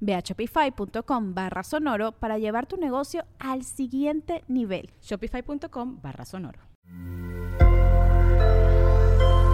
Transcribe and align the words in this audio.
Ve 0.00 0.14
a 0.14 0.20
shopify.com 0.20 1.34
barra 1.34 1.62
sonoro 1.62 2.12
para 2.12 2.38
llevar 2.38 2.66
tu 2.66 2.76
negocio 2.76 3.24
al 3.38 3.64
siguiente 3.64 4.44
nivel. 4.48 4.90
Shopify.com 5.02 6.00
barra 6.02 6.24
sonoro. 6.24 6.60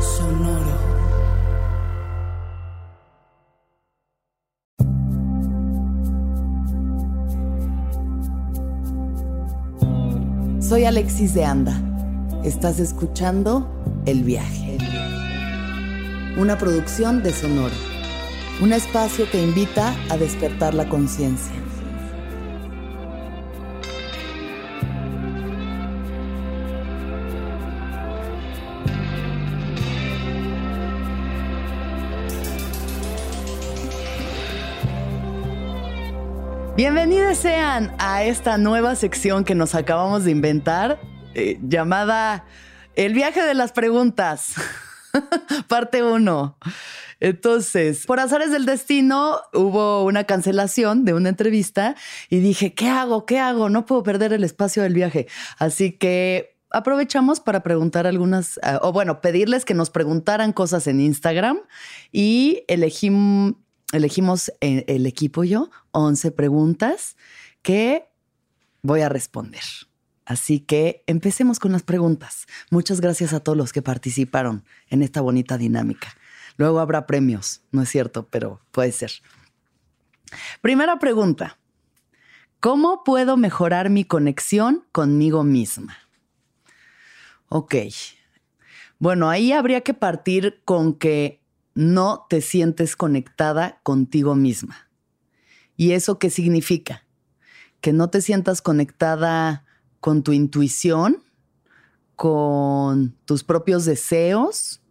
Sonoro. 0.00 0.94
Soy 10.60 10.84
Alexis 10.84 11.34
de 11.34 11.44
Anda. 11.44 11.74
Estás 12.42 12.80
escuchando 12.80 13.68
El 14.06 14.24
Viaje. 14.24 14.78
Una 16.36 16.58
producción 16.58 17.22
de 17.22 17.32
Sonoro 17.32 17.93
un 18.60 18.72
espacio 18.72 19.28
que 19.30 19.42
invita 19.42 19.94
a 20.10 20.16
despertar 20.16 20.74
la 20.74 20.88
conciencia. 20.88 21.54
Bienvenidos 36.76 37.38
sean 37.38 37.94
a 37.98 38.24
esta 38.24 38.58
nueva 38.58 38.94
sección 38.94 39.44
que 39.44 39.54
nos 39.54 39.74
acabamos 39.74 40.24
de 40.24 40.32
inventar, 40.32 41.00
eh, 41.34 41.58
llamada 41.62 42.44
El 42.94 43.14
viaje 43.14 43.42
de 43.42 43.54
las 43.54 43.72
preguntas, 43.72 44.54
parte 45.68 46.02
1. 46.02 46.56
Entonces, 47.20 48.06
por 48.06 48.20
azares 48.20 48.50
del 48.50 48.66
destino, 48.66 49.38
hubo 49.52 50.04
una 50.04 50.24
cancelación 50.24 51.04
de 51.04 51.14
una 51.14 51.28
entrevista 51.28 51.96
y 52.30 52.40
dije, 52.40 52.74
¿qué 52.74 52.88
hago? 52.88 53.26
¿Qué 53.26 53.38
hago? 53.38 53.68
No 53.68 53.86
puedo 53.86 54.02
perder 54.02 54.32
el 54.32 54.44
espacio 54.44 54.82
del 54.82 54.94
viaje. 54.94 55.26
Así 55.58 55.92
que 55.92 56.56
aprovechamos 56.70 57.40
para 57.40 57.62
preguntar 57.62 58.06
algunas, 58.06 58.58
eh, 58.58 58.78
o 58.82 58.92
bueno, 58.92 59.20
pedirles 59.20 59.64
que 59.64 59.74
nos 59.74 59.90
preguntaran 59.90 60.52
cosas 60.52 60.86
en 60.86 61.00
Instagram 61.00 61.58
y 62.12 62.64
elegimos 62.68 63.54
eh, 64.60 64.84
el 64.88 65.06
equipo 65.06 65.44
yo 65.44 65.70
11 65.92 66.32
preguntas 66.32 67.16
que 67.62 68.08
voy 68.82 69.00
a 69.00 69.08
responder. 69.08 69.62
Así 70.26 70.60
que 70.60 71.04
empecemos 71.06 71.58
con 71.58 71.72
las 71.72 71.82
preguntas. 71.82 72.46
Muchas 72.70 73.00
gracias 73.00 73.32
a 73.32 73.40
todos 73.40 73.58
los 73.58 73.72
que 73.72 73.82
participaron 73.82 74.64
en 74.88 75.02
esta 75.02 75.20
bonita 75.20 75.58
dinámica. 75.58 76.16
Luego 76.56 76.80
habrá 76.80 77.06
premios, 77.06 77.62
no 77.72 77.82
es 77.82 77.88
cierto, 77.88 78.28
pero 78.28 78.60
puede 78.70 78.92
ser. 78.92 79.10
Primera 80.60 80.98
pregunta. 80.98 81.58
¿Cómo 82.60 83.04
puedo 83.04 83.36
mejorar 83.36 83.90
mi 83.90 84.04
conexión 84.04 84.86
conmigo 84.92 85.44
misma? 85.44 85.98
Ok. 87.48 87.74
Bueno, 88.98 89.28
ahí 89.28 89.52
habría 89.52 89.82
que 89.82 89.94
partir 89.94 90.62
con 90.64 90.94
que 90.94 91.42
no 91.74 92.26
te 92.30 92.40
sientes 92.40 92.96
conectada 92.96 93.80
contigo 93.82 94.34
misma. 94.34 94.88
¿Y 95.76 95.92
eso 95.92 96.18
qué 96.18 96.30
significa? 96.30 97.04
Que 97.80 97.92
no 97.92 98.08
te 98.08 98.22
sientas 98.22 98.62
conectada 98.62 99.66
con 100.00 100.22
tu 100.22 100.32
intuición, 100.32 101.22
con 102.16 103.16
tus 103.24 103.42
propios 103.42 103.84
deseos, 103.84 104.83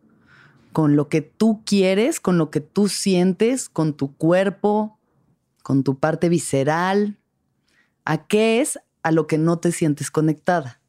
con 0.73 0.95
lo 0.95 1.07
que 1.07 1.21
tú 1.21 1.63
quieres, 1.65 2.19
con 2.19 2.37
lo 2.37 2.51
que 2.51 2.59
tú 2.59 2.89
sientes, 2.89 3.69
con 3.69 3.93
tu 3.93 4.17
cuerpo, 4.17 4.99
con 5.61 5.83
tu 5.83 5.99
parte 5.99 6.27
visceral. 6.27 7.17
¿A 8.03 8.27
qué 8.27 8.59
es 8.59 8.79
a 9.01 9.11
lo 9.11 9.27
que 9.27 9.37
no 9.37 9.59
te 9.59 9.71
sientes 9.71 10.11
conectada? 10.11 10.81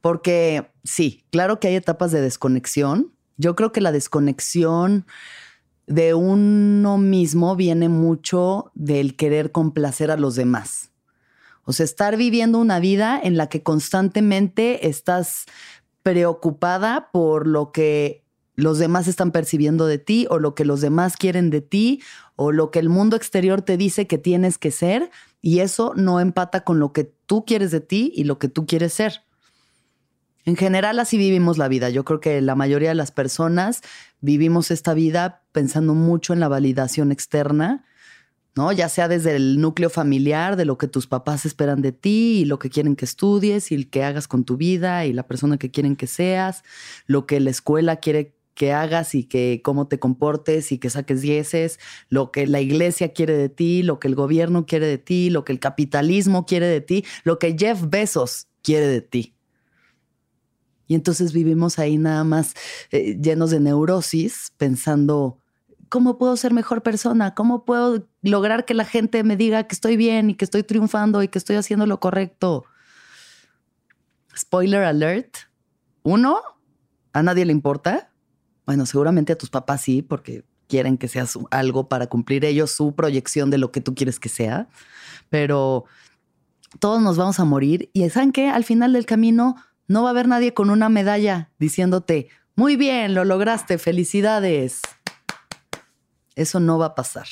Porque 0.00 0.70
sí, 0.84 1.26
claro 1.30 1.60
que 1.60 1.68
hay 1.68 1.74
etapas 1.74 2.12
de 2.12 2.20
desconexión. 2.20 3.12
Yo 3.36 3.54
creo 3.54 3.72
que 3.72 3.80
la 3.80 3.92
desconexión 3.92 5.06
de 5.86 6.14
uno 6.14 6.98
mismo 6.98 7.56
viene 7.56 7.88
mucho 7.88 8.70
del 8.74 9.16
querer 9.16 9.52
complacer 9.52 10.10
a 10.10 10.16
los 10.16 10.34
demás. 10.34 10.90
O 11.64 11.72
sea, 11.72 11.84
estar 11.84 12.16
viviendo 12.16 12.58
una 12.58 12.80
vida 12.80 13.20
en 13.22 13.36
la 13.36 13.48
que 13.48 13.62
constantemente 13.62 14.88
estás 14.88 15.44
preocupada 16.02 17.10
por 17.12 17.46
lo 17.46 17.72
que 17.72 18.24
los 18.58 18.80
demás 18.80 19.06
están 19.06 19.30
percibiendo 19.30 19.86
de 19.86 19.98
ti 19.98 20.26
o 20.30 20.40
lo 20.40 20.56
que 20.56 20.64
los 20.64 20.80
demás 20.80 21.16
quieren 21.16 21.48
de 21.48 21.60
ti 21.60 22.02
o 22.34 22.50
lo 22.50 22.72
que 22.72 22.80
el 22.80 22.88
mundo 22.88 23.14
exterior 23.14 23.62
te 23.62 23.76
dice 23.76 24.08
que 24.08 24.18
tienes 24.18 24.58
que 24.58 24.72
ser 24.72 25.12
y 25.40 25.60
eso 25.60 25.92
no 25.94 26.18
empata 26.18 26.64
con 26.64 26.80
lo 26.80 26.92
que 26.92 27.04
tú 27.04 27.44
quieres 27.44 27.70
de 27.70 27.78
ti 27.78 28.12
y 28.16 28.24
lo 28.24 28.40
que 28.40 28.48
tú 28.48 28.66
quieres 28.66 28.92
ser. 28.92 29.22
En 30.44 30.56
general 30.56 30.98
así 30.98 31.16
vivimos 31.18 31.56
la 31.56 31.68
vida. 31.68 31.88
Yo 31.88 32.04
creo 32.04 32.18
que 32.18 32.40
la 32.40 32.56
mayoría 32.56 32.88
de 32.88 32.96
las 32.96 33.12
personas 33.12 33.80
vivimos 34.20 34.72
esta 34.72 34.92
vida 34.92 35.44
pensando 35.52 35.94
mucho 35.94 36.32
en 36.32 36.40
la 36.40 36.48
validación 36.48 37.12
externa, 37.12 37.84
¿no? 38.56 38.72
Ya 38.72 38.88
sea 38.88 39.06
desde 39.06 39.36
el 39.36 39.60
núcleo 39.60 39.88
familiar, 39.88 40.56
de 40.56 40.64
lo 40.64 40.78
que 40.78 40.88
tus 40.88 41.06
papás 41.06 41.46
esperan 41.46 41.80
de 41.80 41.92
ti 41.92 42.40
y 42.40 42.44
lo 42.44 42.58
que 42.58 42.70
quieren 42.70 42.96
que 42.96 43.04
estudies 43.04 43.70
y 43.70 43.76
el 43.76 43.88
que 43.88 44.02
hagas 44.02 44.26
con 44.26 44.42
tu 44.42 44.56
vida 44.56 45.06
y 45.06 45.12
la 45.12 45.28
persona 45.28 45.58
que 45.58 45.70
quieren 45.70 45.94
que 45.94 46.08
seas, 46.08 46.64
lo 47.06 47.24
que 47.24 47.38
la 47.38 47.50
escuela 47.50 47.96
quiere 47.96 48.37
que 48.58 48.72
hagas 48.72 49.14
y 49.14 49.22
que 49.22 49.60
cómo 49.62 49.86
te 49.86 50.00
comportes 50.00 50.72
y 50.72 50.78
que 50.78 50.90
saques 50.90 51.22
dieces, 51.22 51.78
lo 52.08 52.32
que 52.32 52.48
la 52.48 52.60
iglesia 52.60 53.12
quiere 53.12 53.36
de 53.36 53.48
ti, 53.48 53.84
lo 53.84 54.00
que 54.00 54.08
el 54.08 54.16
gobierno 54.16 54.66
quiere 54.66 54.86
de 54.86 54.98
ti, 54.98 55.30
lo 55.30 55.44
que 55.44 55.52
el 55.52 55.60
capitalismo 55.60 56.44
quiere 56.44 56.66
de 56.66 56.80
ti, 56.80 57.04
lo 57.22 57.38
que 57.38 57.56
Jeff 57.56 57.84
Bezos 57.88 58.48
quiere 58.62 58.88
de 58.88 59.00
ti. 59.00 59.36
Y 60.88 60.96
entonces 60.96 61.32
vivimos 61.32 61.78
ahí 61.78 61.98
nada 61.98 62.24
más 62.24 62.54
eh, 62.90 63.16
llenos 63.22 63.50
de 63.50 63.60
neurosis, 63.60 64.52
pensando, 64.56 65.38
¿cómo 65.88 66.18
puedo 66.18 66.36
ser 66.36 66.52
mejor 66.52 66.82
persona? 66.82 67.36
¿Cómo 67.36 67.64
puedo 67.64 68.08
lograr 68.22 68.64
que 68.64 68.74
la 68.74 68.84
gente 68.84 69.22
me 69.22 69.36
diga 69.36 69.68
que 69.68 69.74
estoy 69.76 69.96
bien 69.96 70.30
y 70.30 70.34
que 70.34 70.44
estoy 70.44 70.64
triunfando 70.64 71.22
y 71.22 71.28
que 71.28 71.38
estoy 71.38 71.54
haciendo 71.54 71.86
lo 71.86 72.00
correcto? 72.00 72.64
Spoiler 74.36 74.82
alert. 74.82 75.36
Uno, 76.02 76.40
a 77.12 77.22
nadie 77.22 77.44
le 77.44 77.52
importa. 77.52 78.10
Bueno, 78.68 78.84
seguramente 78.84 79.32
a 79.32 79.38
tus 79.38 79.48
papás 79.48 79.80
sí, 79.80 80.02
porque 80.02 80.44
quieren 80.66 80.98
que 80.98 81.08
seas 81.08 81.38
algo 81.50 81.88
para 81.88 82.08
cumplir 82.08 82.44
ellos 82.44 82.70
su 82.70 82.94
proyección 82.94 83.48
de 83.48 83.56
lo 83.56 83.72
que 83.72 83.80
tú 83.80 83.94
quieres 83.94 84.20
que 84.20 84.28
sea, 84.28 84.68
pero 85.30 85.86
todos 86.78 87.00
nos 87.00 87.16
vamos 87.16 87.40
a 87.40 87.46
morir 87.46 87.88
y 87.94 88.06
saben 88.10 88.30
que 88.30 88.50
al 88.50 88.64
final 88.64 88.92
del 88.92 89.06
camino 89.06 89.56
no 89.86 90.02
va 90.02 90.10
a 90.10 90.12
haber 90.12 90.28
nadie 90.28 90.52
con 90.52 90.68
una 90.68 90.90
medalla 90.90 91.50
diciéndote, 91.58 92.28
muy 92.56 92.76
bien, 92.76 93.14
lo 93.14 93.24
lograste, 93.24 93.78
felicidades. 93.78 94.82
Eso 96.34 96.60
no 96.60 96.76
va 96.76 96.88
a 96.88 96.94
pasar. 96.94 97.26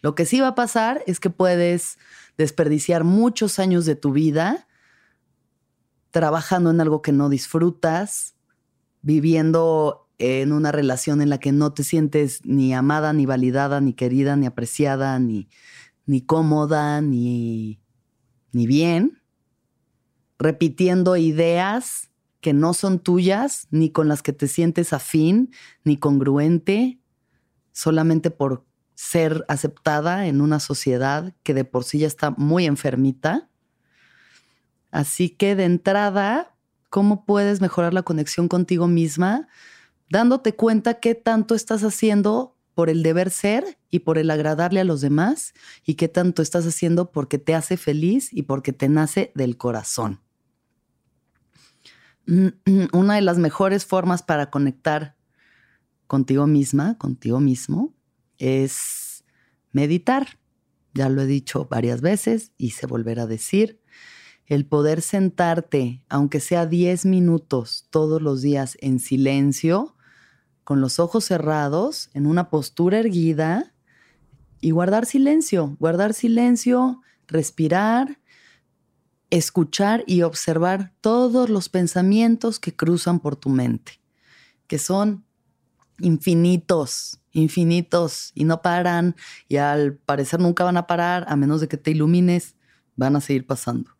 Lo 0.00 0.14
que 0.14 0.26
sí 0.26 0.38
va 0.38 0.46
a 0.46 0.54
pasar 0.54 1.02
es 1.08 1.18
que 1.18 1.28
puedes 1.28 1.98
desperdiciar 2.38 3.02
muchos 3.02 3.58
años 3.58 3.84
de 3.84 3.96
tu 3.96 4.12
vida 4.12 4.68
trabajando 6.12 6.70
en 6.70 6.80
algo 6.80 7.02
que 7.02 7.10
no 7.10 7.30
disfrutas, 7.30 8.36
viviendo 9.02 10.05
en 10.18 10.52
una 10.52 10.72
relación 10.72 11.20
en 11.20 11.28
la 11.28 11.38
que 11.38 11.52
no 11.52 11.72
te 11.72 11.84
sientes 11.84 12.40
ni 12.44 12.74
amada, 12.74 13.12
ni 13.12 13.26
validada, 13.26 13.80
ni 13.80 13.92
querida, 13.92 14.36
ni 14.36 14.46
apreciada, 14.46 15.18
ni, 15.18 15.48
ni 16.06 16.22
cómoda, 16.22 17.00
ni, 17.00 17.80
ni 18.52 18.66
bien, 18.66 19.22
repitiendo 20.38 21.16
ideas 21.16 22.10
que 22.40 22.52
no 22.52 22.74
son 22.74 23.00
tuyas, 23.00 23.66
ni 23.70 23.90
con 23.90 24.08
las 24.08 24.22
que 24.22 24.32
te 24.32 24.48
sientes 24.48 24.92
afín, 24.92 25.52
ni 25.84 25.96
congruente, 25.96 27.00
solamente 27.72 28.30
por 28.30 28.64
ser 28.94 29.44
aceptada 29.48 30.26
en 30.26 30.40
una 30.40 30.60
sociedad 30.60 31.34
que 31.42 31.54
de 31.54 31.64
por 31.64 31.84
sí 31.84 31.98
ya 31.98 32.06
está 32.06 32.30
muy 32.30 32.64
enfermita. 32.64 33.50
Así 34.90 35.28
que 35.28 35.54
de 35.54 35.64
entrada, 35.64 36.56
¿cómo 36.88 37.26
puedes 37.26 37.60
mejorar 37.60 37.92
la 37.92 38.02
conexión 38.02 38.48
contigo 38.48 38.86
misma? 38.86 39.48
Dándote 40.08 40.54
cuenta 40.54 41.00
qué 41.00 41.14
tanto 41.14 41.54
estás 41.54 41.82
haciendo 41.82 42.56
por 42.74 42.90
el 42.90 43.02
deber 43.02 43.30
ser 43.30 43.78
y 43.90 44.00
por 44.00 44.18
el 44.18 44.30
agradarle 44.30 44.80
a 44.80 44.84
los 44.84 45.00
demás 45.00 45.54
y 45.84 45.94
qué 45.94 46.08
tanto 46.08 46.42
estás 46.42 46.66
haciendo 46.66 47.10
porque 47.10 47.38
te 47.38 47.54
hace 47.54 47.76
feliz 47.76 48.28
y 48.32 48.42
porque 48.42 48.72
te 48.72 48.88
nace 48.88 49.32
del 49.34 49.56
corazón. 49.56 50.20
Una 52.92 53.14
de 53.14 53.22
las 53.22 53.38
mejores 53.38 53.86
formas 53.86 54.22
para 54.22 54.50
conectar 54.50 55.16
contigo 56.06 56.46
misma, 56.46 56.98
contigo 56.98 57.40
mismo, 57.40 57.94
es 58.38 59.24
meditar. 59.72 60.38
Ya 60.94 61.08
lo 61.08 61.22
he 61.22 61.26
dicho 61.26 61.66
varias 61.70 62.00
veces 62.00 62.52
y 62.58 62.70
se 62.70 62.86
volverá 62.86 63.22
a 63.22 63.26
decir. 63.26 63.80
El 64.46 64.66
poder 64.66 65.02
sentarte, 65.02 66.04
aunque 66.08 66.40
sea 66.40 66.66
10 66.66 67.06
minutos 67.06 67.86
todos 67.90 68.22
los 68.22 68.42
días 68.42 68.76
en 68.80 69.00
silencio, 69.00 69.95
con 70.66 70.80
los 70.80 70.98
ojos 70.98 71.24
cerrados, 71.24 72.10
en 72.12 72.26
una 72.26 72.50
postura 72.50 72.98
erguida, 72.98 73.72
y 74.60 74.72
guardar 74.72 75.06
silencio, 75.06 75.76
guardar 75.78 76.12
silencio, 76.12 77.02
respirar, 77.28 78.18
escuchar 79.30 80.02
y 80.08 80.22
observar 80.22 80.92
todos 81.00 81.50
los 81.50 81.68
pensamientos 81.68 82.58
que 82.58 82.74
cruzan 82.74 83.20
por 83.20 83.36
tu 83.36 83.48
mente, 83.48 84.00
que 84.66 84.80
son 84.80 85.24
infinitos, 86.00 87.20
infinitos 87.30 88.32
y 88.34 88.42
no 88.42 88.60
paran 88.60 89.14
y 89.46 89.58
al 89.58 89.94
parecer 89.94 90.40
nunca 90.40 90.64
van 90.64 90.78
a 90.78 90.88
parar 90.88 91.26
a 91.28 91.36
menos 91.36 91.60
de 91.60 91.68
que 91.68 91.76
te 91.76 91.92
ilumines, 91.92 92.56
van 92.96 93.14
a 93.14 93.20
seguir 93.20 93.46
pasando. 93.46 93.95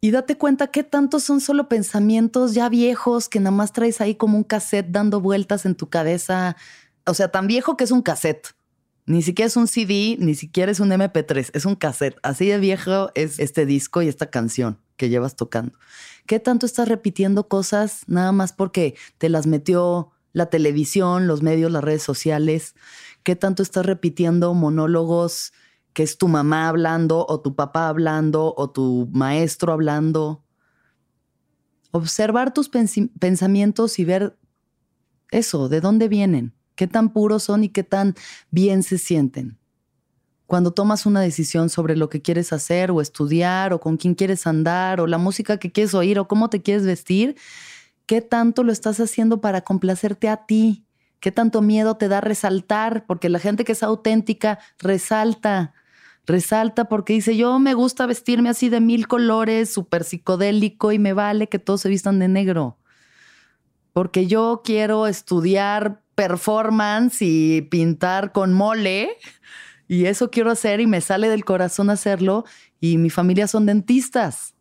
Y 0.00 0.12
date 0.12 0.36
cuenta 0.36 0.68
que 0.68 0.84
tantos 0.84 1.24
son 1.24 1.40
solo 1.40 1.68
pensamientos 1.68 2.54
ya 2.54 2.68
viejos 2.68 3.28
que 3.28 3.40
nada 3.40 3.50
más 3.56 3.72
traes 3.72 4.00
ahí 4.00 4.14
como 4.14 4.36
un 4.36 4.44
cassette 4.44 4.90
dando 4.90 5.20
vueltas 5.20 5.66
en 5.66 5.74
tu 5.74 5.88
cabeza. 5.88 6.56
O 7.04 7.14
sea, 7.14 7.28
tan 7.28 7.48
viejo 7.48 7.76
que 7.76 7.84
es 7.84 7.90
un 7.90 8.02
cassette. 8.02 8.54
Ni 9.06 9.22
siquiera 9.22 9.46
es 9.46 9.56
un 9.56 9.66
CD, 9.66 10.16
ni 10.20 10.34
siquiera 10.34 10.70
es 10.70 10.80
un 10.80 10.90
MP3, 10.90 11.50
es 11.54 11.64
un 11.64 11.74
cassette. 11.74 12.18
Así 12.22 12.46
de 12.46 12.58
viejo 12.58 13.10
es 13.14 13.38
este 13.38 13.66
disco 13.66 14.02
y 14.02 14.08
esta 14.08 14.30
canción 14.30 14.78
que 14.96 15.08
llevas 15.08 15.34
tocando. 15.34 15.72
¿Qué 16.26 16.38
tanto 16.38 16.66
estás 16.66 16.88
repitiendo 16.88 17.48
cosas 17.48 18.02
nada 18.06 18.32
más 18.32 18.52
porque 18.52 18.94
te 19.16 19.30
las 19.30 19.46
metió 19.46 20.10
la 20.32 20.46
televisión, 20.46 21.26
los 21.26 21.42
medios, 21.42 21.72
las 21.72 21.82
redes 21.82 22.02
sociales, 22.02 22.74
qué 23.22 23.34
tanto 23.34 23.62
estás 23.62 23.86
repitiendo 23.86 24.52
monólogos 24.54 25.52
que 25.98 26.04
es 26.04 26.16
tu 26.16 26.28
mamá 26.28 26.68
hablando 26.68 27.26
o 27.28 27.40
tu 27.40 27.56
papá 27.56 27.88
hablando 27.88 28.54
o 28.56 28.70
tu 28.70 29.08
maestro 29.10 29.72
hablando. 29.72 30.44
Observar 31.90 32.54
tus 32.54 32.68
pensamientos 32.68 33.98
y 33.98 34.04
ver 34.04 34.38
eso, 35.32 35.68
de 35.68 35.80
dónde 35.80 36.06
vienen, 36.06 36.54
qué 36.76 36.86
tan 36.86 37.12
puros 37.12 37.42
son 37.42 37.64
y 37.64 37.70
qué 37.70 37.82
tan 37.82 38.14
bien 38.52 38.84
se 38.84 38.96
sienten. 38.96 39.58
Cuando 40.46 40.70
tomas 40.70 41.04
una 41.04 41.20
decisión 41.20 41.68
sobre 41.68 41.96
lo 41.96 42.08
que 42.08 42.22
quieres 42.22 42.52
hacer 42.52 42.92
o 42.92 43.00
estudiar 43.00 43.72
o 43.72 43.80
con 43.80 43.96
quién 43.96 44.14
quieres 44.14 44.46
andar 44.46 45.00
o 45.00 45.08
la 45.08 45.18
música 45.18 45.56
que 45.56 45.72
quieres 45.72 45.94
oír 45.94 46.20
o 46.20 46.28
cómo 46.28 46.48
te 46.48 46.62
quieres 46.62 46.86
vestir, 46.86 47.34
¿Qué 48.06 48.22
tanto 48.22 48.62
lo 48.62 48.72
estás 48.72 49.00
haciendo 49.00 49.42
para 49.42 49.62
complacerte 49.62 50.30
a 50.30 50.46
ti? 50.46 50.86
¿Qué 51.20 51.30
tanto 51.30 51.60
miedo 51.60 51.98
te 51.98 52.08
da 52.08 52.22
resaltar? 52.22 53.04
Porque 53.04 53.28
la 53.28 53.38
gente 53.38 53.64
que 53.64 53.72
es 53.72 53.82
auténtica 53.82 54.60
resalta, 54.78 55.74
resalta 56.28 56.84
porque 56.84 57.14
dice, 57.14 57.36
yo 57.36 57.58
me 57.58 57.74
gusta 57.74 58.06
vestirme 58.06 58.50
así 58.50 58.68
de 58.68 58.80
mil 58.80 59.08
colores, 59.08 59.72
súper 59.72 60.04
psicodélico 60.04 60.92
y 60.92 60.98
me 60.98 61.14
vale 61.14 61.48
que 61.48 61.58
todos 61.58 61.80
se 61.80 61.88
vistan 61.88 62.18
de 62.18 62.28
negro. 62.28 62.78
Porque 63.92 64.26
yo 64.26 64.60
quiero 64.62 65.06
estudiar 65.06 66.02
performance 66.14 67.22
y 67.22 67.62
pintar 67.62 68.32
con 68.32 68.52
mole 68.52 69.16
y 69.88 70.04
eso 70.04 70.30
quiero 70.30 70.50
hacer 70.50 70.80
y 70.80 70.86
me 70.86 71.00
sale 71.00 71.28
del 71.28 71.46
corazón 71.46 71.88
hacerlo 71.88 72.44
y 72.78 72.98
mi 72.98 73.08
familia 73.08 73.48
son 73.48 73.64
dentistas. 73.64 74.54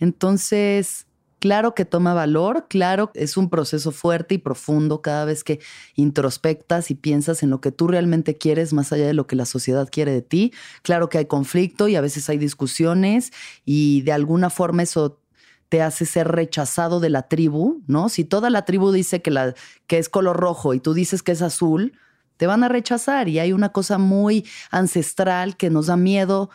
Entonces, 0.00 1.07
Claro 1.40 1.72
que 1.74 1.84
toma 1.84 2.14
valor, 2.14 2.66
claro, 2.68 3.12
es 3.14 3.36
un 3.36 3.48
proceso 3.48 3.92
fuerte 3.92 4.34
y 4.34 4.38
profundo 4.38 5.02
cada 5.02 5.24
vez 5.24 5.44
que 5.44 5.60
introspectas 5.94 6.90
y 6.90 6.96
piensas 6.96 7.44
en 7.44 7.50
lo 7.50 7.60
que 7.60 7.70
tú 7.70 7.86
realmente 7.86 8.36
quieres 8.36 8.72
más 8.72 8.92
allá 8.92 9.06
de 9.06 9.14
lo 9.14 9.28
que 9.28 9.36
la 9.36 9.46
sociedad 9.46 9.88
quiere 9.90 10.10
de 10.10 10.22
ti. 10.22 10.52
Claro 10.82 11.08
que 11.08 11.18
hay 11.18 11.26
conflicto 11.26 11.86
y 11.86 11.94
a 11.94 12.00
veces 12.00 12.28
hay 12.28 12.38
discusiones 12.38 13.32
y 13.64 14.02
de 14.02 14.12
alguna 14.12 14.50
forma 14.50 14.82
eso 14.82 15.20
te 15.68 15.80
hace 15.80 16.06
ser 16.06 16.26
rechazado 16.28 16.98
de 16.98 17.10
la 17.10 17.28
tribu, 17.28 17.82
¿no? 17.86 18.08
Si 18.08 18.24
toda 18.24 18.50
la 18.50 18.64
tribu 18.64 18.90
dice 18.90 19.22
que, 19.22 19.30
la, 19.30 19.54
que 19.86 19.98
es 19.98 20.08
color 20.08 20.38
rojo 20.38 20.74
y 20.74 20.80
tú 20.80 20.92
dices 20.92 21.22
que 21.22 21.32
es 21.32 21.42
azul, 21.42 21.92
te 22.36 22.46
van 22.46 22.64
a 22.64 22.68
rechazar 22.68 23.28
y 23.28 23.38
hay 23.38 23.52
una 23.52 23.68
cosa 23.68 23.98
muy 23.98 24.46
ancestral 24.70 25.56
que 25.56 25.70
nos 25.70 25.86
da 25.86 25.96
miedo 25.96 26.50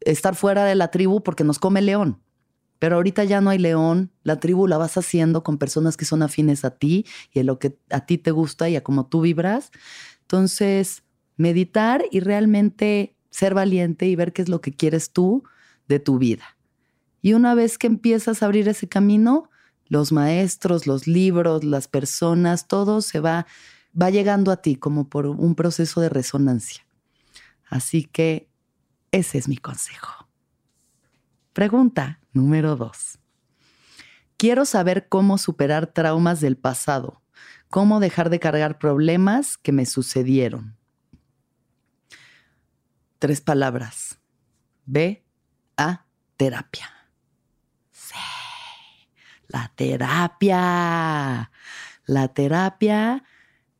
estar 0.00 0.36
fuera 0.36 0.64
de 0.64 0.74
la 0.74 0.92
tribu 0.92 1.22
porque 1.22 1.44
nos 1.44 1.58
come 1.58 1.82
león. 1.82 2.20
Pero 2.78 2.96
ahorita 2.96 3.24
ya 3.24 3.40
no 3.40 3.50
hay 3.50 3.58
león, 3.58 4.12
la 4.22 4.38
tribu 4.38 4.66
la 4.66 4.78
vas 4.78 4.96
haciendo 4.96 5.42
con 5.42 5.58
personas 5.58 5.96
que 5.96 6.04
son 6.04 6.22
afines 6.22 6.64
a 6.64 6.70
ti 6.70 7.06
y 7.32 7.40
a 7.40 7.44
lo 7.44 7.58
que 7.58 7.76
a 7.90 8.06
ti 8.06 8.18
te 8.18 8.30
gusta 8.30 8.68
y 8.68 8.76
a 8.76 8.82
cómo 8.82 9.06
tú 9.06 9.22
vibras. 9.22 9.70
Entonces, 10.22 11.02
meditar 11.36 12.04
y 12.10 12.20
realmente 12.20 13.16
ser 13.30 13.54
valiente 13.54 14.06
y 14.06 14.16
ver 14.16 14.32
qué 14.32 14.42
es 14.42 14.48
lo 14.48 14.60
que 14.60 14.72
quieres 14.72 15.12
tú 15.12 15.42
de 15.88 15.98
tu 15.98 16.18
vida. 16.18 16.56
Y 17.20 17.32
una 17.32 17.54
vez 17.54 17.78
que 17.78 17.88
empiezas 17.88 18.42
a 18.42 18.46
abrir 18.46 18.68
ese 18.68 18.88
camino, 18.88 19.50
los 19.86 20.12
maestros, 20.12 20.86
los 20.86 21.06
libros, 21.06 21.64
las 21.64 21.88
personas, 21.88 22.68
todo 22.68 23.00
se 23.00 23.20
va 23.20 23.46
va 24.00 24.10
llegando 24.10 24.50
a 24.50 24.58
ti 24.58 24.76
como 24.76 25.08
por 25.08 25.26
un 25.26 25.54
proceso 25.54 26.00
de 26.00 26.08
resonancia. 26.08 26.86
Así 27.68 28.04
que 28.04 28.48
ese 29.10 29.38
es 29.38 29.48
mi 29.48 29.56
consejo. 29.56 30.28
Pregunta, 31.52 32.20
Número 32.32 32.76
dos. 32.76 33.18
Quiero 34.36 34.64
saber 34.64 35.08
cómo 35.08 35.38
superar 35.38 35.88
traumas 35.88 36.40
del 36.40 36.56
pasado, 36.56 37.22
cómo 37.70 37.98
dejar 38.00 38.30
de 38.30 38.38
cargar 38.38 38.78
problemas 38.78 39.56
que 39.56 39.72
me 39.72 39.84
sucedieron. 39.86 40.76
Tres 43.18 43.40
palabras. 43.40 44.20
Ve 44.86 45.24
a 45.76 46.06
terapia. 46.36 46.88
Sí, 47.90 48.14
la 49.48 49.72
terapia. 49.74 51.50
La 52.06 52.28
terapia 52.28 53.24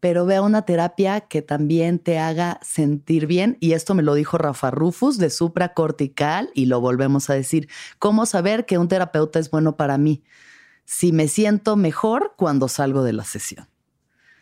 pero 0.01 0.27
vea 0.27 0.43
una 0.43 0.63
terapia 0.63 1.21
que 1.21 1.43
también 1.43 1.99
te 1.99 2.19
haga 2.19 2.61
sentir 2.63 3.27
bien. 3.27 3.57
Y 3.61 3.73
esto 3.73 3.95
me 3.95 4.03
lo 4.03 4.15
dijo 4.15 4.39
Rafa 4.39 4.71
Rufus 4.71 5.19
de 5.19 5.31
supracortical 5.31 6.51
y 6.55 6.67
lo 6.67 6.81
volvemos 6.81 7.31
a 7.31 7.35
decir. 7.35 7.69
¿Cómo 7.99 8.27
saber 8.27 8.67
que 8.67 8.79
un 8.79 8.89
terapeuta 8.89 9.39
es 9.39 9.51
bueno 9.51 9.77
para 9.77 9.99
mí? 9.99 10.23
Si 10.85 11.13
me 11.13 11.29
siento 11.29 11.77
mejor 11.77 12.35
cuando 12.37 12.69
salgo 12.69 13.03
de 13.03 13.13
la 13.13 13.25
sesión. 13.25 13.69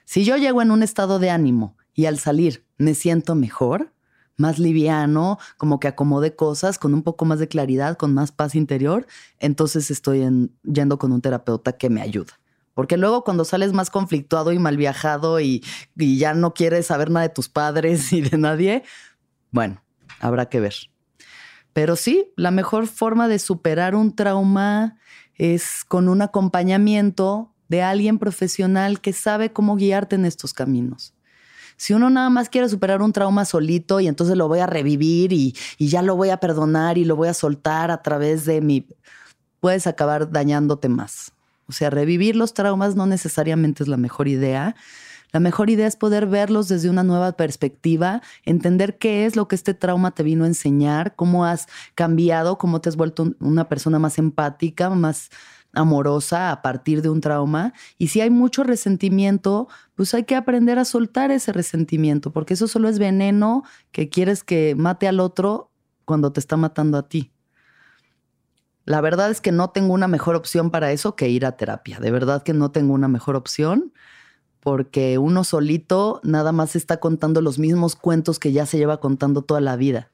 Si 0.04 0.24
yo 0.24 0.36
llego 0.36 0.62
en 0.62 0.70
un 0.70 0.82
estado 0.82 1.18
de 1.18 1.30
ánimo 1.30 1.76
y 1.94 2.06
al 2.06 2.18
salir 2.18 2.64
me 2.78 2.94
siento 2.94 3.34
mejor, 3.34 3.92
más 4.36 4.58
liviano, 4.58 5.38
como 5.56 5.80
que 5.80 5.88
acomode 5.88 6.36
cosas 6.36 6.78
con 6.78 6.94
un 6.94 7.02
poco 7.02 7.24
más 7.24 7.38
de 7.38 7.48
claridad, 7.48 7.96
con 7.96 8.14
más 8.14 8.32
paz 8.32 8.54
interior, 8.54 9.06
entonces 9.38 9.90
estoy 9.90 10.50
yendo 10.62 10.98
con 10.98 11.12
un 11.12 11.22
terapeuta 11.22 11.72
que 11.72 11.90
me 11.90 12.02
ayuda. 12.02 12.38
Porque 12.76 12.98
luego 12.98 13.24
cuando 13.24 13.46
sales 13.46 13.72
más 13.72 13.88
conflictuado 13.88 14.52
y 14.52 14.58
mal 14.58 14.76
viajado 14.76 15.40
y, 15.40 15.64
ya 15.96 16.34
no 16.34 16.52
quieres 16.52 16.84
saber 16.84 17.10
nada 17.10 17.26
de 17.26 17.32
tus 17.32 17.48
padres 17.48 18.12
y 18.12 18.20
de 18.20 18.36
nadie, 18.36 18.82
bueno, 19.50 19.82
habrá 20.20 20.50
que 20.50 20.60
ver. 20.60 20.74
Pero 21.72 21.96
sí, 21.96 22.34
la 22.36 22.50
mejor 22.50 22.86
forma 22.86 23.28
de 23.28 23.38
superar 23.38 23.94
un 23.94 24.14
trauma 24.14 24.98
es 25.36 25.86
con 25.88 26.10
un 26.10 26.20
acompañamiento 26.20 27.54
de 27.68 27.82
alguien 27.82 28.18
profesional 28.18 29.00
que 29.00 29.14
sabe 29.14 29.54
cómo 29.54 29.76
guiarte 29.76 30.16
en 30.16 30.26
estos 30.26 30.52
caminos. 30.52 31.14
Si 31.78 31.94
uno 31.94 32.10
nada 32.10 32.28
más 32.28 32.50
quiere 32.50 32.68
superar 32.68 33.00
un 33.00 33.14
trauma 33.14 33.46
solito 33.46 34.00
y 34.00 34.06
entonces 34.06 34.36
lo 34.36 34.48
voy 34.48 34.58
a 34.58 34.66
revivir 34.66 35.32
y, 35.32 35.56
y, 35.78 35.88
ya 35.88 36.02
lo 36.02 36.14
voy 36.14 36.28
a 36.28 36.40
perdonar 36.40 36.98
y 36.98 37.06
lo 37.06 37.16
voy 37.16 37.28
a 37.28 37.34
soltar 37.34 37.90
a 37.90 38.02
través 38.02 38.44
de 38.44 38.60
mi... 38.60 38.86
puedes 39.60 39.86
acabar 39.86 40.30
dañándote 40.30 40.90
más. 40.90 41.32
O 41.68 41.72
sea, 41.72 41.90
revivir 41.90 42.36
los 42.36 42.54
traumas 42.54 42.96
no 42.96 43.06
necesariamente 43.06 43.82
es 43.82 43.88
la 43.88 43.96
mejor 43.96 44.28
idea. 44.28 44.76
La 45.32 45.40
mejor 45.40 45.70
idea 45.70 45.86
es 45.86 45.96
poder 45.96 46.26
verlos 46.26 46.68
desde 46.68 46.88
una 46.88 47.02
nueva 47.02 47.32
perspectiva, 47.32 48.22
entender 48.44 48.96
qué 48.96 49.26
es 49.26 49.36
lo 49.36 49.48
que 49.48 49.56
este 49.56 49.74
trauma 49.74 50.12
te 50.12 50.22
vino 50.22 50.44
a 50.44 50.46
enseñar, 50.46 51.14
cómo 51.16 51.44
has 51.44 51.66
cambiado, 51.94 52.58
cómo 52.58 52.80
te 52.80 52.88
has 52.88 52.96
vuelto 52.96 53.34
una 53.40 53.68
persona 53.68 53.98
más 53.98 54.18
empática, 54.18 54.88
más 54.88 55.30
amorosa 55.72 56.52
a 56.52 56.62
partir 56.62 57.02
de 57.02 57.10
un 57.10 57.20
trauma. 57.20 57.74
Y 57.98 58.08
si 58.08 58.20
hay 58.20 58.30
mucho 58.30 58.64
resentimiento, 58.64 59.68
pues 59.94 60.14
hay 60.14 60.24
que 60.24 60.36
aprender 60.36 60.78
a 60.78 60.84
soltar 60.84 61.30
ese 61.30 61.52
resentimiento, 61.52 62.32
porque 62.32 62.54
eso 62.54 62.66
solo 62.66 62.88
es 62.88 62.98
veneno 62.98 63.62
que 63.92 64.08
quieres 64.08 64.42
que 64.42 64.74
mate 64.74 65.06
al 65.06 65.20
otro 65.20 65.70
cuando 66.04 66.32
te 66.32 66.40
está 66.40 66.56
matando 66.56 66.96
a 66.98 67.08
ti. 67.08 67.30
La 68.86 69.00
verdad 69.00 69.32
es 69.32 69.40
que 69.40 69.50
no 69.50 69.70
tengo 69.70 69.92
una 69.92 70.06
mejor 70.06 70.36
opción 70.36 70.70
para 70.70 70.92
eso 70.92 71.16
que 71.16 71.28
ir 71.28 71.44
a 71.44 71.56
terapia. 71.56 71.98
De 71.98 72.12
verdad 72.12 72.44
que 72.44 72.54
no 72.54 72.70
tengo 72.70 72.94
una 72.94 73.08
mejor 73.08 73.34
opción 73.34 73.92
porque 74.60 75.18
uno 75.18 75.42
solito 75.42 76.20
nada 76.22 76.52
más 76.52 76.76
está 76.76 76.98
contando 76.98 77.40
los 77.40 77.58
mismos 77.58 77.96
cuentos 77.96 78.38
que 78.38 78.52
ya 78.52 78.64
se 78.64 78.78
lleva 78.78 79.00
contando 79.00 79.42
toda 79.42 79.60
la 79.60 79.76
vida. 79.76 80.12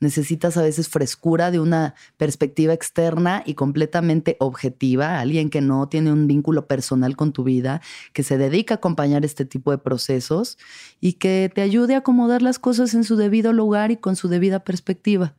Necesitas 0.00 0.58
a 0.58 0.62
veces 0.62 0.88
frescura 0.88 1.50
de 1.50 1.60
una 1.60 1.94
perspectiva 2.18 2.74
externa 2.74 3.42
y 3.44 3.54
completamente 3.54 4.36
objetiva, 4.38 5.20
alguien 5.20 5.48
que 5.48 5.62
no 5.62 5.88
tiene 5.88 6.12
un 6.12 6.26
vínculo 6.26 6.66
personal 6.66 7.16
con 7.16 7.32
tu 7.32 7.44
vida, 7.44 7.80
que 8.12 8.22
se 8.22 8.38
dedica 8.38 8.74
a 8.74 8.76
acompañar 8.76 9.24
este 9.24 9.46
tipo 9.46 9.70
de 9.70 9.78
procesos 9.78 10.58
y 11.00 11.14
que 11.14 11.50
te 11.54 11.62
ayude 11.62 11.94
a 11.94 11.98
acomodar 11.98 12.42
las 12.42 12.58
cosas 12.58 12.92
en 12.92 13.04
su 13.04 13.16
debido 13.16 13.52
lugar 13.52 13.90
y 13.90 13.96
con 13.96 14.16
su 14.16 14.28
debida 14.28 14.60
perspectiva. 14.60 15.34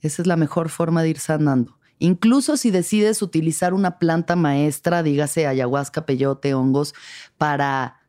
Esa 0.00 0.22
es 0.22 0.28
la 0.28 0.36
mejor 0.36 0.68
forma 0.68 1.02
de 1.02 1.10
ir 1.10 1.18
sanando. 1.18 1.78
Incluso 1.98 2.56
si 2.56 2.70
decides 2.70 3.22
utilizar 3.22 3.72
una 3.72 3.98
planta 3.98 4.36
maestra, 4.36 5.02
dígase 5.02 5.46
ayahuasca, 5.46 6.04
peyote, 6.04 6.54
hongos, 6.54 6.94
para 7.38 8.00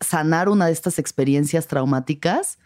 sanar 0.00 0.48
una 0.48 0.66
de 0.66 0.72
estas 0.72 0.98
experiencias 0.98 1.66
traumáticas, 1.66 2.58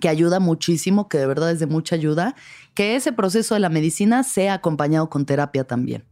que 0.00 0.08
ayuda 0.08 0.40
muchísimo, 0.40 1.08
que 1.08 1.18
de 1.18 1.26
verdad 1.26 1.52
es 1.52 1.60
de 1.60 1.66
mucha 1.66 1.94
ayuda, 1.94 2.34
que 2.74 2.96
ese 2.96 3.12
proceso 3.12 3.54
de 3.54 3.60
la 3.60 3.68
medicina 3.68 4.24
sea 4.24 4.54
acompañado 4.54 5.08
con 5.08 5.24
terapia 5.24 5.64
también. 5.64 6.04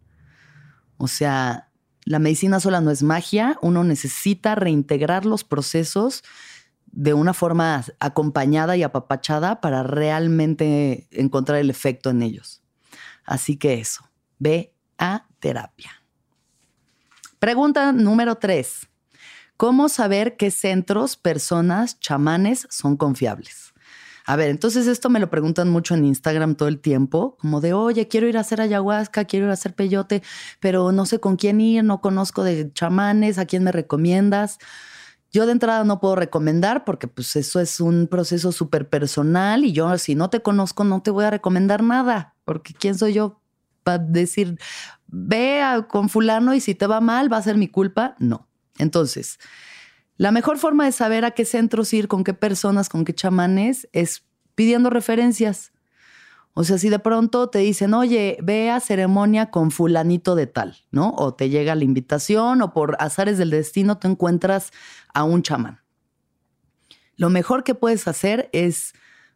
O 0.99 1.09
sea, 1.09 1.69
la 2.05 2.19
medicina 2.19 2.61
sola 2.61 2.81
no 2.81 2.91
es 2.91 3.03
magia, 3.03 3.59
uno 3.61 3.85
necesita 3.85 4.55
reintegrar 4.55 5.27
los 5.27 5.45
procesos 5.45 6.23
de 6.93 7.15
una 7.15 7.35
forma 7.35 7.85
acompañada 7.99 8.77
y 8.77 8.83
apapachada 8.83 9.61
para 9.61 9.83
realmente 9.83 11.09
encontrar 11.11 11.59
el 11.59 11.71
efecto 11.71 12.11
en 12.11 12.23
ellos. 12.23 12.63
Así 13.25 13.57
que 13.57 13.81
eso, 13.81 14.09
ve 14.39 14.75
a 14.99 15.27
terapia. 15.41 15.91
Pregunta 17.39 17.93
número 17.93 18.37
tres. 18.37 18.89
¿Cómo 19.57 19.89
saber 19.89 20.37
qué 20.37 20.51
centros, 20.51 21.17
personas, 21.17 21.99
chamanes 21.99 22.67
son 22.71 22.97
confiables? 22.97 23.73
A 24.25 24.37
ver, 24.37 24.51
entonces 24.51 24.87
esto 24.87 25.11
me 25.11 25.19
lo 25.19 25.31
preguntan 25.31 25.69
mucho 25.69 25.95
en 25.95 26.05
Instagram 26.05 26.55
todo 26.55 26.69
el 26.69 26.81
tiempo, 26.81 27.37
como 27.41 27.61
de, 27.61 27.73
oye, 27.73 28.07
quiero 28.07 28.29
ir 28.29 28.37
a 28.37 28.41
hacer 28.41 28.61
ayahuasca, 28.61 29.25
quiero 29.25 29.47
ir 29.47 29.51
a 29.51 29.55
hacer 29.55 29.75
peyote, 29.75 30.23
pero 30.61 30.93
no 30.93 31.07
sé 31.07 31.19
con 31.19 31.37
quién 31.37 31.61
ir, 31.61 31.83
no 31.83 32.01
conozco 32.01 32.45
de 32.45 32.73
chamanes, 32.73 33.39
¿a 33.39 33.47
quién 33.47 33.65
me 33.65 33.73
recomiendas? 33.73 34.59
Yo 35.33 35.47
de 35.47 35.53
entrada 35.53 35.83
no 35.85 35.99
puedo 35.99 36.15
recomendar 36.15 36.85
porque 36.85 37.09
pues 37.09 37.37
eso 37.37 37.59
es 37.59 37.81
un 37.81 38.07
proceso 38.07 38.53
súper 38.53 38.89
personal 38.89 39.65
y 39.65 39.73
yo 39.73 39.97
si 39.97 40.15
no 40.15 40.29
te 40.29 40.43
conozco 40.43 40.85
no 40.85 41.03
te 41.03 41.11
voy 41.11 41.25
a 41.25 41.31
recomendar 41.31 41.83
nada, 41.83 42.35
porque 42.45 42.75
¿quién 42.75 42.99
soy 42.99 43.15
yo 43.15 43.41
para 43.83 43.99
decir, 43.99 44.59
ve 45.07 45.63
con 45.89 46.09
fulano 46.09 46.55
y 46.55 46.61
si 46.61 46.75
te 46.75 46.87
va 46.87 47.01
mal 47.01 47.33
va 47.33 47.39
a 47.39 47.43
ser 47.43 47.57
mi 47.57 47.69
culpa? 47.69 48.15
No. 48.19 48.47
Entonces, 48.79 49.39
la 50.17 50.31
mejor 50.31 50.59
forma 50.59 50.85
de 50.85 50.93
saber 50.93 51.25
a 51.25 51.31
qué 51.33 51.45
centros 51.45 51.93
ir, 51.95 52.09
con 52.09 52.25
qué 52.25 52.35
personas, 52.35 52.89
con 52.89 53.05
qué 53.05 53.15
chamanes 53.15 53.89
es 53.93 54.25
pidiendo 54.55 54.91
referencias. 54.91 55.73
O 56.55 56.65
sea, 56.65 56.77
si 56.77 56.91
de 56.91 56.99
pronto 56.99 57.49
te 57.49 57.61
dicen, 57.61 57.95
oye, 57.95 58.37
ve 58.43 58.71
a 58.71 58.81
ceremonia 58.81 59.51
con 59.51 59.71
fulanito 59.71 60.35
de 60.35 60.47
tal, 60.47 60.77
¿no? 60.91 61.15
O 61.17 61.35
te 61.35 61.49
llega 61.49 61.75
la 61.75 61.85
invitación 61.85 62.61
o 62.61 62.75
por 62.75 62.97
azares 63.01 63.39
del 63.39 63.51
destino 63.51 63.99
te 63.99 64.09
encuentras 64.09 64.71
a 65.15 65.25
un 65.25 65.43
chamán. 65.43 65.81
Lo 67.17 67.31
mejor 67.31 67.65
que 67.65 67.75
puedes 67.75 68.07
hacer 68.07 68.51
es 68.53 68.93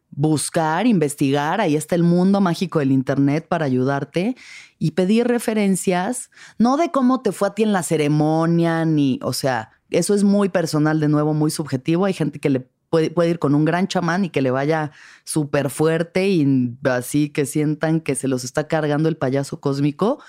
buscar, 0.09 0.87
investigar, 0.87 1.59
ahí 1.59 1.75
está 1.75 1.95
el 1.95 2.03
mundo 2.03 2.39
mágico 2.39 2.79
del 2.79 2.91
Internet 2.91 3.47
para 3.47 3.65
ayudarte 3.65 4.35
y 4.77 4.91
pedir 4.91 5.27
referencias, 5.27 6.29
no 6.57 6.77
de 6.77 6.91
cómo 6.91 7.21
te 7.21 7.31
fue 7.31 7.49
a 7.49 7.55
ti 7.55 7.63
en 7.63 7.73
la 7.73 7.83
ceremonia, 7.83 8.85
ni, 8.85 9.19
o 9.23 9.33
sea, 9.33 9.71
eso 9.89 10.13
es 10.13 10.23
muy 10.23 10.49
personal, 10.49 10.99
de 10.99 11.07
nuevo, 11.07 11.33
muy 11.33 11.49
subjetivo. 11.49 12.05
Hay 12.05 12.13
gente 12.13 12.39
que 12.39 12.49
le 12.49 12.69
puede, 12.89 13.29
ir 13.29 13.39
con 13.39 13.55
un 13.55 13.65
gran 13.65 13.87
chamán 13.87 14.25
y 14.25 14.29
que 14.29 14.41
le 14.41 14.51
vaya 14.51 14.91
súper 15.23 15.69
fuerte 15.69 16.27
y 16.27 16.77
así 16.83 17.29
que 17.29 17.45
sientan 17.45 18.01
que 18.01 18.15
se 18.15 18.27
los 18.27 18.43
está 18.43 18.67
cargando 18.67 19.09
el 19.09 19.17
payaso 19.17 19.59
cósmico, 19.59 20.21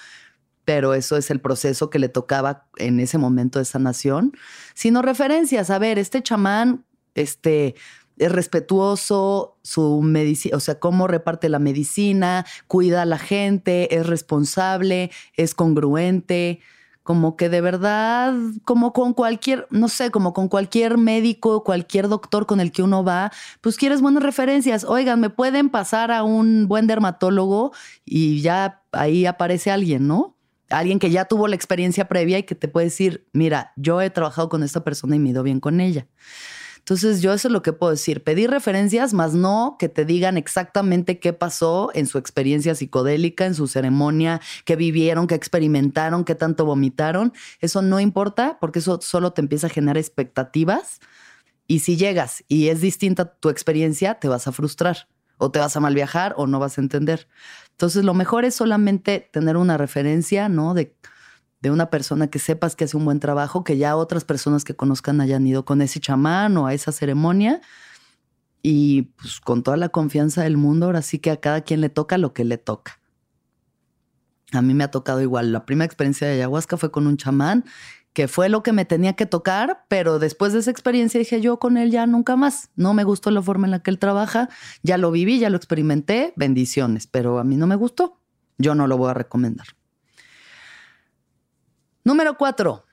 pero 0.64 0.94
eso 0.94 1.16
es 1.16 1.30
el 1.30 1.40
proceso 1.40 1.90
que 1.90 1.98
le 1.98 2.08
tocaba 2.08 2.66
en 2.76 3.00
ese 3.00 3.18
momento 3.18 3.58
de 3.58 3.64
sanación, 3.64 4.32
sino 4.74 5.02
referencias. 5.02 5.70
A 5.70 5.78
ver, 5.78 5.98
este 5.98 6.22
chamán, 6.22 6.84
este 7.14 7.74
es 8.18 8.32
respetuoso, 8.32 9.58
su 9.62 10.02
medicina, 10.02 10.56
o 10.56 10.60
sea, 10.60 10.78
cómo 10.80 11.06
reparte 11.06 11.48
la 11.48 11.60
medicina, 11.60 12.44
cuida 12.66 13.02
a 13.02 13.06
la 13.06 13.18
gente, 13.18 13.96
es 13.96 14.06
responsable, 14.06 15.10
es 15.34 15.54
congruente 15.54 16.60
como 17.08 17.36
que 17.36 17.48
de 17.48 17.62
verdad, 17.62 18.34
como 18.66 18.92
con 18.92 19.14
cualquier, 19.14 19.66
no 19.70 19.88
sé, 19.88 20.10
como 20.10 20.34
con 20.34 20.48
cualquier 20.48 20.98
médico, 20.98 21.64
cualquier 21.64 22.06
doctor 22.06 22.44
con 22.44 22.60
el 22.60 22.70
que 22.70 22.82
uno 22.82 23.02
va, 23.02 23.32
pues 23.62 23.78
quieres 23.78 24.02
buenas 24.02 24.22
referencias. 24.22 24.84
Oigan, 24.84 25.18
me 25.18 25.30
pueden 25.30 25.70
pasar 25.70 26.12
a 26.12 26.22
un 26.22 26.68
buen 26.68 26.86
dermatólogo 26.86 27.72
y 28.04 28.42
ya 28.42 28.82
ahí 28.92 29.24
aparece 29.24 29.70
alguien, 29.70 30.06
¿no? 30.06 30.36
Alguien 30.68 30.98
que 30.98 31.08
ya 31.08 31.24
tuvo 31.24 31.48
la 31.48 31.56
experiencia 31.56 32.08
previa 32.08 32.40
y 32.40 32.42
que 32.42 32.54
te 32.54 32.68
puede 32.68 32.88
decir, 32.88 33.26
mira, 33.32 33.72
yo 33.76 34.02
he 34.02 34.10
trabajado 34.10 34.50
con 34.50 34.62
esta 34.62 34.84
persona 34.84 35.16
y 35.16 35.18
me 35.18 35.30
he 35.30 35.32
ido 35.32 35.42
bien 35.42 35.60
con 35.60 35.80
ella. 35.80 36.06
Entonces 36.88 37.20
yo 37.20 37.34
eso 37.34 37.48
es 37.48 37.52
lo 37.52 37.60
que 37.60 37.74
puedo 37.74 37.90
decir, 37.90 38.24
pedir 38.24 38.48
referencias, 38.48 39.12
más 39.12 39.34
no 39.34 39.76
que 39.78 39.90
te 39.90 40.06
digan 40.06 40.38
exactamente 40.38 41.18
qué 41.18 41.34
pasó 41.34 41.90
en 41.92 42.06
su 42.06 42.16
experiencia 42.16 42.74
psicodélica, 42.74 43.44
en 43.44 43.54
su 43.54 43.66
ceremonia, 43.66 44.40
qué 44.64 44.74
vivieron, 44.74 45.26
qué 45.26 45.34
experimentaron, 45.34 46.24
qué 46.24 46.34
tanto 46.34 46.64
vomitaron. 46.64 47.34
Eso 47.60 47.82
no 47.82 48.00
importa 48.00 48.56
porque 48.58 48.78
eso 48.78 49.00
solo 49.02 49.34
te 49.34 49.42
empieza 49.42 49.66
a 49.66 49.70
generar 49.70 49.98
expectativas. 49.98 51.00
Y 51.66 51.80
si 51.80 51.98
llegas 51.98 52.42
y 52.48 52.68
es 52.68 52.80
distinta 52.80 53.34
tu 53.34 53.50
experiencia, 53.50 54.14
te 54.14 54.28
vas 54.28 54.48
a 54.48 54.52
frustrar 54.52 55.08
o 55.36 55.50
te 55.50 55.58
vas 55.58 55.76
a 55.76 55.80
mal 55.80 55.94
viajar 55.94 56.32
o 56.38 56.46
no 56.46 56.58
vas 56.58 56.78
a 56.78 56.80
entender. 56.80 57.28
Entonces 57.72 58.02
lo 58.02 58.14
mejor 58.14 58.46
es 58.46 58.54
solamente 58.54 59.28
tener 59.30 59.58
una 59.58 59.76
referencia, 59.76 60.48
¿no? 60.48 60.72
De 60.72 60.96
de 61.60 61.70
una 61.70 61.90
persona 61.90 62.28
que 62.28 62.38
sepas 62.38 62.76
que 62.76 62.84
hace 62.84 62.96
un 62.96 63.04
buen 63.04 63.20
trabajo, 63.20 63.64
que 63.64 63.76
ya 63.76 63.96
otras 63.96 64.24
personas 64.24 64.64
que 64.64 64.76
conozcan 64.76 65.20
hayan 65.20 65.46
ido 65.46 65.64
con 65.64 65.82
ese 65.82 66.00
chamán 66.00 66.56
o 66.56 66.66
a 66.66 66.74
esa 66.74 66.92
ceremonia. 66.92 67.60
Y 68.62 69.02
pues 69.16 69.40
con 69.40 69.62
toda 69.62 69.76
la 69.76 69.88
confianza 69.88 70.42
del 70.42 70.56
mundo, 70.56 70.86
ahora 70.86 71.02
sí 71.02 71.18
que 71.18 71.30
a 71.30 71.40
cada 71.40 71.62
quien 71.62 71.80
le 71.80 71.88
toca 71.88 72.18
lo 72.18 72.32
que 72.32 72.44
le 72.44 72.58
toca. 72.58 73.00
A 74.52 74.62
mí 74.62 74.74
me 74.74 74.84
ha 74.84 74.90
tocado 74.90 75.20
igual. 75.20 75.52
La 75.52 75.66
primera 75.66 75.84
experiencia 75.84 76.26
de 76.26 76.34
ayahuasca 76.34 76.76
fue 76.76 76.90
con 76.90 77.06
un 77.06 77.16
chamán, 77.16 77.64
que 78.12 78.28
fue 78.28 78.48
lo 78.48 78.62
que 78.62 78.72
me 78.72 78.84
tenía 78.84 79.12
que 79.12 79.26
tocar, 79.26 79.84
pero 79.88 80.18
después 80.18 80.52
de 80.52 80.60
esa 80.60 80.70
experiencia 80.70 81.20
dije 81.20 81.40
yo 81.40 81.58
con 81.58 81.76
él 81.76 81.90
ya 81.90 82.06
nunca 82.06 82.34
más. 82.36 82.70
No 82.74 82.94
me 82.94 83.04
gustó 83.04 83.30
la 83.30 83.42
forma 83.42 83.66
en 83.66 83.72
la 83.72 83.80
que 83.80 83.90
él 83.90 83.98
trabaja, 83.98 84.48
ya 84.82 84.98
lo 84.98 85.10
viví, 85.10 85.38
ya 85.38 85.50
lo 85.50 85.56
experimenté, 85.56 86.32
bendiciones, 86.36 87.06
pero 87.06 87.38
a 87.38 87.44
mí 87.44 87.56
no 87.56 87.66
me 87.66 87.76
gustó. 87.76 88.20
Yo 88.56 88.74
no 88.74 88.86
lo 88.88 88.96
voy 88.96 89.10
a 89.10 89.14
recomendar. 89.14 89.77
Número 92.08 92.38
cuatro. 92.38 92.86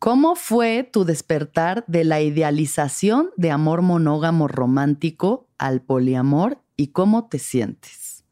¿Cómo 0.00 0.34
fue 0.34 0.82
tu 0.82 1.04
despertar 1.04 1.84
de 1.86 2.02
la 2.02 2.20
idealización 2.20 3.30
de 3.36 3.52
amor 3.52 3.80
monógamo 3.80 4.48
romántico 4.48 5.46
al 5.56 5.82
poliamor 5.82 6.60
y 6.76 6.88
cómo 6.88 7.28
te 7.28 7.38
sientes? 7.38 8.24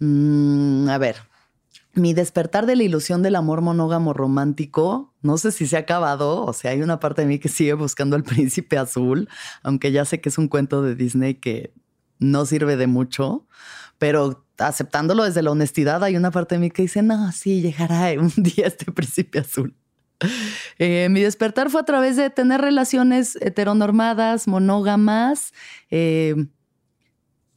Mm, 0.00 0.90
a 0.90 0.98
ver, 0.98 1.16
mi 1.94 2.12
despertar 2.12 2.66
de 2.66 2.76
la 2.76 2.82
ilusión 2.82 3.22
del 3.22 3.36
amor 3.36 3.62
monógamo 3.62 4.12
romántico, 4.12 5.14
no 5.22 5.38
sé 5.38 5.50
si 5.50 5.66
se 5.66 5.78
ha 5.78 5.80
acabado, 5.80 6.44
o 6.44 6.52
sea, 6.52 6.72
hay 6.72 6.82
una 6.82 7.00
parte 7.00 7.22
de 7.22 7.28
mí 7.28 7.38
que 7.38 7.48
sigue 7.48 7.72
buscando 7.72 8.16
al 8.16 8.22
príncipe 8.24 8.76
azul, 8.76 9.30
aunque 9.62 9.92
ya 9.92 10.04
sé 10.04 10.20
que 10.20 10.28
es 10.28 10.36
un 10.36 10.48
cuento 10.48 10.82
de 10.82 10.94
Disney 10.94 11.36
que 11.36 11.72
no 12.18 12.44
sirve 12.44 12.76
de 12.76 12.86
mucho, 12.86 13.46
pero 14.00 14.46
aceptándolo 14.56 15.24
desde 15.24 15.42
la 15.42 15.50
honestidad, 15.50 16.02
hay 16.02 16.16
una 16.16 16.30
parte 16.30 16.54
de 16.54 16.58
mí 16.58 16.70
que 16.70 16.82
dice, 16.82 17.02
no, 17.02 17.30
sí, 17.32 17.60
llegará 17.60 18.18
un 18.18 18.32
día 18.36 18.66
este 18.66 18.90
príncipe 18.90 19.40
azul. 19.40 19.76
Eh, 20.78 21.08
mi 21.10 21.20
despertar 21.20 21.68
fue 21.68 21.82
a 21.82 21.84
través 21.84 22.16
de 22.16 22.30
tener 22.30 22.62
relaciones 22.62 23.36
heteronormadas, 23.36 24.48
monógamas, 24.48 25.52
eh, 25.90 26.34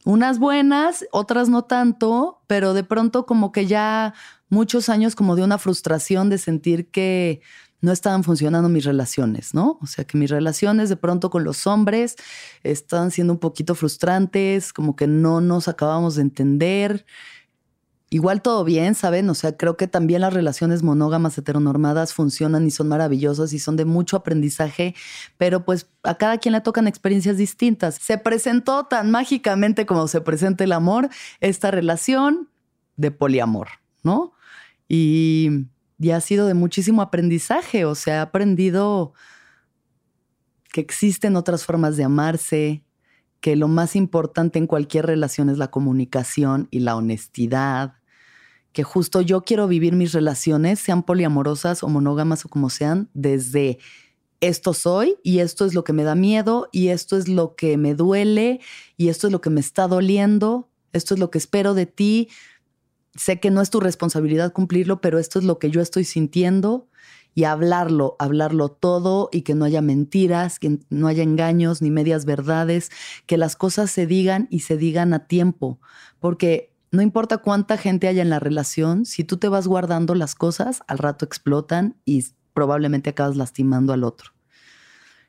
unas 0.04 0.38
buenas, 0.38 1.06
otras 1.12 1.48
no 1.48 1.64
tanto, 1.64 2.42
pero 2.46 2.74
de 2.74 2.84
pronto 2.84 3.24
como 3.24 3.50
que 3.50 3.64
ya 3.64 4.12
muchos 4.50 4.90
años 4.90 5.14
como 5.14 5.36
de 5.36 5.44
una 5.44 5.56
frustración 5.56 6.28
de 6.28 6.36
sentir 6.36 6.90
que 6.90 7.40
no 7.84 7.92
estaban 7.92 8.24
funcionando 8.24 8.68
mis 8.70 8.84
relaciones, 8.84 9.52
¿no? 9.52 9.78
O 9.82 9.86
sea, 9.86 10.04
que 10.04 10.16
mis 10.16 10.30
relaciones 10.30 10.88
de 10.88 10.96
pronto 10.96 11.28
con 11.28 11.44
los 11.44 11.66
hombres 11.66 12.16
estaban 12.62 13.10
siendo 13.10 13.34
un 13.34 13.38
poquito 13.38 13.74
frustrantes, 13.74 14.72
como 14.72 14.96
que 14.96 15.06
no 15.06 15.40
nos 15.42 15.68
acabamos 15.68 16.16
de 16.16 16.22
entender. 16.22 17.04
igual 18.10 18.42
todo 18.42 18.64
bien, 18.64 18.94
¿saben? 18.94 19.28
O 19.28 19.34
sea, 19.34 19.56
creo 19.56 19.76
que 19.76 19.88
también 19.88 20.20
las 20.20 20.32
relaciones 20.32 20.82
monógamas 20.82 21.36
heteronormadas 21.36 22.14
funcionan 22.14 22.64
y 22.66 22.70
son 22.70 22.88
maravillosas 22.88 23.52
y 23.52 23.58
son 23.58 23.76
de 23.76 23.84
mucho 23.84 24.16
aprendizaje, 24.16 24.94
pero 25.36 25.64
pues 25.64 25.88
a 26.04 26.14
cada 26.14 26.38
quien 26.38 26.52
le 26.52 26.60
tocan 26.60 26.86
experiencias 26.86 27.36
distintas. 27.36 27.96
Se 27.96 28.16
presentó 28.16 28.84
tan 28.84 29.10
mágicamente 29.10 29.84
como 29.84 30.06
se 30.08 30.20
presenta 30.20 30.64
el 30.64 30.72
amor, 30.72 31.08
esta 31.40 31.70
relación 31.70 32.48
de 32.96 33.10
poliamor, 33.10 33.68
¿no? 34.04 34.32
Y, 34.88 35.66
y 35.98 36.10
ha 36.10 36.20
sido 36.20 36.46
de 36.46 36.54
muchísimo 36.54 37.02
aprendizaje, 37.02 37.84
o 37.84 37.94
sea, 37.94 38.16
he 38.16 38.18
aprendido 38.18 39.14
que 40.72 40.80
existen 40.80 41.36
otras 41.36 41.64
formas 41.64 41.96
de 41.96 42.04
amarse, 42.04 42.84
que 43.40 43.56
lo 43.56 43.68
más 43.68 43.94
importante 43.94 44.58
en 44.58 44.66
cualquier 44.66 45.06
relación 45.06 45.48
es 45.50 45.58
la 45.58 45.70
comunicación 45.70 46.66
y 46.70 46.80
la 46.80 46.96
honestidad, 46.96 47.94
que 48.72 48.82
justo 48.82 49.20
yo 49.20 49.42
quiero 49.42 49.68
vivir 49.68 49.94
mis 49.94 50.12
relaciones, 50.12 50.80
sean 50.80 51.04
poliamorosas 51.04 51.84
o 51.84 51.88
monógamas 51.88 52.44
o 52.44 52.48
como 52.48 52.70
sean, 52.70 53.08
desde 53.14 53.78
esto 54.40 54.74
soy 54.74 55.16
y 55.22 55.38
esto 55.38 55.64
es 55.64 55.74
lo 55.74 55.84
que 55.84 55.92
me 55.92 56.02
da 56.02 56.14
miedo 56.14 56.68
y 56.72 56.88
esto 56.88 57.16
es 57.16 57.28
lo 57.28 57.54
que 57.54 57.76
me 57.76 57.94
duele 57.94 58.60
y 58.96 59.08
esto 59.08 59.28
es 59.28 59.32
lo 59.32 59.40
que 59.40 59.50
me 59.50 59.60
está 59.60 59.86
doliendo, 59.86 60.68
esto 60.92 61.14
es 61.14 61.20
lo 61.20 61.30
que 61.30 61.38
espero 61.38 61.74
de 61.74 61.86
ti. 61.86 62.28
Sé 63.14 63.38
que 63.38 63.50
no 63.50 63.60
es 63.60 63.70
tu 63.70 63.80
responsabilidad 63.80 64.52
cumplirlo, 64.52 65.00
pero 65.00 65.18
esto 65.18 65.38
es 65.38 65.44
lo 65.44 65.58
que 65.58 65.70
yo 65.70 65.80
estoy 65.80 66.04
sintiendo 66.04 66.88
y 67.34 67.44
hablarlo, 67.44 68.16
hablarlo 68.18 68.70
todo 68.70 69.28
y 69.32 69.42
que 69.42 69.54
no 69.54 69.64
haya 69.64 69.82
mentiras, 69.82 70.58
que 70.58 70.78
no 70.88 71.08
haya 71.08 71.22
engaños 71.22 71.82
ni 71.82 71.90
medias 71.90 72.24
verdades, 72.24 72.90
que 73.26 73.36
las 73.36 73.56
cosas 73.56 73.90
se 73.90 74.06
digan 74.06 74.46
y 74.50 74.60
se 74.60 74.76
digan 74.76 75.12
a 75.14 75.26
tiempo, 75.26 75.80
porque 76.20 76.72
no 76.90 77.02
importa 77.02 77.38
cuánta 77.38 77.76
gente 77.76 78.06
haya 78.06 78.22
en 78.22 78.30
la 78.30 78.38
relación, 78.38 79.04
si 79.04 79.24
tú 79.24 79.36
te 79.36 79.48
vas 79.48 79.66
guardando 79.66 80.14
las 80.14 80.36
cosas, 80.36 80.82
al 80.86 80.98
rato 80.98 81.24
explotan 81.24 81.96
y 82.04 82.24
probablemente 82.52 83.10
acabas 83.10 83.36
lastimando 83.36 83.92
al 83.92 84.04
otro. 84.04 84.30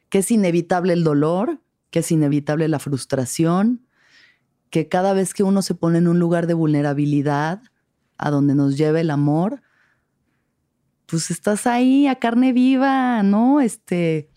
Que 0.10 0.20
es 0.20 0.30
inevitable 0.30 0.94
el 0.94 1.04
dolor, 1.04 1.60
que 1.90 2.00
es 2.00 2.12
inevitable 2.12 2.68
la 2.68 2.78
frustración, 2.78 3.88
que 4.70 4.88
cada 4.88 5.14
vez 5.14 5.34
que 5.34 5.42
uno 5.42 5.64
se 5.64 5.74
pone 5.74 5.98
en 5.98 6.08
un 6.08 6.20
lugar 6.20 6.46
de 6.46 6.54
vulnerabilidad, 6.54 7.64
a 8.18 8.32
donde 8.32 8.56
nos 8.56 8.78
lleva 8.78 9.02
el 9.02 9.12
amor, 9.12 9.62
pues 11.06 11.32
estás 11.32 11.68
ahí 11.68 12.08
a 12.08 12.16
carne 12.16 12.54
viva, 12.54 13.22
¿no? 13.24 13.62
Este, 13.62 14.30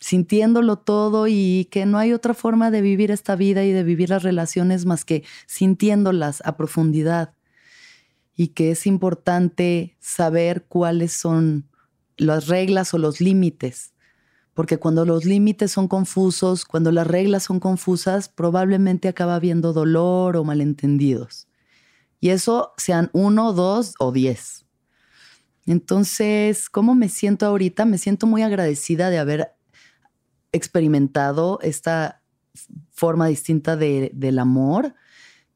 sintiéndolo 0.00 0.78
todo 0.78 1.26
y 1.28 1.68
que 1.70 1.86
no 1.86 1.98
hay 1.98 2.12
otra 2.12 2.34
forma 2.34 2.70
de 2.70 2.80
vivir 2.80 3.10
esta 3.10 3.36
vida 3.36 3.64
y 3.64 3.72
de 3.72 3.82
vivir 3.82 4.10
las 4.10 4.22
relaciones 4.22 4.86
más 4.86 5.04
que 5.04 5.24
sintiéndolas 5.46 6.42
a 6.44 6.56
profundidad. 6.56 7.34
Y 8.34 8.48
que 8.48 8.70
es 8.70 8.86
importante 8.86 9.96
saber 9.98 10.66
cuáles 10.68 11.12
son 11.12 11.68
las 12.16 12.46
reglas 12.46 12.94
o 12.94 12.98
los 12.98 13.20
límites. 13.20 13.94
Porque 14.54 14.78
cuando 14.78 15.04
los 15.04 15.24
límites 15.24 15.72
son 15.72 15.88
confusos, 15.88 16.64
cuando 16.64 16.92
las 16.92 17.06
reglas 17.06 17.44
son 17.44 17.58
confusas, 17.58 18.28
probablemente 18.28 19.08
acaba 19.08 19.34
habiendo 19.34 19.72
dolor 19.72 20.36
o 20.36 20.44
malentendidos. 20.44 21.47
Y 22.20 22.30
eso 22.30 22.72
sean 22.76 23.10
uno, 23.12 23.52
dos 23.52 23.94
o 23.98 24.12
diez. 24.12 24.66
Entonces, 25.66 26.70
¿cómo 26.70 26.94
me 26.94 27.08
siento 27.08 27.46
ahorita? 27.46 27.84
Me 27.84 27.98
siento 27.98 28.26
muy 28.26 28.42
agradecida 28.42 29.10
de 29.10 29.18
haber 29.18 29.52
experimentado 30.52 31.58
esta 31.62 32.22
forma 32.90 33.26
distinta 33.28 33.76
del 33.76 34.38
amor 34.38 34.94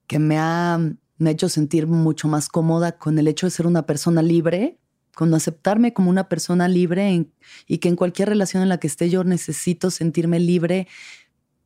que 0.06 0.18
me 0.18 0.38
ha, 0.38 0.78
me 1.18 1.30
ha 1.30 1.32
hecho 1.32 1.48
sentir 1.48 1.86
mucho 1.86 2.28
más 2.28 2.48
cómoda 2.48 2.98
con 2.98 3.18
el 3.18 3.26
hecho 3.26 3.46
de 3.46 3.50
ser 3.50 3.66
una 3.66 3.86
persona 3.86 4.22
libre, 4.22 4.78
con 5.14 5.32
aceptarme 5.34 5.92
como 5.92 6.10
una 6.10 6.28
persona 6.28 6.68
libre 6.68 7.28
y 7.66 7.78
que 7.78 7.88
en 7.88 7.96
cualquier 7.96 8.28
relación 8.28 8.62
en 8.62 8.68
la 8.68 8.78
que 8.78 8.86
esté 8.86 9.08
yo 9.10 9.24
necesito 9.24 9.90
sentirme 9.90 10.40
libre, 10.40 10.88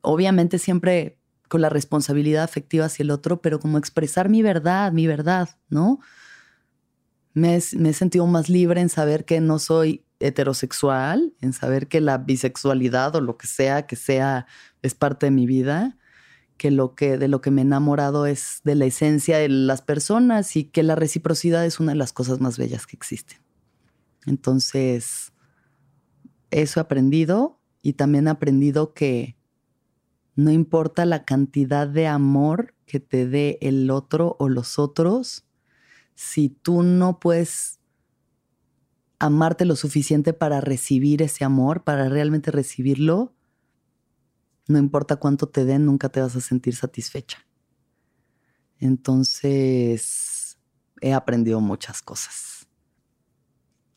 obviamente 0.01 0.59
siempre 0.59 1.19
con 1.49 1.61
la 1.61 1.69
responsabilidad 1.69 2.45
afectiva 2.45 2.87
hacia 2.87 3.03
el 3.03 3.11
otro, 3.11 3.41
pero 3.41 3.61
como 3.61 3.79
expresar 3.79 4.29
mi 4.29 4.43
verdad, 4.43 4.93
mi 4.93 5.07
verdad, 5.07 5.51
¿no? 5.69 6.01
me, 7.37 7.57
he 7.57 7.93
sentido 7.93 8.27
más 8.27 8.49
libre 8.49 8.81
en 8.81 8.89
saber 8.89 9.27
que 9.27 9.43
no 9.43 9.59
soy 9.59 10.07
heterosexual, 10.21 11.35
en 11.43 11.53
saber 11.53 11.87
que 11.87 12.01
la 12.01 12.17
bisexualidad 12.17 13.15
o 13.15 13.21
lo 13.21 13.37
que 13.37 13.47
sea 13.47 13.87
que 13.87 13.95
sea 13.95 14.47
es 14.81 14.95
parte 14.95 15.27
de 15.27 15.33
mi 15.33 15.47
vida, 15.47 15.99
que 16.57 16.71
lo 16.71 16.95
que 16.95 17.19
de 17.19 17.29
lo 17.29 17.43
que 17.43 17.51
me 17.51 17.61
he 17.61 17.65
enamorado 17.65 18.25
es 18.25 18.63
de 18.65 18.75
la 18.75 18.87
esencia 18.87 19.37
de 19.37 19.51
las 19.51 19.83
personas 19.83 20.57
y 20.57 20.65
que 20.65 20.83
la 20.83 20.95
reciprocidad 20.95 21.67
es 21.67 21.79
una 21.79 21.93
de 21.93 21.99
las 21.99 22.15
cosas 22.15 22.41
más 22.41 22.57
bellas 22.57 22.87
que 22.87 22.97
existen. 22.97 23.39
Entonces, 24.25 25.35
eso 26.51 26.81
he 26.81 26.83
aprendido 26.83 27.61
y 27.83 27.93
también 27.93 28.29
he 28.29 28.31
aprendido 28.31 28.95
que 28.95 29.37
no 30.37 30.51
importa 30.51 31.07
la 31.07 31.25
cantidad 31.25 31.89
de 31.89 32.07
amor 32.07 32.75
que 32.87 33.01
te 33.01 33.27
dé 33.27 33.59
el 33.63 33.91
otro 33.91 34.37
o 34.39 34.49
los 34.49 34.79
otros, 34.79 35.47
si 36.15 36.49
tú 36.51 36.83
no 36.83 37.19
puedes 37.19 37.81
amarte 39.19 39.65
lo 39.65 39.77
suficiente 39.77 40.33
para 40.35 40.61
recibir 40.61 41.23
ese 41.23 41.45
amor, 41.45 41.85
para 41.85 42.09
realmente 42.09 42.51
recibirlo, 42.51 43.35
no 44.69 44.79
importa 44.79 45.17
cuánto 45.17 45.49
te 45.49 45.65
den, 45.65 45.87
nunca 45.87 46.09
te 46.11 46.21
vas 46.21 46.37
a 46.37 46.41
sentir 46.41 46.75
satisfecha. 46.75 47.47
Entonces, 48.79 50.59
he 51.01 51.15
aprendido 51.15 51.61
muchas 51.61 52.03
cosas. 52.03 52.56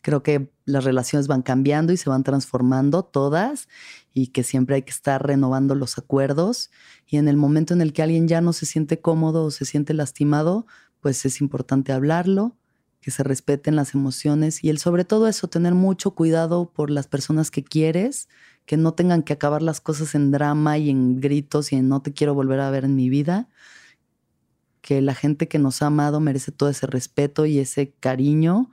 Creo 0.01 0.23
que 0.23 0.51
las 0.65 0.85
relaciones 0.85 1.27
van 1.27 1.41
cambiando 1.41 1.91
y 1.91 1.97
se 1.97 2.09
van 2.09 2.23
transformando 2.23 3.03
todas 3.03 3.67
y 4.13 4.27
que 4.27 4.43
siempre 4.43 4.75
hay 4.75 4.81
que 4.83 4.91
estar 4.91 5.25
renovando 5.25 5.75
los 5.75 5.97
acuerdos. 5.97 6.71
Y 7.05 7.17
en 7.17 7.27
el 7.27 7.35
momento 7.35 7.73
en 7.73 7.81
el 7.81 7.91
que 7.91 8.03
alguien 8.03 8.27
ya 8.27 8.39
no 8.39 8.53
se 8.53 8.65
siente 8.65 9.01
cómodo 9.01 9.43
o 9.45 9.51
se 9.51 9.65
siente 9.65 9.93
lastimado, 9.93 10.65
pues 11.01 11.25
es 11.25 11.41
importante 11.41 11.91
hablarlo, 11.91 12.55
que 13.01 13.11
se 13.11 13.23
respeten 13.23 13.75
las 13.75 13.93
emociones 13.93 14.63
y 14.63 14.69
el 14.69 14.77
sobre 14.77 15.05
todo 15.05 15.27
eso, 15.27 15.47
tener 15.47 15.73
mucho 15.73 16.11
cuidado 16.11 16.71
por 16.71 16.89
las 16.89 17.07
personas 17.07 17.49
que 17.51 17.63
quieres, 17.63 18.27
que 18.65 18.77
no 18.77 18.93
tengan 18.93 19.23
que 19.23 19.33
acabar 19.33 19.61
las 19.61 19.81
cosas 19.81 20.15
en 20.15 20.31
drama 20.31 20.77
y 20.77 20.89
en 20.89 21.19
gritos 21.19 21.71
y 21.71 21.77
en 21.77 21.87
no 21.87 22.01
te 22.01 22.13
quiero 22.13 22.33
volver 22.33 22.59
a 22.59 22.69
ver 22.69 22.85
en 22.85 22.95
mi 22.95 23.09
vida, 23.09 23.47
que 24.81 25.01
la 25.01 25.15
gente 25.15 25.47
que 25.47 25.59
nos 25.59 25.81
ha 25.81 25.87
amado 25.87 26.19
merece 26.19 26.51
todo 26.51 26.69
ese 26.69 26.87
respeto 26.87 27.45
y 27.45 27.59
ese 27.59 27.93
cariño 27.99 28.69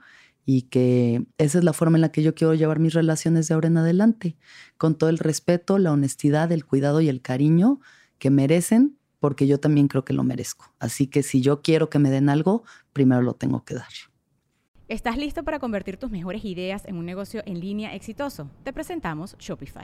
y 0.49 0.63
que 0.63 1.25
esa 1.37 1.57
es 1.57 1.65
la 1.65 1.73
forma 1.73 1.97
en 1.97 2.01
la 2.01 2.11
que 2.13 2.23
yo 2.23 2.33
quiero 2.33 2.53
llevar 2.53 2.79
mis 2.79 2.93
relaciones 2.93 3.49
de 3.49 3.53
ahora 3.53 3.67
en 3.67 3.77
adelante, 3.77 4.37
con 4.77 4.97
todo 4.97 5.09
el 5.09 5.17
respeto, 5.17 5.77
la 5.77 5.91
honestidad, 5.91 6.53
el 6.53 6.65
cuidado 6.65 7.01
y 7.01 7.09
el 7.09 7.21
cariño 7.21 7.81
que 8.17 8.31
merecen 8.31 8.97
porque 9.19 9.45
yo 9.45 9.59
también 9.59 9.89
creo 9.89 10.05
que 10.05 10.13
lo 10.13 10.23
merezco. 10.23 10.73
Así 10.79 11.07
que 11.07 11.21
si 11.21 11.41
yo 11.41 11.61
quiero 11.61 11.89
que 11.89 11.99
me 11.99 12.09
den 12.09 12.29
algo, 12.29 12.63
primero 12.93 13.21
lo 13.21 13.33
tengo 13.33 13.65
que 13.65 13.73
dar. 13.73 13.89
¿Estás 14.87 15.17
listo 15.17 15.43
para 15.43 15.59
convertir 15.59 15.97
tus 15.97 16.11
mejores 16.11 16.45
ideas 16.45 16.85
en 16.85 16.95
un 16.95 17.05
negocio 17.05 17.43
en 17.45 17.59
línea 17.59 17.93
exitoso? 17.93 18.49
Te 18.63 18.71
presentamos 18.71 19.35
Shopify. 19.37 19.83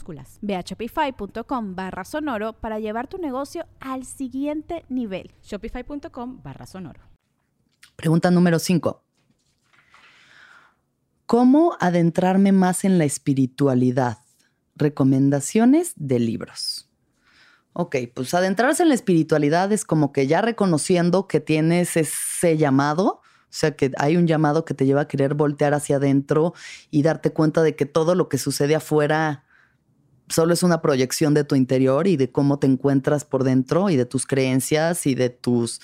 Ve 0.41 0.55
a 0.55 0.61
shopify.com 0.61 1.75
barra 1.75 2.03
sonoro 2.03 2.53
para 2.53 2.79
llevar 2.79 3.07
tu 3.07 3.17
negocio 3.17 3.65
al 3.79 4.05
siguiente 4.05 4.85
nivel. 4.89 5.31
Shopify.com 5.43 6.41
barra 6.43 6.65
sonoro. 6.65 7.01
Pregunta 7.95 8.31
número 8.31 8.59
5. 8.59 9.03
¿Cómo 11.25 11.77
adentrarme 11.79 12.51
más 12.51 12.83
en 12.83 12.97
la 12.97 13.05
espiritualidad? 13.05 14.17
Recomendaciones 14.75 15.93
de 15.95 16.19
libros. 16.19 16.89
Ok, 17.73 17.95
pues 18.13 18.33
adentrarse 18.33 18.83
en 18.83 18.89
la 18.89 18.95
espiritualidad 18.95 19.71
es 19.71 19.85
como 19.85 20.11
que 20.11 20.27
ya 20.27 20.41
reconociendo 20.41 21.27
que 21.27 21.39
tienes 21.39 21.95
ese 21.95 22.57
llamado, 22.57 23.05
o 23.05 23.53
sea, 23.53 23.75
que 23.77 23.91
hay 23.97 24.17
un 24.17 24.27
llamado 24.27 24.65
que 24.65 24.73
te 24.73 24.85
lleva 24.85 25.01
a 25.01 25.07
querer 25.07 25.35
voltear 25.35 25.73
hacia 25.73 25.95
adentro 25.95 26.53
y 26.89 27.03
darte 27.03 27.31
cuenta 27.31 27.61
de 27.61 27.77
que 27.77 27.85
todo 27.85 28.15
lo 28.15 28.27
que 28.27 28.37
sucede 28.37 28.75
afuera 28.75 29.45
solo 30.31 30.53
es 30.53 30.63
una 30.63 30.81
proyección 30.81 31.33
de 31.33 31.43
tu 31.43 31.55
interior 31.55 32.07
y 32.07 32.17
de 32.17 32.31
cómo 32.31 32.59
te 32.59 32.67
encuentras 32.67 33.25
por 33.25 33.43
dentro 33.43 33.89
y 33.89 33.95
de 33.95 34.05
tus 34.05 34.25
creencias 34.25 35.05
y 35.05 35.15
de 35.15 35.29
tus 35.29 35.81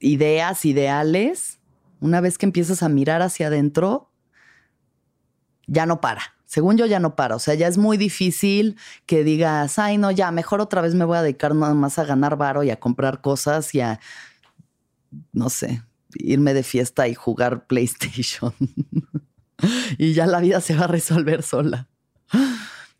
ideas, 0.00 0.64
ideales. 0.64 1.58
Una 2.00 2.20
vez 2.20 2.38
que 2.38 2.46
empiezas 2.46 2.82
a 2.82 2.88
mirar 2.88 3.22
hacia 3.22 3.46
adentro, 3.46 4.10
ya 5.66 5.86
no 5.86 6.00
para. 6.00 6.34
Según 6.44 6.76
yo, 6.76 6.86
ya 6.86 7.00
no 7.00 7.16
para. 7.16 7.36
O 7.36 7.38
sea, 7.38 7.54
ya 7.54 7.66
es 7.66 7.78
muy 7.78 7.96
difícil 7.96 8.76
que 9.06 9.24
digas, 9.24 9.78
ay, 9.78 9.98
no, 9.98 10.10
ya, 10.10 10.30
mejor 10.30 10.60
otra 10.60 10.82
vez 10.82 10.94
me 10.94 11.04
voy 11.04 11.16
a 11.16 11.22
dedicar 11.22 11.54
nada 11.54 11.74
más 11.74 11.98
a 11.98 12.04
ganar 12.04 12.36
varo 12.36 12.62
y 12.62 12.70
a 12.70 12.78
comprar 12.78 13.20
cosas 13.20 13.74
y 13.74 13.80
a, 13.80 13.98
no 15.32 15.50
sé, 15.50 15.82
irme 16.14 16.54
de 16.54 16.62
fiesta 16.62 17.08
y 17.08 17.14
jugar 17.14 17.66
PlayStation. 17.66 18.54
y 19.98 20.12
ya 20.12 20.26
la 20.26 20.40
vida 20.40 20.60
se 20.60 20.76
va 20.76 20.84
a 20.84 20.88
resolver 20.88 21.42
sola. 21.42 21.88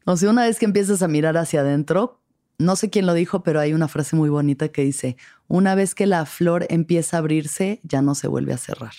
O 0.05 0.17
sea, 0.17 0.31
una 0.31 0.45
vez 0.45 0.59
que 0.59 0.67
empiezas 0.67 1.03
a 1.03 1.09
mirar 1.09 1.37
hacia 1.37 1.61
adentro, 1.61 2.21
no 2.59 2.77
sé 2.77 2.90
quién 2.90 3.07
lo 3.07 3.14
dijo, 3.14 3.43
pero 3.43 3.61
hay 3.61 3.73
una 3.73 3.88
frase 3.88 4.17
muy 4.17 4.29
bonita 4.29 4.69
que 4.69 4.83
dice, 4.83 5.17
una 5.49 5.75
vez 5.75 5.95
que 5.95 6.07
la 6.07 6.27
flor 6.27 6.67
empieza 6.69 7.17
a 7.17 7.21
abrirse, 7.21 7.81
ya 7.83 8.03
no 8.03 8.14
se 8.14 8.29
vuelve 8.29 8.53
a 8.53 8.59
cerrar. 8.59 8.93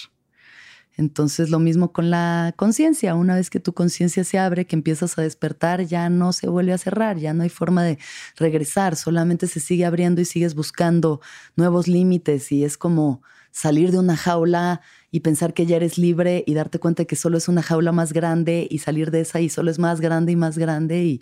Entonces 0.98 1.50
lo 1.50 1.60
mismo 1.60 1.91
con 1.91 2.10
la 2.10 2.54
conciencia, 2.56 3.15
una 3.15 3.36
vez 3.36 3.50
que 3.50 3.60
tu 3.60 3.74
conciencia 3.74 4.24
se 4.24 4.39
abre, 4.39 4.65
que 4.65 4.76
empiezas 4.76 5.18
a 5.18 5.22
despertar, 5.22 5.86
ya 5.86 6.10
no 6.10 6.32
se 6.32 6.48
vuelve 6.48 6.74
a 6.74 6.78
cerrar, 6.78 7.18
ya 7.18 7.34
no 7.34 7.44
hay 7.44 7.50
forma 7.50 7.84
de 7.84 8.00
regresar, 8.38 8.96
solamente 8.96 9.48
se 9.48 9.60
sigue 9.60 9.86
abriendo 9.86 10.22
y 10.22 10.26
sigues 10.26 10.56
buscando 10.56 11.20
nuevos 11.56 11.88
límites 11.88 12.52
y 12.52 12.63
es 12.63 12.78
como 12.78 13.22
salir 13.52 13.91
de 13.91 14.00
una 14.00 14.15
jaula 14.15 14.82
y 15.15 15.21
pensar 15.21 15.54
que 15.54 15.65
ya 15.65 15.78
eres 15.78 15.97
libre 15.97 16.43
y 16.45 16.56
darte 16.56 16.78
cuenta 16.78 17.06
que 17.06 17.15
solo 17.15 17.38
es 17.38 17.47
una 17.47 17.63
jaula 17.63 17.93
más 17.93 18.12
grande 18.12 18.67
y 18.69 18.80
salir 18.80 19.12
de 19.12 19.21
esa 19.21 19.39
y 19.39 19.47
solo 19.47 19.71
es 19.71 19.80
más 19.80 20.01
grande 20.01 20.34
y 20.34 20.36
más 20.36 20.58
grande 20.58 21.06
y, 21.06 21.21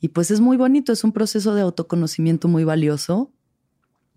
y 0.00 0.08
pues 0.08 0.32
es 0.32 0.40
muy 0.40 0.56
bonito, 0.56 0.92
es 0.92 1.04
un 1.04 1.12
proceso 1.12 1.54
de 1.54 1.62
autoconocimiento 1.62 2.48
muy 2.48 2.64
valioso. 2.64 3.30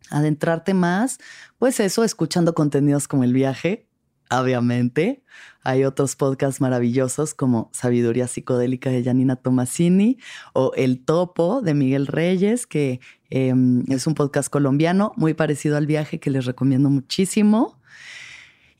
Adentrarte 0.10 0.74
más, 0.74 1.20
pues 1.60 1.80
eso, 1.80 2.04
escuchando 2.04 2.56
contenidos 2.56 3.08
como 3.08 3.24
el 3.24 3.32
viaje, 3.32 3.88
obviamente. 4.32 5.24
Hay 5.62 5.84
otros 5.84 6.16
podcasts 6.16 6.60
maravillosos 6.60 7.36
como 7.36 7.70
Sabiduría 7.74 8.28
Psicodélica 8.28 8.90
de 8.90 9.04
Janina 9.04 9.36
Tomasini 9.36 10.18
o 10.54 10.72
El 10.76 11.06
Topo 11.06 11.62
de 11.62 11.76
Miguel 11.76 12.08
Reyes, 12.08 12.66
que 12.66 13.00
em, 13.30 13.84
es 13.88 14.08
un 14.08 14.16
podcast 14.16 14.50
colombiano 14.50 15.12
muy 15.16 15.36
parecido 15.36 15.78
al 15.78 15.86
viaje 15.86 16.20
que 16.20 16.32
les 16.32 16.46
recomiendo 16.46 16.90
muchísimo. 16.90 17.78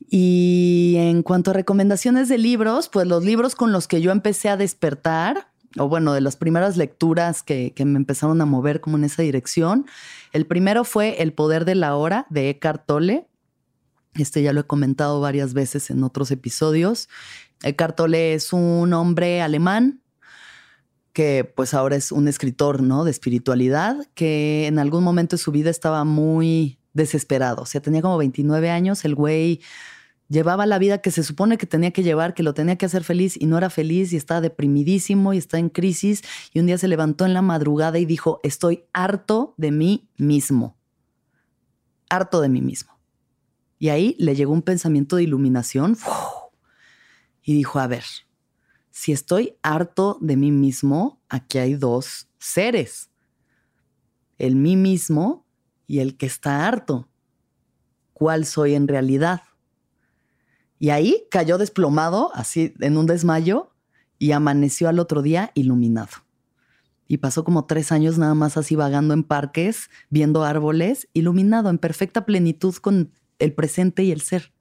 Y 0.08 0.94
en 0.98 1.22
cuanto 1.22 1.50
a 1.50 1.54
recomendaciones 1.54 2.28
de 2.28 2.38
libros, 2.38 2.88
pues 2.88 3.06
los 3.06 3.24
libros 3.24 3.54
con 3.54 3.72
los 3.72 3.88
que 3.88 4.00
yo 4.00 4.12
empecé 4.12 4.48
a 4.48 4.56
despertar, 4.56 5.48
o 5.78 5.88
bueno, 5.88 6.12
de 6.12 6.20
las 6.20 6.36
primeras 6.36 6.76
lecturas 6.76 7.42
que, 7.42 7.72
me 7.78 7.96
empezaron 7.96 8.40
a 8.40 8.46
mover 8.46 8.80
como 8.80 8.96
en 8.96 9.04
esa 9.04 9.22
dirección, 9.22 9.86
el 10.32 10.46
primero 10.46 10.84
fue 10.84 11.22
El 11.22 11.32
Poder 11.32 11.64
de 11.64 11.74
la 11.74 11.96
Hora 11.96 12.26
de 12.30 12.50
Eckhart 12.50 12.86
Tolle 12.86 13.26
este 14.18 14.42
ya 14.42 14.52
lo 14.52 14.60
he 14.60 14.64
comentado 14.64 15.20
varias 15.20 15.54
veces 15.54 15.90
en 15.90 16.02
otros 16.02 16.30
episodios. 16.30 17.08
Eckhart 17.62 17.96
Tolle 17.96 18.34
es 18.34 18.52
un 18.52 18.92
hombre 18.92 19.42
alemán 19.42 20.00
que 21.12 21.50
pues 21.56 21.72
ahora 21.72 21.96
es 21.96 22.12
un 22.12 22.28
escritor, 22.28 22.82
¿no? 22.82 23.04
De 23.04 23.10
espiritualidad, 23.10 24.06
que 24.14 24.66
en 24.66 24.78
algún 24.78 25.02
momento 25.02 25.36
de 25.36 25.42
su 25.42 25.50
vida 25.50 25.70
estaba 25.70 26.04
muy 26.04 26.78
desesperado. 26.96 27.62
O 27.62 27.66
sea, 27.66 27.80
tenía 27.80 28.02
como 28.02 28.18
29 28.18 28.70
años, 28.70 29.04
el 29.04 29.14
güey 29.14 29.60
llevaba 30.28 30.66
la 30.66 30.78
vida 30.78 30.98
que 30.98 31.10
se 31.10 31.22
supone 31.22 31.58
que 31.58 31.66
tenía 31.66 31.92
que 31.92 32.02
llevar, 32.02 32.34
que 32.34 32.42
lo 32.42 32.54
tenía 32.54 32.76
que 32.76 32.86
hacer 32.86 33.04
feliz 33.04 33.36
y 33.40 33.46
no 33.46 33.58
era 33.58 33.70
feliz 33.70 34.12
y 34.12 34.16
estaba 34.16 34.40
deprimidísimo 34.40 35.32
y 35.32 35.38
está 35.38 35.58
en 35.58 35.68
crisis 35.68 36.22
y 36.52 36.58
un 36.58 36.66
día 36.66 36.78
se 36.78 36.88
levantó 36.88 37.24
en 37.24 37.34
la 37.34 37.42
madrugada 37.42 37.98
y 37.98 38.06
dijo, 38.06 38.40
estoy 38.42 38.84
harto 38.92 39.54
de 39.56 39.70
mí 39.70 40.08
mismo, 40.16 40.76
harto 42.08 42.40
de 42.40 42.48
mí 42.48 42.62
mismo. 42.62 42.98
Y 43.78 43.90
ahí 43.90 44.16
le 44.18 44.34
llegó 44.34 44.52
un 44.52 44.62
pensamiento 44.62 45.16
de 45.16 45.24
iluminación 45.24 45.96
y 47.42 47.54
dijo, 47.54 47.78
a 47.78 47.86
ver, 47.86 48.04
si 48.90 49.12
estoy 49.12 49.56
harto 49.62 50.16
de 50.22 50.36
mí 50.36 50.50
mismo, 50.50 51.20
aquí 51.28 51.58
hay 51.58 51.74
dos 51.74 52.28
seres, 52.38 53.10
el 54.38 54.56
mí 54.56 54.76
mismo 54.76 55.45
y 55.86 56.00
el 56.00 56.16
que 56.16 56.26
está 56.26 56.66
harto. 56.66 57.08
¿Cuál 58.12 58.46
soy 58.46 58.74
en 58.74 58.88
realidad? 58.88 59.42
Y 60.78 60.90
ahí 60.90 61.24
cayó 61.30 61.58
desplomado, 61.58 62.30
así 62.34 62.74
en 62.80 62.96
un 62.96 63.06
desmayo, 63.06 63.72
y 64.18 64.32
amaneció 64.32 64.88
al 64.88 64.98
otro 64.98 65.22
día 65.22 65.50
iluminado. 65.54 66.08
Y 67.08 67.18
pasó 67.18 67.44
como 67.44 67.66
tres 67.66 67.92
años 67.92 68.18
nada 68.18 68.34
más 68.34 68.56
así 68.56 68.74
vagando 68.74 69.14
en 69.14 69.22
parques, 69.22 69.90
viendo 70.10 70.44
árboles, 70.44 71.08
iluminado 71.12 71.70
en 71.70 71.78
perfecta 71.78 72.26
plenitud 72.26 72.74
con 72.76 73.12
el 73.38 73.52
presente 73.52 74.02
y 74.02 74.12
el 74.12 74.20
ser. 74.20 74.52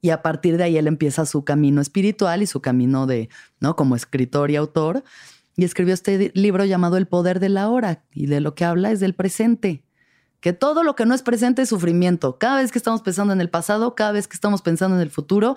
Y 0.00 0.10
a 0.10 0.22
partir 0.22 0.56
de 0.56 0.64
ahí 0.64 0.76
él 0.76 0.86
empieza 0.86 1.26
su 1.26 1.44
camino 1.44 1.80
espiritual 1.80 2.42
y 2.42 2.46
su 2.46 2.60
camino 2.60 3.06
de, 3.06 3.28
¿no? 3.60 3.74
Como 3.74 3.96
escritor 3.96 4.50
y 4.50 4.56
autor. 4.56 5.02
Y 5.56 5.64
escribió 5.64 5.94
este 5.94 6.30
libro 6.34 6.64
llamado 6.64 6.96
El 6.98 7.08
Poder 7.08 7.40
de 7.40 7.48
la 7.48 7.68
Hora. 7.68 8.04
Y 8.12 8.26
de 8.26 8.40
lo 8.40 8.54
que 8.54 8.64
habla 8.64 8.92
es 8.92 9.00
del 9.00 9.14
presente. 9.14 9.85
Que 10.46 10.52
todo 10.52 10.84
lo 10.84 10.94
que 10.94 11.06
no 11.06 11.14
es 11.16 11.22
presente 11.22 11.62
es 11.62 11.70
sufrimiento. 11.70 12.38
Cada 12.38 12.58
vez 12.58 12.70
que 12.70 12.78
estamos 12.78 13.02
pensando 13.02 13.32
en 13.32 13.40
el 13.40 13.50
pasado, 13.50 13.96
cada 13.96 14.12
vez 14.12 14.28
que 14.28 14.36
estamos 14.36 14.62
pensando 14.62 14.94
en 14.94 15.02
el 15.02 15.10
futuro, 15.10 15.56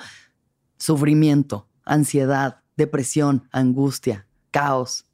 sufrimiento, 0.79 1.67
ansiedad, 1.85 2.63
depresión, 2.75 3.47
angustia, 3.51 4.25
caos. 4.49 5.05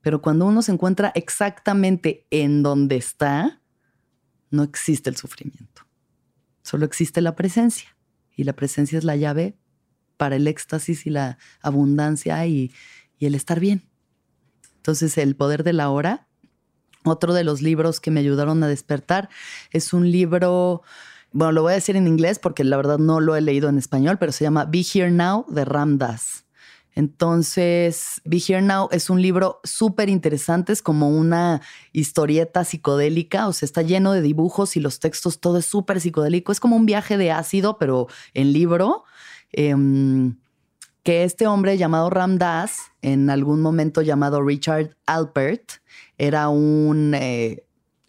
Pero 0.00 0.22
cuando 0.22 0.46
uno 0.46 0.62
se 0.62 0.70
encuentra 0.70 1.10
exactamente 1.16 2.28
en 2.30 2.62
donde 2.62 2.94
está, 2.94 3.60
no 4.52 4.62
existe 4.62 5.10
el 5.10 5.16
sufrimiento. 5.16 5.82
Solo 6.62 6.86
existe 6.86 7.20
la 7.20 7.34
presencia. 7.34 7.96
Y 8.36 8.44
la 8.44 8.52
presencia 8.52 8.96
es 8.96 9.02
la 9.02 9.16
llave 9.16 9.58
para 10.16 10.36
el 10.36 10.46
éxtasis 10.46 11.04
y 11.04 11.10
la 11.10 11.38
abundancia 11.62 12.46
y, 12.46 12.72
el 13.18 13.34
estar 13.34 13.58
bien. 13.58 13.88
Entonces, 14.76 15.18
El 15.18 15.34
Poder 15.34 15.64
de 15.64 15.72
la 15.72 15.90
Hora, 15.90 16.28
otro 17.04 17.34
de 17.34 17.44
los 17.44 17.62
libros 17.62 18.00
que 18.00 18.10
me 18.10 18.20
ayudaron 18.20 18.62
a 18.62 18.68
despertar, 18.68 19.28
es 19.70 19.92
un 19.92 20.10
libro, 20.10 20.82
bueno, 21.32 21.52
lo 21.52 21.62
voy 21.62 21.72
a 21.72 21.76
decir 21.76 21.96
en 21.96 22.06
inglés 22.06 22.38
porque 22.38 22.64
la 22.64 22.76
verdad 22.76 22.98
no 22.98 23.20
lo 23.20 23.36
he 23.36 23.40
leído 23.40 23.68
en 23.68 23.78
español, 23.78 24.18
pero 24.18 24.32
se 24.32 24.44
llama 24.44 24.64
Be 24.64 24.84
Here 24.92 25.10
Now 25.10 25.46
de 25.48 25.64
Ramdas. 25.64 26.44
Entonces, 26.96 28.20
Be 28.24 28.40
Here 28.46 28.62
Now 28.62 28.88
es 28.92 29.10
un 29.10 29.20
libro 29.20 29.60
súper 29.64 30.08
interesante, 30.08 30.72
es 30.72 30.80
como 30.80 31.08
una 31.08 31.60
historieta 31.92 32.64
psicodélica, 32.64 33.48
o 33.48 33.52
sea, 33.52 33.66
está 33.66 33.82
lleno 33.82 34.12
de 34.12 34.22
dibujos 34.22 34.76
y 34.76 34.80
los 34.80 35.00
textos, 35.00 35.40
todo 35.40 35.58
es 35.58 35.66
súper 35.66 36.00
psicodélico, 36.00 36.52
es 36.52 36.60
como 36.60 36.76
un 36.76 36.86
viaje 36.86 37.16
de 37.16 37.32
ácido, 37.32 37.78
pero 37.78 38.06
en 38.32 38.52
libro. 38.52 39.04
Em, 39.50 40.36
que 41.04 41.22
este 41.22 41.46
hombre 41.46 41.78
llamado 41.78 42.10
Ram 42.10 42.38
Dass, 42.38 42.78
en 43.02 43.30
algún 43.30 43.62
momento 43.62 44.02
llamado 44.02 44.42
Richard 44.42 44.96
Alpert, 45.06 45.74
era 46.18 46.48
un 46.48 47.14
eh, 47.14 47.64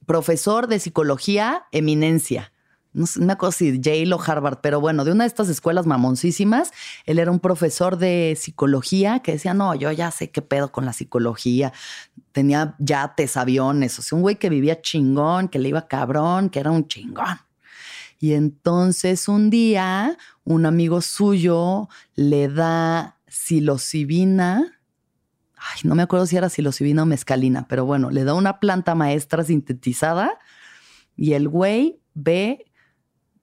profesor 0.08 0.67
de 0.67 0.79
psicología 0.79 1.65
eminencia 1.71 2.51
no 2.95 3.05
sé, 3.08 3.19
me 3.19 3.34
acuerdo 3.34 3.51
si 3.51 3.79
Yale 3.79 4.13
o 4.13 4.21
Harvard, 4.25 4.60
pero 4.62 4.79
bueno, 4.79 5.03
de 5.03 5.12
una 5.12 5.25
de 5.25 5.27
estas 5.27 5.49
escuelas 5.49 5.86
mamoncísimas, 5.86 6.71
él 7.05 7.19
era 7.19 7.29
un 7.29 7.41
profesor 7.41 7.97
de 7.97 8.38
psicología 8.39 9.19
que 9.19 9.34
decía, 9.34 9.53
no, 9.53 9.75
yo 9.75 9.91
ya 9.91 10.12
sé 10.12 10.31
qué 10.31 10.41
pedo 10.41 10.71
con 10.71 10.86
la 10.86 10.93
psicología. 10.93 11.73
Tenía 12.31 12.75
yates, 12.79 13.36
aviones, 13.36 13.99
o 13.99 14.01
sea, 14.01 14.15
un 14.15 14.21
güey 14.21 14.38
que 14.38 14.49
vivía 14.49 14.81
chingón, 14.81 15.49
que 15.49 15.60
le 15.60 15.69
iba 15.69 15.88
cabrón, 15.88 16.49
que 16.49 16.60
era 16.60 16.71
un 16.71 16.88
chingón. 16.88 17.38
Y 18.19 18.34
entonces 18.34 19.28
un 19.28 19.49
día 19.49 20.17
un 20.43 20.65
amigo 20.65 21.01
suyo 21.01 21.89
le 22.15 22.47
da 22.47 23.19
psilocibina, 23.28 24.80
ay, 25.58 25.80
no 25.84 25.95
me 25.95 26.04
acuerdo 26.04 26.25
si 26.25 26.38
era 26.38 26.49
psilocibina 26.49 27.04
o 27.04 27.06
mescalina, 27.06 27.67
pero 27.67 27.86
bueno, 27.86 28.10
le 28.10 28.23
da 28.23 28.34
una 28.34 28.60
planta 28.60 28.95
maestra 28.95 29.43
sintetizada 29.43 30.39
y 31.15 31.34
el 31.34 31.49
güey 31.49 31.99
ve 32.13 32.71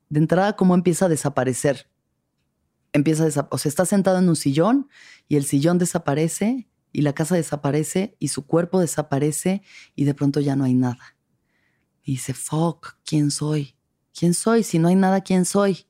de 0.09 0.19
entrada 0.21 0.57
cómo 0.57 0.75
empieza 0.75 1.07
a 1.07 1.09
desaparecer. 1.09 1.89
Empieza 2.93 3.25
a 3.25 3.49
o 3.51 3.59
sea, 3.59 3.69
está 3.69 3.87
sentado 3.87 4.19
en 4.19 4.29
un 4.29 4.37
sillón 4.37 4.89
y 5.29 5.37
el 5.37 5.45
sillón 5.45 5.79
desaparece 5.79 6.69
y 6.93 7.03
la 7.03 7.15
casa 7.15 7.35
desaparece 7.35 8.17
y 8.19 8.29
su 8.29 8.47
cuerpo 8.47 8.81
desaparece 8.81 9.63
y 9.95 10.05
de 10.05 10.15
pronto 10.15 10.41
ya 10.41 10.57
no 10.57 10.65
hay 10.65 10.75
nada. 10.75 11.17
Y 12.03 12.13
dice, 12.13 12.35
fuck, 12.35 12.97
¿quién 13.05 13.31
soy? 13.31 13.77
¿Quién 14.19 14.35
soy? 14.35 14.63
Si 14.63 14.79
no 14.79 14.89
hay 14.89 14.97
nada, 14.97 15.23
¿quién 15.23 15.45
soy? 15.45 15.87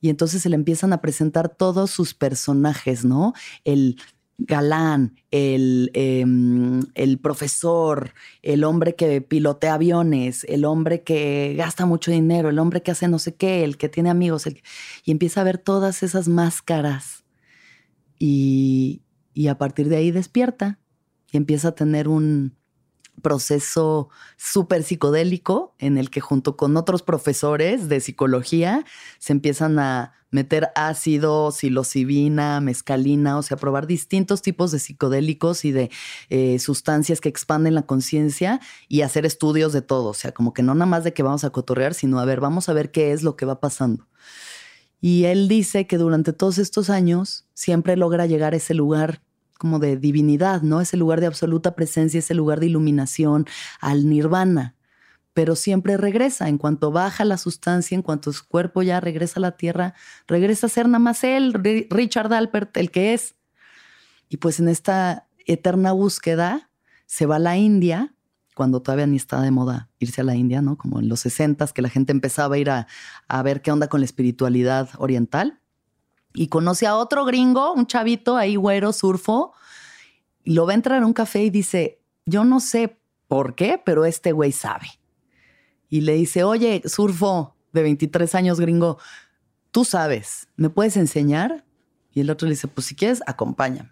Y 0.00 0.10
entonces 0.10 0.42
se 0.42 0.48
le 0.48 0.56
empiezan 0.56 0.92
a 0.92 1.00
presentar 1.00 1.48
todos 1.48 1.90
sus 1.90 2.14
personajes, 2.14 3.04
¿no? 3.04 3.32
El, 3.64 3.96
galán, 4.38 5.16
el, 5.30 5.90
em, 5.94 6.82
el, 6.94 7.18
profesor, 7.18 8.12
el 8.42 8.64
hombre 8.64 8.94
que 8.94 9.20
pilotea 9.20 9.74
aviones, 9.74 10.44
el 10.44 10.64
hombre 10.64 11.02
que 11.02 11.54
gasta 11.56 11.86
mucho 11.86 12.10
dinero, 12.10 12.50
el 12.50 12.58
hombre 12.58 12.82
que 12.82 12.90
hace 12.90 13.08
no 13.08 13.18
sé 13.18 13.34
qué, 13.34 13.64
el 13.64 13.78
que 13.78 13.88
tiene 13.88 14.10
amigos, 14.10 14.46
y 15.04 15.10
empieza 15.10 15.40
a 15.40 15.44
ver 15.44 15.58
todas 15.58 16.02
esas 16.02 16.28
máscaras 16.28 17.24
y, 18.18 19.02
y 19.32 19.48
a 19.48 19.58
partir 19.58 19.88
de 19.88 19.96
ahí 19.96 20.10
despierta 20.10 20.78
y 21.32 21.36
empieza 21.36 21.68
a 21.68 21.74
tener 21.74 22.08
un 22.08 22.55
proceso 23.22 24.08
súper 24.36 24.82
psicodélico 24.82 25.74
en 25.78 25.98
el 25.98 26.10
que 26.10 26.20
junto 26.20 26.56
con 26.56 26.76
otros 26.76 27.02
profesores 27.02 27.88
de 27.88 28.00
psicología 28.00 28.84
se 29.18 29.32
empiezan 29.32 29.78
a 29.78 30.12
meter 30.30 30.68
ácido, 30.74 31.50
psilocibina, 31.50 32.60
mescalina, 32.60 33.38
o 33.38 33.42
sea, 33.42 33.56
probar 33.56 33.86
distintos 33.86 34.42
tipos 34.42 34.72
de 34.72 34.78
psicodélicos 34.78 35.64
y 35.64 35.72
de 35.72 35.90
eh, 36.28 36.58
sustancias 36.58 37.20
que 37.20 37.28
expanden 37.28 37.74
la 37.74 37.82
conciencia 37.82 38.60
y 38.88 39.02
hacer 39.02 39.24
estudios 39.24 39.72
de 39.72 39.82
todo, 39.82 40.10
o 40.10 40.14
sea, 40.14 40.32
como 40.32 40.52
que 40.52 40.62
no 40.62 40.74
nada 40.74 40.86
más 40.86 41.04
de 41.04 41.12
que 41.12 41.22
vamos 41.22 41.44
a 41.44 41.50
cotorrear, 41.50 41.94
sino 41.94 42.18
a 42.20 42.24
ver, 42.24 42.40
vamos 42.40 42.68
a 42.68 42.72
ver 42.72 42.90
qué 42.90 43.12
es 43.12 43.22
lo 43.22 43.36
que 43.36 43.46
va 43.46 43.60
pasando. 43.60 44.06
Y 45.00 45.24
él 45.24 45.48
dice 45.48 45.86
que 45.86 45.98
durante 45.98 46.32
todos 46.32 46.58
estos 46.58 46.90
años 46.90 47.46
siempre 47.54 47.96
logra 47.96 48.26
llegar 48.26 48.54
a 48.54 48.56
ese 48.56 48.74
lugar 48.74 49.22
como 49.58 49.78
de 49.78 49.96
divinidad, 49.96 50.62
¿no? 50.62 50.80
Ese 50.80 50.96
lugar 50.96 51.20
de 51.20 51.26
absoluta 51.26 51.74
presencia, 51.74 52.18
ese 52.18 52.34
lugar 52.34 52.60
de 52.60 52.66
iluminación, 52.66 53.46
al 53.80 54.08
nirvana. 54.08 54.74
Pero 55.32 55.54
siempre 55.54 55.96
regresa, 55.96 56.48
en 56.48 56.58
cuanto 56.58 56.90
baja 56.90 57.24
la 57.24 57.36
sustancia, 57.36 57.94
en 57.94 58.02
cuanto 58.02 58.32
su 58.32 58.46
cuerpo 58.46 58.82
ya 58.82 59.00
regresa 59.00 59.38
a 59.38 59.42
la 59.42 59.52
tierra, 59.52 59.94
regresa 60.26 60.66
a 60.66 60.70
ser 60.70 60.86
nada 60.86 60.98
más 60.98 61.24
él, 61.24 61.52
Richard 61.90 62.32
Alpert, 62.32 62.76
el 62.76 62.90
que 62.90 63.14
es. 63.14 63.34
Y 64.28 64.38
pues 64.38 64.60
en 64.60 64.68
esta 64.68 65.28
eterna 65.46 65.92
búsqueda 65.92 66.70
se 67.06 67.26
va 67.26 67.36
a 67.36 67.40
la 67.40 67.56
India, 67.56 68.14
cuando 68.54 68.80
todavía 68.80 69.06
ni 69.06 69.16
estaba 69.16 69.42
de 69.42 69.50
moda 69.50 69.90
irse 69.98 70.22
a 70.22 70.24
la 70.24 70.34
India, 70.34 70.62
¿no? 70.62 70.78
Como 70.78 70.98
en 71.00 71.08
los 71.10 71.20
60 71.20 71.66
que 71.68 71.82
la 71.82 71.90
gente 71.90 72.12
empezaba 72.12 72.54
a 72.54 72.58
ir 72.58 72.70
a, 72.70 72.86
a 73.28 73.42
ver 73.42 73.60
qué 73.60 73.70
onda 73.70 73.88
con 73.88 74.00
la 74.00 74.06
espiritualidad 74.06 74.88
oriental 74.96 75.60
y 76.36 76.48
conoce 76.48 76.86
a 76.86 76.96
otro 76.96 77.24
gringo, 77.24 77.72
un 77.72 77.86
chavito 77.86 78.36
ahí 78.36 78.56
güero, 78.56 78.92
surfo, 78.92 79.52
y 80.44 80.52
lo 80.52 80.66
va 80.66 80.72
a 80.72 80.74
entrar 80.76 81.02
a 81.02 81.06
un 81.06 81.12
café 81.12 81.42
y 81.42 81.50
dice, 81.50 82.00
yo 82.26 82.44
no 82.44 82.60
sé 82.60 82.98
por 83.26 83.54
qué, 83.54 83.80
pero 83.84 84.04
este 84.04 84.32
güey 84.32 84.52
sabe. 84.52 84.86
Y 85.88 86.02
le 86.02 86.12
dice, 86.12 86.44
oye, 86.44 86.82
surfo 86.84 87.56
de 87.72 87.82
23 87.82 88.34
años 88.34 88.60
gringo, 88.60 88.98
tú 89.70 89.84
sabes, 89.84 90.48
¿me 90.56 90.68
puedes 90.68 90.96
enseñar? 90.96 91.64
Y 92.12 92.20
el 92.20 92.30
otro 92.30 92.46
le 92.46 92.54
dice, 92.54 92.68
pues 92.68 92.86
si 92.86 92.94
quieres, 92.94 93.22
acompáñame. 93.26 93.90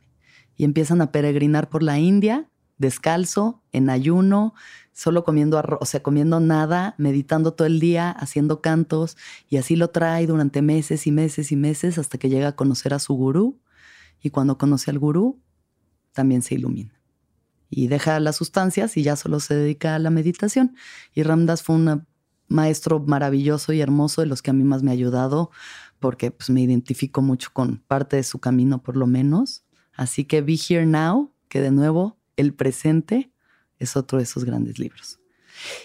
Y 0.56 0.64
empiezan 0.64 1.00
a 1.00 1.10
peregrinar 1.10 1.68
por 1.68 1.82
la 1.82 1.98
India, 1.98 2.48
descalzo, 2.78 3.62
en 3.72 3.90
ayuno, 3.90 4.54
solo 4.94 5.24
comiendo 5.24 5.58
arroz, 5.58 5.80
o 5.82 5.84
sea, 5.84 6.02
comiendo 6.02 6.40
nada, 6.40 6.94
meditando 6.96 7.52
todo 7.52 7.66
el 7.66 7.80
día, 7.80 8.10
haciendo 8.10 8.62
cantos, 8.62 9.16
y 9.50 9.58
así 9.58 9.76
lo 9.76 9.90
trae 9.90 10.26
durante 10.26 10.62
meses 10.62 11.06
y 11.06 11.12
meses 11.12 11.52
y 11.52 11.56
meses 11.56 11.98
hasta 11.98 12.16
que 12.16 12.30
llega 12.30 12.48
a 12.48 12.56
conocer 12.56 12.94
a 12.94 12.98
su 12.98 13.12
gurú, 13.14 13.60
y 14.22 14.30
cuando 14.30 14.56
conoce 14.56 14.90
al 14.90 14.98
gurú, 14.98 15.42
también 16.12 16.40
se 16.40 16.54
ilumina. 16.54 16.98
Y 17.68 17.88
deja 17.88 18.18
las 18.20 18.36
sustancias 18.36 18.96
y 18.96 19.02
ya 19.02 19.16
solo 19.16 19.40
se 19.40 19.54
dedica 19.54 19.96
a 19.96 19.98
la 19.98 20.10
meditación. 20.10 20.76
Y 21.12 21.24
Ramdas 21.24 21.62
fue 21.62 21.74
un 21.74 22.06
maestro 22.46 23.00
maravilloso 23.00 23.72
y 23.72 23.80
hermoso 23.80 24.20
de 24.22 24.28
los 24.28 24.42
que 24.42 24.50
a 24.50 24.54
mí 24.54 24.62
más 24.62 24.82
me 24.82 24.92
ha 24.92 24.94
ayudado, 24.94 25.50
porque 25.98 26.30
pues, 26.30 26.50
me 26.50 26.60
identifico 26.60 27.20
mucho 27.20 27.50
con 27.52 27.78
parte 27.86 28.16
de 28.16 28.22
su 28.22 28.38
camino, 28.38 28.82
por 28.82 28.96
lo 28.96 29.06
menos. 29.06 29.64
Así 29.92 30.24
que 30.24 30.40
Be 30.40 30.56
Here 30.56 30.86
Now, 30.86 31.32
que 31.48 31.60
de 31.60 31.72
nuevo, 31.72 32.16
el 32.36 32.54
presente 32.54 33.33
es 33.78 33.96
otro 33.96 34.18
de 34.18 34.24
esos 34.24 34.44
grandes 34.44 34.78
libros. 34.78 35.18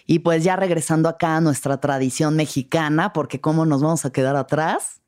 Y 0.05 0.19
pues 0.19 0.43
ya 0.43 0.55
regresando 0.55 1.09
acá 1.09 1.37
a 1.37 1.41
nuestra 1.41 1.79
tradición 1.79 2.35
mexicana, 2.35 3.13
porque 3.13 3.39
cómo 3.39 3.65
nos 3.65 3.81
vamos 3.81 4.05
a 4.05 4.11
quedar 4.11 4.35
atrás. 4.35 5.01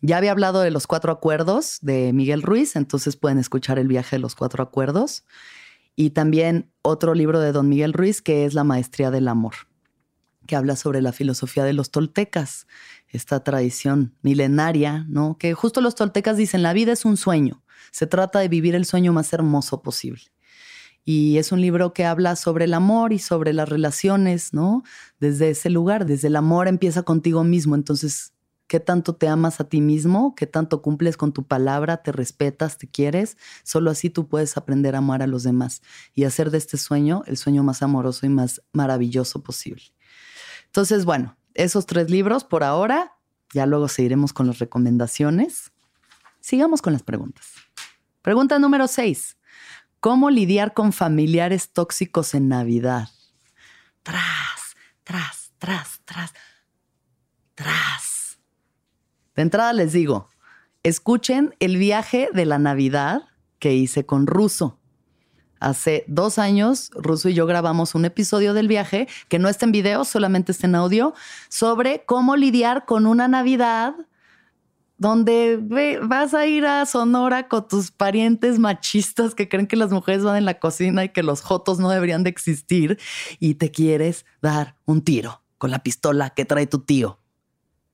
Ya 0.00 0.16
había 0.16 0.32
hablado 0.32 0.60
de 0.60 0.70
los 0.70 0.86
cuatro 0.86 1.12
acuerdos 1.12 1.78
de 1.80 2.12
Miguel 2.12 2.42
Ruiz, 2.42 2.74
entonces 2.74 3.16
pueden 3.16 3.38
escuchar 3.38 3.78
el 3.78 3.86
viaje 3.86 4.16
de 4.16 4.20
los 4.20 4.34
cuatro 4.34 4.62
acuerdos. 4.62 5.24
Y 5.94 6.10
también 6.10 6.72
otro 6.82 7.14
libro 7.14 7.38
de 7.38 7.52
don 7.52 7.68
Miguel 7.68 7.92
Ruiz, 7.92 8.22
que 8.22 8.44
es 8.44 8.54
La 8.54 8.64
Maestría 8.64 9.10
del 9.10 9.28
Amor, 9.28 9.54
que 10.46 10.56
habla 10.56 10.74
sobre 10.74 11.02
la 11.02 11.12
filosofía 11.12 11.64
de 11.64 11.74
los 11.74 11.90
toltecas, 11.90 12.66
esta 13.08 13.44
tradición 13.44 14.16
milenaria, 14.22 15.04
¿no? 15.08 15.36
Que 15.38 15.52
justo 15.52 15.80
los 15.80 15.94
toltecas 15.94 16.36
dicen, 16.36 16.62
la 16.62 16.72
vida 16.72 16.92
es 16.92 17.04
un 17.04 17.18
sueño, 17.18 17.62
se 17.90 18.06
trata 18.06 18.40
de 18.40 18.48
vivir 18.48 18.74
el 18.74 18.86
sueño 18.86 19.12
más 19.12 19.32
hermoso 19.34 19.82
posible. 19.82 20.31
Y 21.04 21.38
es 21.38 21.50
un 21.50 21.60
libro 21.60 21.92
que 21.92 22.04
habla 22.04 22.36
sobre 22.36 22.66
el 22.66 22.74
amor 22.74 23.12
y 23.12 23.18
sobre 23.18 23.52
las 23.52 23.68
relaciones, 23.68 24.54
¿no? 24.54 24.84
Desde 25.18 25.50
ese 25.50 25.68
lugar, 25.68 26.06
desde 26.06 26.28
el 26.28 26.36
amor 26.36 26.68
empieza 26.68 27.02
contigo 27.02 27.42
mismo. 27.42 27.74
Entonces, 27.74 28.32
¿qué 28.68 28.78
tanto 28.78 29.14
te 29.14 29.26
amas 29.26 29.60
a 29.60 29.68
ti 29.68 29.80
mismo? 29.80 30.34
¿Qué 30.36 30.46
tanto 30.46 30.80
cumples 30.80 31.16
con 31.16 31.32
tu 31.32 31.44
palabra? 31.44 32.02
¿Te 32.02 32.12
respetas? 32.12 32.78
¿Te 32.78 32.86
quieres? 32.86 33.36
Solo 33.64 33.90
así 33.90 34.10
tú 34.10 34.28
puedes 34.28 34.56
aprender 34.56 34.94
a 34.94 34.98
amar 34.98 35.22
a 35.22 35.26
los 35.26 35.42
demás 35.42 35.82
y 36.14 36.24
hacer 36.24 36.50
de 36.50 36.58
este 36.58 36.78
sueño 36.78 37.22
el 37.26 37.36
sueño 37.36 37.64
más 37.64 37.82
amoroso 37.82 38.24
y 38.24 38.28
más 38.28 38.62
maravilloso 38.72 39.42
posible. 39.42 39.82
Entonces, 40.66 41.04
bueno, 41.04 41.36
esos 41.54 41.86
tres 41.86 42.10
libros 42.10 42.44
por 42.44 42.64
ahora. 42.64 43.16
Ya 43.52 43.66
luego 43.66 43.88
seguiremos 43.88 44.32
con 44.32 44.46
las 44.46 44.58
recomendaciones. 44.60 45.72
Sigamos 46.40 46.80
con 46.80 46.94
las 46.94 47.02
preguntas. 47.02 47.52
Pregunta 48.22 48.58
número 48.58 48.86
seis. 48.86 49.36
¿Cómo 50.02 50.30
lidiar 50.30 50.74
con 50.74 50.92
familiares 50.92 51.72
tóxicos 51.72 52.34
en 52.34 52.48
Navidad? 52.48 53.10
Tras, 54.02 54.74
tras, 55.04 55.52
tras, 55.58 56.00
tras, 56.04 56.32
tras. 57.54 58.40
De 59.36 59.42
entrada 59.42 59.72
les 59.72 59.92
digo, 59.92 60.28
escuchen 60.82 61.54
el 61.60 61.76
viaje 61.76 62.30
de 62.34 62.46
la 62.46 62.58
Navidad 62.58 63.28
que 63.60 63.74
hice 63.74 64.04
con 64.04 64.26
Ruso. 64.26 64.80
Hace 65.60 66.04
dos 66.08 66.40
años, 66.40 66.90
Ruso 66.96 67.28
y 67.28 67.34
yo 67.34 67.46
grabamos 67.46 67.94
un 67.94 68.04
episodio 68.04 68.54
del 68.54 68.66
viaje 68.66 69.06
que 69.28 69.38
no 69.38 69.48
está 69.48 69.66
en 69.66 69.72
video, 69.72 70.04
solamente 70.04 70.50
está 70.50 70.66
en 70.66 70.74
audio, 70.74 71.14
sobre 71.48 72.04
cómo 72.06 72.34
lidiar 72.34 72.86
con 72.86 73.06
una 73.06 73.28
Navidad 73.28 73.94
donde 75.02 75.58
vas 76.00 76.32
a 76.32 76.46
ir 76.46 76.64
a 76.64 76.86
Sonora 76.86 77.48
con 77.48 77.66
tus 77.66 77.90
parientes 77.90 78.60
machistas 78.60 79.34
que 79.34 79.48
creen 79.48 79.66
que 79.66 79.74
las 79.74 79.90
mujeres 79.90 80.22
van 80.22 80.36
en 80.36 80.44
la 80.44 80.60
cocina 80.60 81.02
y 81.02 81.08
que 81.08 81.24
los 81.24 81.42
jotos 81.42 81.80
no 81.80 81.90
deberían 81.90 82.22
de 82.22 82.30
existir 82.30 83.00
y 83.40 83.54
te 83.54 83.72
quieres 83.72 84.24
dar 84.40 84.76
un 84.84 85.02
tiro 85.02 85.42
con 85.58 85.72
la 85.72 85.80
pistola 85.82 86.30
que 86.30 86.44
trae 86.44 86.68
tu 86.68 86.78
tío 86.78 87.18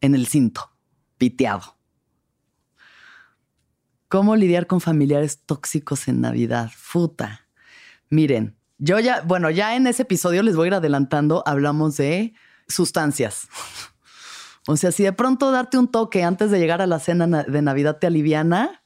en 0.03 0.15
el 0.15 0.27
cinto, 0.27 0.71
piteado. 1.17 1.79
¿Cómo 4.09 4.37
lidiar 4.37 4.67
con 4.67 4.83
familiares 4.83 5.41
tóxicos 5.47 6.09
en 6.09 6.21
Navidad? 6.21 6.71
Futa. 6.77 7.47
Miren, 8.11 8.55
yo 8.77 8.99
ya, 9.01 9.23
bueno, 9.23 9.49
ya 9.49 9.77
en 9.77 9.87
ese 9.87 10.03
episodio 10.03 10.43
les 10.43 10.57
voy 10.57 10.67
a 10.67 10.69
ir 10.69 10.75
adelantando, 10.75 11.43
hablamos 11.47 11.97
de 11.97 12.35
sustancias. 12.69 13.49
O 14.71 14.77
sea, 14.77 14.93
si 14.93 15.03
de 15.03 15.15
pronto 15.15 15.51
darte 15.51 15.79
un 15.79 15.89
toque 15.89 16.23
antes 16.25 16.51
de 16.51 16.59
llegar 16.59 16.83
a 16.83 16.87
la 16.87 16.99
cena 16.99 17.43
de 17.43 17.63
Navidad 17.63 17.97
te 17.99 18.07
aliviana, 18.07 18.85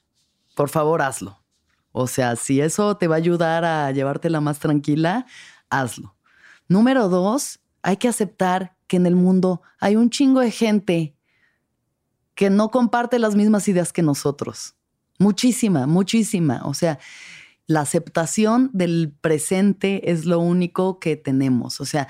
por 0.55 0.69
favor 0.69 1.03
hazlo. 1.03 1.43
O 1.91 2.07
sea, 2.07 2.37
si 2.37 2.61
eso 2.61 2.97
te 2.99 3.09
va 3.09 3.17
a 3.17 3.19
ayudar 3.19 3.65
a 3.65 3.91
llevártela 3.91 4.41
más 4.41 4.61
tranquila, 4.61 5.27
hazlo. 5.71 6.15
Número 6.69 7.09
dos, 7.09 7.59
hay 7.83 7.97
que 7.97 8.07
aceptar 8.07 8.77
que 8.87 8.97
en 8.97 9.07
el 9.07 9.17
mundo 9.17 9.61
hay 9.81 9.97
un 9.97 10.09
chingo 10.09 10.39
de 10.39 10.53
gente 10.53 11.17
que 12.37 12.49
no 12.49 12.71
comparte 12.71 13.19
las 13.19 13.35
mismas 13.35 13.67
ideas 13.67 13.93
que 13.93 14.03
nosotros. 14.03 14.77
Muchísima, 15.19 15.89
muchísima. 15.89 16.63
O 16.65 16.75
sea, 16.75 17.01
la 17.67 17.81
aceptación 17.81 18.71
del 18.73 19.13
presente 19.21 20.13
es 20.13 20.27
lo 20.27 20.39
único 20.39 21.01
que 21.01 21.17
tenemos. 21.17 21.81
O 21.81 21.87
sea, 21.87 22.07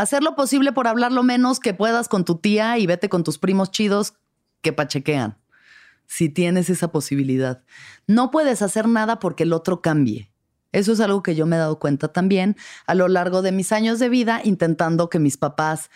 Hacer 0.00 0.22
lo 0.22 0.34
posible 0.34 0.72
por 0.72 0.88
hablar 0.88 1.12
lo 1.12 1.22
menos 1.22 1.60
que 1.60 1.74
puedas 1.74 2.08
con 2.08 2.24
tu 2.24 2.36
tía 2.36 2.78
y 2.78 2.86
vete 2.86 3.10
con 3.10 3.22
tus 3.22 3.36
primos 3.36 3.70
chidos 3.70 4.14
que 4.62 4.72
pachequean. 4.72 5.36
Si 6.06 6.30
tienes 6.30 6.70
esa 6.70 6.90
posibilidad. 6.90 7.64
No 8.06 8.30
puedes 8.30 8.62
hacer 8.62 8.88
nada 8.88 9.18
porque 9.18 9.42
el 9.42 9.52
otro 9.52 9.82
cambie. 9.82 10.32
Eso 10.72 10.92
es 10.92 11.00
algo 11.00 11.22
que 11.22 11.34
yo 11.34 11.44
me 11.44 11.56
he 11.56 11.58
dado 11.58 11.78
cuenta 11.78 12.08
también 12.14 12.56
a 12.86 12.94
lo 12.94 13.08
largo 13.08 13.42
de 13.42 13.52
mis 13.52 13.72
años 13.72 13.98
de 13.98 14.08
vida 14.08 14.40
intentando 14.42 15.10
que 15.10 15.18
mis 15.18 15.36
papás 15.36 15.90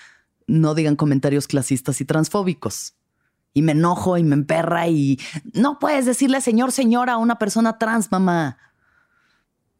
no 0.46 0.74
digan 0.74 0.96
comentarios 0.96 1.48
clasistas 1.48 2.02
y 2.02 2.04
transfóbicos. 2.04 2.96
Y 3.54 3.62
me 3.62 3.72
enojo 3.72 4.18
y 4.18 4.22
me 4.22 4.34
emperra 4.34 4.86
y 4.86 5.18
no 5.54 5.78
puedes 5.78 6.04
decirle 6.04 6.42
señor, 6.42 6.72
señora 6.72 7.14
a 7.14 7.16
una 7.16 7.38
persona 7.38 7.78
trans, 7.78 8.12
mamá 8.12 8.58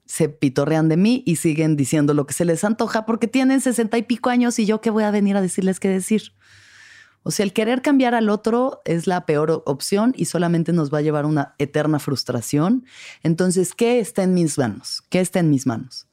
se 0.06 0.28
pitorrean 0.28 0.88
de 0.88 0.96
mí 0.96 1.22
y 1.26 1.36
siguen 1.36 1.76
diciendo 1.76 2.14
lo 2.14 2.26
que 2.26 2.34
se 2.34 2.44
les 2.44 2.64
antoja 2.64 3.06
porque 3.06 3.26
tienen 3.26 3.60
sesenta 3.60 3.98
y 3.98 4.02
pico 4.02 4.30
años 4.30 4.58
y 4.58 4.66
yo 4.66 4.80
qué 4.80 4.90
voy 4.90 5.04
a 5.04 5.10
venir 5.10 5.36
a 5.36 5.40
decirles 5.40 5.80
qué 5.80 5.88
decir. 5.88 6.32
O 7.22 7.30
sea, 7.30 7.44
el 7.44 7.54
querer 7.54 7.80
cambiar 7.80 8.14
al 8.14 8.28
otro 8.28 8.82
es 8.84 9.06
la 9.06 9.24
peor 9.24 9.62
opción 9.64 10.12
y 10.14 10.26
solamente 10.26 10.74
nos 10.74 10.92
va 10.92 10.98
a 10.98 11.02
llevar 11.02 11.24
a 11.24 11.28
una 11.28 11.54
eterna 11.58 11.98
frustración. 11.98 12.84
Entonces, 13.22 13.74
¿qué 13.74 13.98
está 13.98 14.22
en 14.22 14.34
mis 14.34 14.58
manos? 14.58 15.02
¿Qué 15.08 15.20
está 15.20 15.40
en 15.40 15.48
mis 15.48 15.66
manos? 15.66 16.06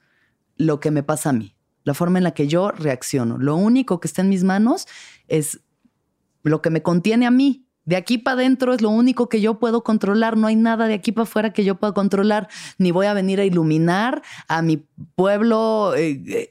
Lo 0.56 0.80
que 0.80 0.90
me 0.90 1.04
pasa 1.04 1.32
a 1.32 1.34
mí, 1.34 1.54
la 1.84 1.94
forma 1.94 2.18
en 2.18 2.24
la 2.24 2.32
que 2.32 2.48
yo 2.48 2.72
reacciono. 2.72 3.38
Lo 3.38 3.58
único 3.58 4.00
que 4.00 4.08
está 4.08 4.22
en 4.22 4.30
mis 4.30 4.46
manos 4.46 4.88
es 5.28 5.60
lo 6.44 6.62
que 6.62 6.70
me 6.70 6.82
contiene 6.82 7.26
a 7.28 7.32
mí, 7.32 7.68
de 7.92 7.98
aquí 7.98 8.18
para 8.18 8.36
adentro 8.36 8.74
es 8.74 8.82
lo 8.82 8.90
único 8.90 9.28
que 9.28 9.42
yo 9.42 9.60
puedo 9.60 9.84
controlar. 9.84 10.38
No 10.38 10.48
hay 10.48 10.56
nada 10.56 10.88
de 10.88 10.94
aquí 10.94 11.12
para 11.12 11.24
afuera 11.24 11.52
que 11.52 11.66
yo 11.66 11.76
pueda 11.76 11.94
controlar. 11.94 12.48
Ni 12.78 12.92
voy 12.92 13.06
a 13.06 13.14
venir 13.14 13.42
a 13.42 13.44
iluminar 13.44 14.22
a 14.48 14.62
mi 14.62 14.78
pueblo 15.16 15.94
eh, 15.98 16.24
eh, 16.26 16.50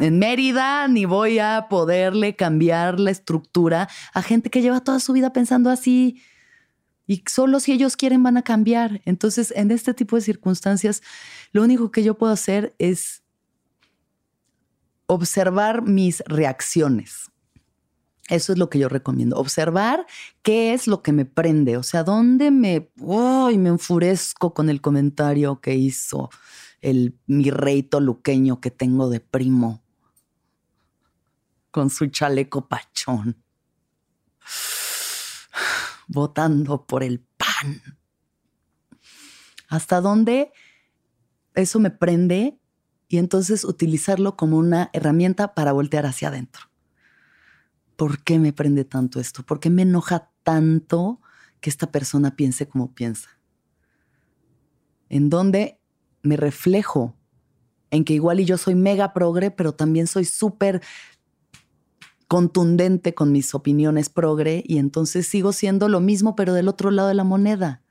en 0.00 0.18
Mérida, 0.18 0.88
ni 0.88 1.04
voy 1.04 1.38
a 1.38 1.68
poderle 1.70 2.34
cambiar 2.34 2.98
la 2.98 3.12
estructura 3.12 3.88
a 4.14 4.20
gente 4.20 4.50
que 4.50 4.62
lleva 4.62 4.80
toda 4.80 4.98
su 4.98 5.12
vida 5.12 5.32
pensando 5.32 5.70
así. 5.70 6.20
Y 7.06 7.22
solo 7.30 7.60
si 7.60 7.70
ellos 7.70 7.96
quieren 7.96 8.24
van 8.24 8.36
a 8.36 8.42
cambiar. 8.42 9.00
Entonces, 9.04 9.52
en 9.54 9.70
este 9.70 9.94
tipo 9.94 10.16
de 10.16 10.22
circunstancias, 10.22 11.02
lo 11.52 11.62
único 11.62 11.92
que 11.92 12.02
yo 12.02 12.18
puedo 12.18 12.32
hacer 12.32 12.74
es 12.80 13.22
observar 15.06 15.82
mis 15.82 16.24
reacciones 16.26 17.30
eso 18.28 18.52
es 18.52 18.58
lo 18.58 18.70
que 18.70 18.78
yo 18.78 18.88
recomiendo. 18.88 19.36
Observar 19.36 20.06
qué 20.42 20.72
es 20.72 20.86
lo 20.86 21.02
que 21.02 21.12
me 21.12 21.24
prende, 21.24 21.76
o 21.76 21.82
sea, 21.82 22.04
dónde 22.04 22.50
me, 22.50 22.90
me 22.96 23.68
enfurezco 23.68 24.54
con 24.54 24.70
el 24.70 24.80
comentario 24.80 25.60
que 25.60 25.74
hizo 25.74 26.30
el 26.80 27.18
mi 27.26 27.50
rey 27.50 27.82
toluqueño 27.82 28.60
que 28.60 28.70
tengo 28.70 29.08
de 29.08 29.20
primo 29.20 29.82
con 31.70 31.90
su 31.90 32.06
chaleco 32.06 32.68
pachón, 32.68 33.42
votando 36.06 36.86
por 36.86 37.02
el 37.02 37.20
pan. 37.20 37.82
¿Hasta 39.68 40.00
dónde 40.00 40.52
eso 41.54 41.80
me 41.80 41.90
prende? 41.90 42.58
Y 43.08 43.18
entonces 43.18 43.64
utilizarlo 43.64 44.36
como 44.36 44.56
una 44.56 44.90
herramienta 44.92 45.54
para 45.54 45.72
voltear 45.72 46.06
hacia 46.06 46.28
adentro. 46.28 46.73
¿Por 47.96 48.22
qué 48.22 48.38
me 48.38 48.52
prende 48.52 48.84
tanto 48.84 49.20
esto? 49.20 49.42
¿Por 49.42 49.60
qué 49.60 49.70
me 49.70 49.82
enoja 49.82 50.30
tanto 50.42 51.20
que 51.60 51.70
esta 51.70 51.90
persona 51.90 52.36
piense 52.36 52.68
como 52.68 52.94
piensa? 52.94 53.30
En 55.08 55.30
dónde 55.30 55.80
me 56.22 56.36
reflejo 56.36 57.16
en 57.90 58.04
que 58.04 58.14
igual 58.14 58.40
y 58.40 58.44
yo 58.44 58.58
soy 58.58 58.74
mega 58.74 59.12
progre, 59.12 59.50
pero 59.50 59.72
también 59.72 60.08
soy 60.08 60.24
súper 60.24 60.82
contundente 62.26 63.14
con 63.14 63.30
mis 63.30 63.54
opiniones 63.54 64.08
progre 64.08 64.64
y 64.66 64.78
entonces 64.78 65.28
sigo 65.28 65.52
siendo 65.52 65.88
lo 65.88 66.00
mismo, 66.00 66.34
pero 66.34 66.54
del 66.54 66.68
otro 66.68 66.90
lado 66.90 67.08
de 67.08 67.14
la 67.14 67.22
moneda. 67.22 67.82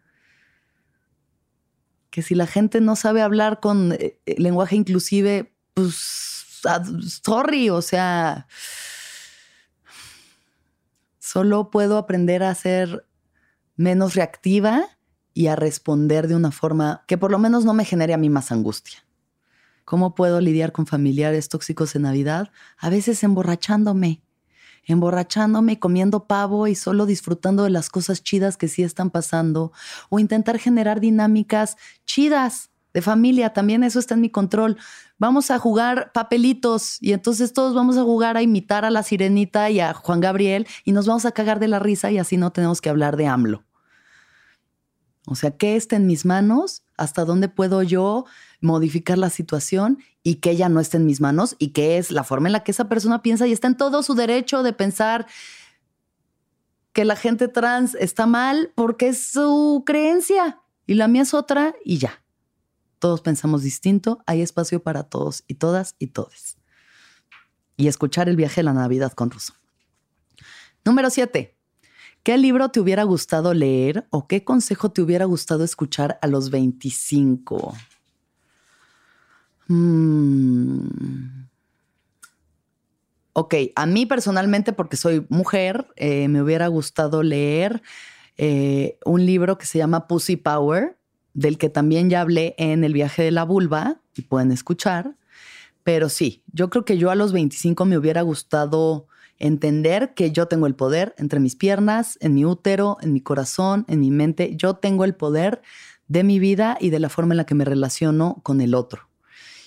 Que 2.09 2.21
si 2.21 2.35
la 2.35 2.47
gente 2.47 2.81
no 2.81 2.95
sabe 2.95 3.21
hablar 3.21 3.59
con 3.61 3.93
eh, 3.93 4.19
lenguaje 4.37 4.75
inclusive, 4.75 5.55
pues, 5.73 6.59
ah, 6.65 6.83
sorry, 7.23 7.69
o 7.69 7.81
sea, 7.81 8.47
Solo 11.33 11.71
puedo 11.71 11.97
aprender 11.97 12.43
a 12.43 12.53
ser 12.53 13.07
menos 13.75 14.13
reactiva 14.13 14.85
y 15.33 15.47
a 15.47 15.55
responder 15.55 16.27
de 16.27 16.35
una 16.35 16.51
forma 16.51 17.03
que 17.07 17.17
por 17.17 17.31
lo 17.31 17.39
menos 17.39 17.65
no 17.65 17.73
me 17.73 17.85
genere 17.85 18.13
a 18.13 18.19
mí 18.19 18.29
más 18.29 18.51
angustia. 18.51 19.03
¿Cómo 19.83 20.13
puedo 20.13 20.39
lidiar 20.41 20.71
con 20.71 20.85
familiares 20.85 21.49
tóxicos 21.49 21.95
en 21.95 22.03
Navidad? 22.03 22.51
A 22.77 22.91
veces 22.91 23.23
emborrachándome, 23.23 24.21
emborrachándome, 24.83 25.79
comiendo 25.79 26.27
pavo 26.27 26.67
y 26.67 26.75
solo 26.75 27.07
disfrutando 27.07 27.63
de 27.63 27.71
las 27.71 27.89
cosas 27.89 28.21
chidas 28.21 28.55
que 28.55 28.67
sí 28.67 28.83
están 28.83 29.09
pasando, 29.09 29.71
o 30.09 30.19
intentar 30.19 30.59
generar 30.59 30.99
dinámicas 30.99 31.77
chidas 32.05 32.69
de 32.93 33.01
familia, 33.01 33.53
también 33.53 33.83
eso 33.83 33.99
está 33.99 34.13
en 34.13 34.21
mi 34.21 34.29
control. 34.29 34.77
Vamos 35.17 35.51
a 35.51 35.57
jugar 35.57 36.11
papelitos 36.13 36.97
y 37.01 37.13
entonces 37.13 37.51
todos 37.53 37.73
vamos 37.73 37.97
a 37.97 38.03
jugar 38.03 38.37
a 38.37 38.41
imitar 38.41 38.85
a 38.85 38.91
la 38.91 39.03
sirenita 39.03 39.69
y 39.69 39.79
a 39.79 39.93
Juan 39.93 40.19
Gabriel 40.19 40.67
y 40.85 40.91
nos 40.91 41.07
vamos 41.07 41.25
a 41.25 41.31
cagar 41.31 41.59
de 41.59 41.67
la 41.67 41.79
risa 41.79 42.11
y 42.11 42.19
así 42.19 42.37
no 42.37 42.51
tenemos 42.51 42.81
que 42.81 42.89
hablar 42.89 43.17
de 43.17 43.27
AMLO. 43.27 43.63
O 45.25 45.35
sea, 45.35 45.51
¿qué 45.51 45.75
está 45.75 45.95
en 45.95 46.05
mis 46.05 46.25
manos? 46.25 46.83
¿Hasta 46.97 47.25
dónde 47.25 47.47
puedo 47.47 47.81
yo 47.81 48.25
modificar 48.61 49.17
la 49.17 49.29
situación 49.29 49.99
y 50.21 50.35
que 50.35 50.51
ella 50.51 50.69
no 50.69 50.79
esté 50.79 50.97
en 50.97 51.05
mis 51.05 51.21
manos? 51.21 51.55
Y 51.59 51.69
qué 51.69 51.97
es 51.97 52.11
la 52.11 52.23
forma 52.23 52.49
en 52.49 52.53
la 52.53 52.63
que 52.63 52.71
esa 52.71 52.89
persona 52.89 53.21
piensa 53.21 53.47
y 53.47 53.53
está 53.53 53.67
en 53.67 53.77
todo 53.77 54.03
su 54.03 54.15
derecho 54.15 54.63
de 54.63 54.73
pensar 54.73 55.25
que 56.91 57.05
la 57.05 57.15
gente 57.15 57.47
trans 57.47 57.95
está 57.95 58.27
mal 58.27 58.71
porque 58.75 59.07
es 59.07 59.31
su 59.31 59.83
creencia 59.85 60.59
y 60.85 60.95
la 60.95 61.07
mía 61.07 61.23
es 61.23 61.33
otra 61.33 61.73
y 61.83 61.97
ya 61.97 62.22
todos 63.03 63.19
pensamos 63.19 63.63
distinto, 63.63 64.23
hay 64.25 64.41
espacio 64.41 64.81
para 64.81 65.03
todos 65.03 65.43
y 65.45 65.55
todas 65.55 65.97
y 65.99 66.07
todes. 66.07 66.57
Y 67.75 67.89
escuchar 67.89 68.29
el 68.29 68.37
viaje 68.37 68.61
de 68.61 68.63
la 68.63 68.71
Navidad 68.71 69.11
con 69.11 69.29
Russo. 69.29 69.55
Número 70.85 71.09
7. 71.09 71.53
¿Qué 72.23 72.37
libro 72.37 72.69
te 72.69 72.79
hubiera 72.79 73.03
gustado 73.03 73.53
leer 73.53 74.07
o 74.09 74.29
qué 74.29 74.45
consejo 74.45 74.93
te 74.93 75.01
hubiera 75.01 75.25
gustado 75.25 75.65
escuchar 75.65 76.17
a 76.21 76.27
los 76.27 76.49
25? 76.49 77.75
Mm. 79.67 80.87
Ok, 83.33 83.55
a 83.75 83.85
mí 83.85 84.05
personalmente, 84.05 84.71
porque 84.71 84.95
soy 84.95 85.27
mujer, 85.27 85.87
eh, 85.97 86.29
me 86.29 86.41
hubiera 86.41 86.67
gustado 86.67 87.21
leer 87.21 87.81
eh, 88.37 88.97
un 89.03 89.25
libro 89.25 89.57
que 89.57 89.65
se 89.65 89.79
llama 89.79 90.07
Pussy 90.07 90.37
Power 90.37 91.02
del 91.33 91.57
que 91.57 91.69
también 91.69 92.09
ya 92.09 92.21
hablé 92.21 92.55
en 92.57 92.83
el 92.83 92.93
viaje 92.93 93.23
de 93.23 93.31
la 93.31 93.43
vulva 93.43 94.01
y 94.15 94.23
pueden 94.23 94.51
escuchar. 94.51 95.15
Pero 95.83 96.09
sí, 96.09 96.43
yo 96.51 96.69
creo 96.69 96.85
que 96.85 96.97
yo 96.97 97.11
a 97.11 97.15
los 97.15 97.33
25 97.33 97.85
me 97.85 97.97
hubiera 97.97 98.21
gustado 98.21 99.07
entender 99.39 100.13
que 100.13 100.31
yo 100.31 100.47
tengo 100.47 100.67
el 100.67 100.75
poder 100.75 101.13
entre 101.17 101.39
mis 101.39 101.55
piernas, 101.55 102.17
en 102.21 102.33
mi 102.33 102.45
útero, 102.45 102.97
en 103.01 103.11
mi 103.11 103.21
corazón, 103.21 103.85
en 103.87 103.99
mi 103.99 104.11
mente. 104.11 104.55
Yo 104.55 104.75
tengo 104.75 105.03
el 105.03 105.15
poder 105.15 105.61
de 106.07 106.23
mi 106.23 106.39
vida 106.39 106.77
y 106.79 106.89
de 106.89 106.99
la 106.99 107.09
forma 107.09 107.33
en 107.33 107.37
la 107.37 107.45
que 107.45 107.55
me 107.55 107.65
relaciono 107.65 108.39
con 108.43 108.61
el 108.61 108.75
otro. 108.75 109.09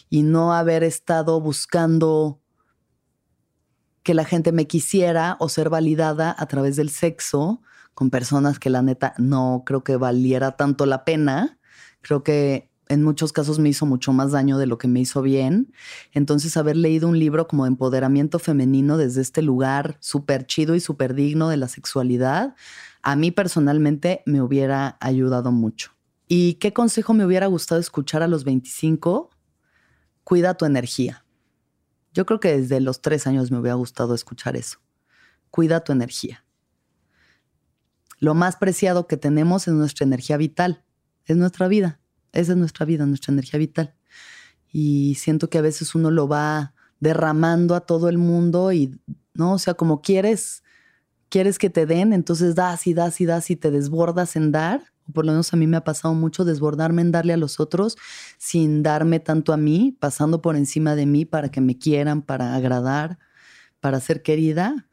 Y 0.09 0.23
no 0.23 0.55
haber 0.55 0.85
estado 0.85 1.41
buscando 1.41 2.41
que 4.03 4.15
la 4.15 4.25
gente 4.25 4.53
me 4.53 4.67
quisiera 4.69 5.37
o 5.41 5.49
ser 5.49 5.69
validada 5.69 6.35
a 6.39 6.47
través 6.47 6.77
del 6.77 6.91
sexo 6.91 7.61
con 7.93 8.11
personas 8.11 8.59
que 8.59 8.71
la 8.71 8.83
neta 8.83 9.15
no 9.19 9.65
creo 9.67 9.83
que 9.83 9.97
valiera 9.97 10.53
tanto 10.53 10.87
la 10.87 11.05
pena 11.05 11.56
Creo 12.07 12.23
que 12.23 12.71
en 12.89 13.03
muchos 13.03 13.33
casos 13.33 13.59
me 13.59 13.69
hizo 13.69 13.85
mucho 13.85 14.13
más 14.13 14.31
daño 14.31 14.59
de 14.59 14.67
lo 14.67 14.79
que 14.79 14.87
me 14.87 15.01
hizo 15.01 15.23
bien. 15.23 15.73
Entonces, 16.13 16.57
haber 16.57 16.77
leído 16.77 17.09
un 17.09 17.19
libro 17.19 17.49
como 17.49 17.67
Empoderamiento 17.67 18.39
Femenino 18.39 18.97
desde 18.97 19.23
este 19.23 19.43
lugar 19.43 19.97
súper 19.99 20.47
chido 20.47 20.77
y 20.77 20.81
súper 20.81 21.15
digno 21.15 21.49
de 21.49 21.57
la 21.57 21.67
sexualidad, 21.67 22.55
a 23.03 23.17
mí 23.17 23.33
personalmente 23.33 24.23
me 24.25 24.41
hubiera 24.41 24.99
ayudado 25.01 25.51
mucho. 25.51 25.97
¿Y 26.29 26.55
qué 26.55 26.73
consejo 26.73 27.13
me 27.13 27.27
hubiera 27.27 27.49
gustado 27.49 27.81
escuchar 27.81 28.23
a 28.23 28.29
los 28.29 28.45
25? 28.45 29.31
Cuida 30.23 30.55
tu 30.55 30.65
energía. 30.65 31.25
Yo 32.15 32.25
creo 32.25 32.39
que 32.39 32.57
desde 32.57 32.81
los 32.81 33.03
tres 33.03 33.27
años 33.27 33.51
me 33.51 33.59
hubiera 33.59 33.75
gustado 33.75 34.15
escuchar 34.15 34.55
eso. 34.55 34.79
Cuida 35.51 35.83
tu 35.83 35.91
energía. 35.91 36.45
Lo 38.21 38.35
más 38.35 38.55
preciado 38.55 39.09
que 39.09 39.17
tenemos 39.17 39.67
es 39.67 39.75
nuestra 39.75 40.05
energía 40.05 40.37
vital 40.37 40.86
es 41.27 41.37
nuestra 41.37 41.69
vida, 41.69 42.01
esa 42.33 42.53
es 42.53 42.59
nuestra 42.59 42.87
vida, 42.87 43.07
nuestra 43.07 43.33
energía 43.33 43.59
vital. 43.59 43.95
Y 44.73 45.15
siento 45.17 45.49
que 45.51 45.59
a 45.59 45.63
veces 45.63 45.95
uno 45.95 46.11
lo 46.11 46.29
va 46.29 46.75
derramando 47.01 47.75
a 47.75 47.81
todo 47.81 48.09
el 48.09 48.19
mundo 48.19 48.73
y, 48.73 48.99
¿no? 49.35 49.55
O 49.55 49.59
sea, 49.59 49.75
como 49.75 50.01
quieres, 50.01 50.63
quieres 51.29 51.59
que 51.59 51.71
te 51.71 51.87
den, 51.87 52.13
entonces 52.13 52.55
das 52.55 52.87
y 52.87 52.95
das 52.95 53.21
y 53.21 53.27
das 53.27 53.51
y 53.51 53.57
te 53.57 53.71
desbordas 53.71 54.37
en 54.37 54.53
dar. 54.53 54.93
O 55.09 55.13
por 55.13 55.25
lo 55.25 55.33
menos 55.33 55.53
a 55.53 55.57
mí 55.57 55.67
me 55.67 55.77
ha 55.77 55.85
pasado 55.85 56.15
mucho 56.15 56.45
desbordarme 56.45 57.03
en 57.03 57.13
darle 57.13 57.33
a 57.33 57.37
los 57.37 57.61
otros 57.61 57.97
sin 58.39 58.83
darme 58.83 59.21
tanto 59.21 59.53
a 59.53 59.57
mí, 59.57 59.97
pasando 60.01 60.43
por 60.43 60.57
encima 60.57 60.97
de 60.97 61.07
mí 61.07 61.25
para 61.25 61.51
que 61.51 61.61
me 61.61 61.79
quieran, 61.79 62.23
para 62.23 62.55
agradar, 62.55 63.19
para 63.81 64.01
ser 64.01 64.23
querida. 64.23 64.89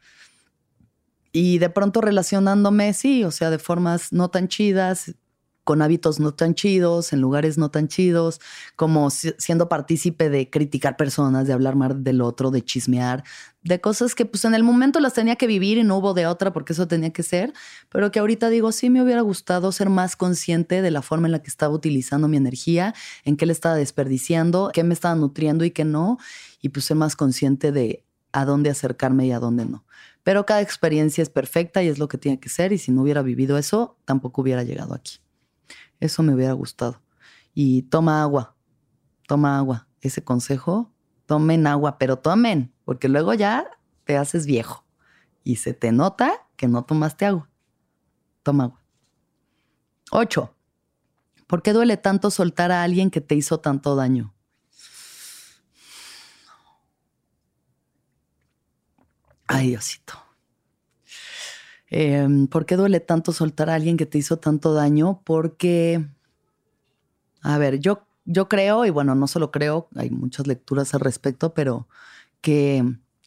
Y 1.32 1.58
de 1.58 1.72
pronto 1.72 2.00
relacionándome, 2.00 2.94
sí, 2.94 3.24
o 3.24 3.32
sea, 3.32 3.50
de 3.50 3.58
formas 3.58 4.14
no 4.14 4.30
tan 4.30 4.48
chidas, 4.48 5.16
con 5.64 5.82
hábitos 5.82 6.20
no 6.20 6.34
tan 6.34 6.56
chidos, 6.56 7.14
en 7.14 7.22
lugares 7.22 7.58
no 7.58 7.70
tan 7.72 7.88
chidos, 7.88 8.42
como 8.76 9.10
siendo 9.10 9.70
partícipe 9.70 10.30
de 10.30 10.50
criticar 10.50 10.98
personas, 10.98 11.48
de 11.48 11.54
hablar 11.54 11.76
mal 11.76 12.04
del 12.04 12.22
otro, 12.22 12.52
de 12.52 12.62
chismear, 12.62 13.24
de 13.64 13.80
cosas 13.80 14.16
que 14.16 14.26
pues 14.26 14.44
en 14.46 14.56
el 14.56 14.64
momento 14.64 15.00
las 15.00 15.14
tenía 15.14 15.36
que 15.36 15.48
vivir 15.48 15.78
y 15.78 15.84
no 15.84 15.98
hubo 15.98 16.14
de 16.14 16.28
otra 16.28 16.52
porque 16.52 16.74
eso 16.74 16.88
tenía 16.88 17.12
que 17.12 17.24
ser, 17.24 17.54
pero 17.90 18.12
que 18.12 18.20
ahorita 18.20 18.50
digo, 18.50 18.72
sí 18.72 18.90
me 18.90 19.02
hubiera 19.02 19.22
gustado 19.22 19.72
ser 19.72 19.90
más 19.90 20.16
consciente 20.16 20.82
de 20.82 20.92
la 20.92 21.02
forma 21.02 21.28
en 21.28 21.32
la 21.32 21.42
que 21.42 21.50
estaba 21.50 21.74
utilizando 21.74 22.28
mi 22.28 22.38
energía, 22.38 22.94
en 23.24 23.38
qué 23.38 23.46
le 23.46 23.54
estaba 23.54 23.76
desperdiciando, 23.76 24.72
qué 24.74 24.84
me 24.84 24.94
estaba 24.94 25.16
nutriendo 25.16 25.64
y 25.64 25.72
qué 25.72 25.86
no, 25.86 26.18
y 26.62 26.70
pues 26.70 26.86
ser 26.86 26.98
más 26.98 27.16
consciente 27.16 27.72
de 27.72 28.04
a 28.34 28.46
dónde 28.46 28.70
acercarme 28.70 29.28
y 29.28 29.32
a 29.32 29.40
dónde 29.40 29.66
no. 29.66 29.86
Pero 30.24 30.46
cada 30.46 30.62
experiencia 30.62 31.22
es 31.22 31.30
perfecta 31.30 31.84
y 31.84 31.88
es 31.88 32.00
lo 32.00 32.08
que 32.08 32.18
tiene 32.18 32.40
que 32.40 32.50
ser. 32.50 32.74
Y 32.74 32.78
si 32.78 32.92
no 32.92 33.04
hubiera 33.04 33.22
vivido 33.22 33.58
eso, 33.58 33.98
tampoco 34.06 34.42
hubiera 34.42 34.64
llegado 34.64 34.94
aquí. 34.94 35.20
Eso 36.04 36.22
me 36.22 36.34
hubiera 36.34 36.52
gustado. 36.52 37.02
Y 37.54 37.84
toma 37.84 38.22
agua, 38.22 38.58
toma 39.26 39.58
agua. 39.58 39.88
Ese 40.02 40.22
consejo, 40.22 40.92
tomen 41.26 41.66
agua, 41.66 41.98
pero 41.98 42.20
tomen, 42.20 42.74
porque 42.84 43.08
luego 43.08 43.34
ya 43.34 43.70
te 44.04 44.18
haces 44.18 44.46
viejo 44.46 44.86
y 45.46 45.56
se 45.56 45.74
te 45.74 45.94
nota 45.94 46.46
que 46.58 46.68
no 46.68 46.84
tomaste 46.84 47.26
agua. 47.26 47.50
Toma 48.44 48.66
agua. 48.66 48.84
Ocho. 50.12 50.54
¿Por 51.48 51.62
qué 51.62 51.72
duele 51.72 51.96
tanto 51.96 52.32
soltar 52.32 52.74
a 52.74 52.84
alguien 52.84 53.10
que 53.10 53.22
te 53.22 53.36
hizo 53.36 53.62
tanto 53.62 53.96
daño? 53.96 54.36
Ay, 59.48 59.70
Diosito. 59.70 60.23
Em, 61.96 62.48
¿Por 62.48 62.66
qué 62.66 62.76
duele 62.76 63.00
tanto 63.02 63.32
soltar 63.34 63.70
a 63.70 63.76
alguien 63.76 63.98
que 63.98 64.08
te 64.08 64.18
hizo 64.18 64.38
tanto 64.38 64.74
daño? 64.74 65.22
Porque, 65.24 66.04
a 67.44 67.60
ver, 67.60 67.78
yo, 67.78 68.08
yo 68.26 68.50
creo, 68.50 68.84
y 68.88 68.90
bueno, 68.90 69.14
no 69.14 69.28
solo 69.28 69.52
creo, 69.52 69.90
hay 69.96 70.10
muchas 70.10 70.48
lecturas 70.48 70.96
al 70.96 71.02
respecto, 71.02 71.54
pero 71.54 71.88
que 72.42 72.84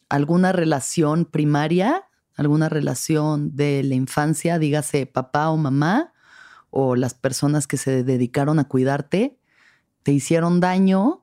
alguna 0.08 0.50
relación 0.50 1.26
primaria, 1.26 2.08
alguna 2.34 2.68
relación 2.68 3.54
de 3.54 3.84
la 3.84 3.94
infancia, 3.94 4.58
dígase 4.58 5.06
papá 5.06 5.48
o 5.50 5.56
mamá, 5.56 6.12
o 6.70 6.96
las 6.96 7.14
personas 7.14 7.68
que 7.68 7.76
se 7.76 8.02
dedicaron 8.02 8.58
a 8.58 8.66
cuidarte, 8.66 9.38
te 10.02 10.10
hicieron 10.10 10.58
daño 10.58 11.22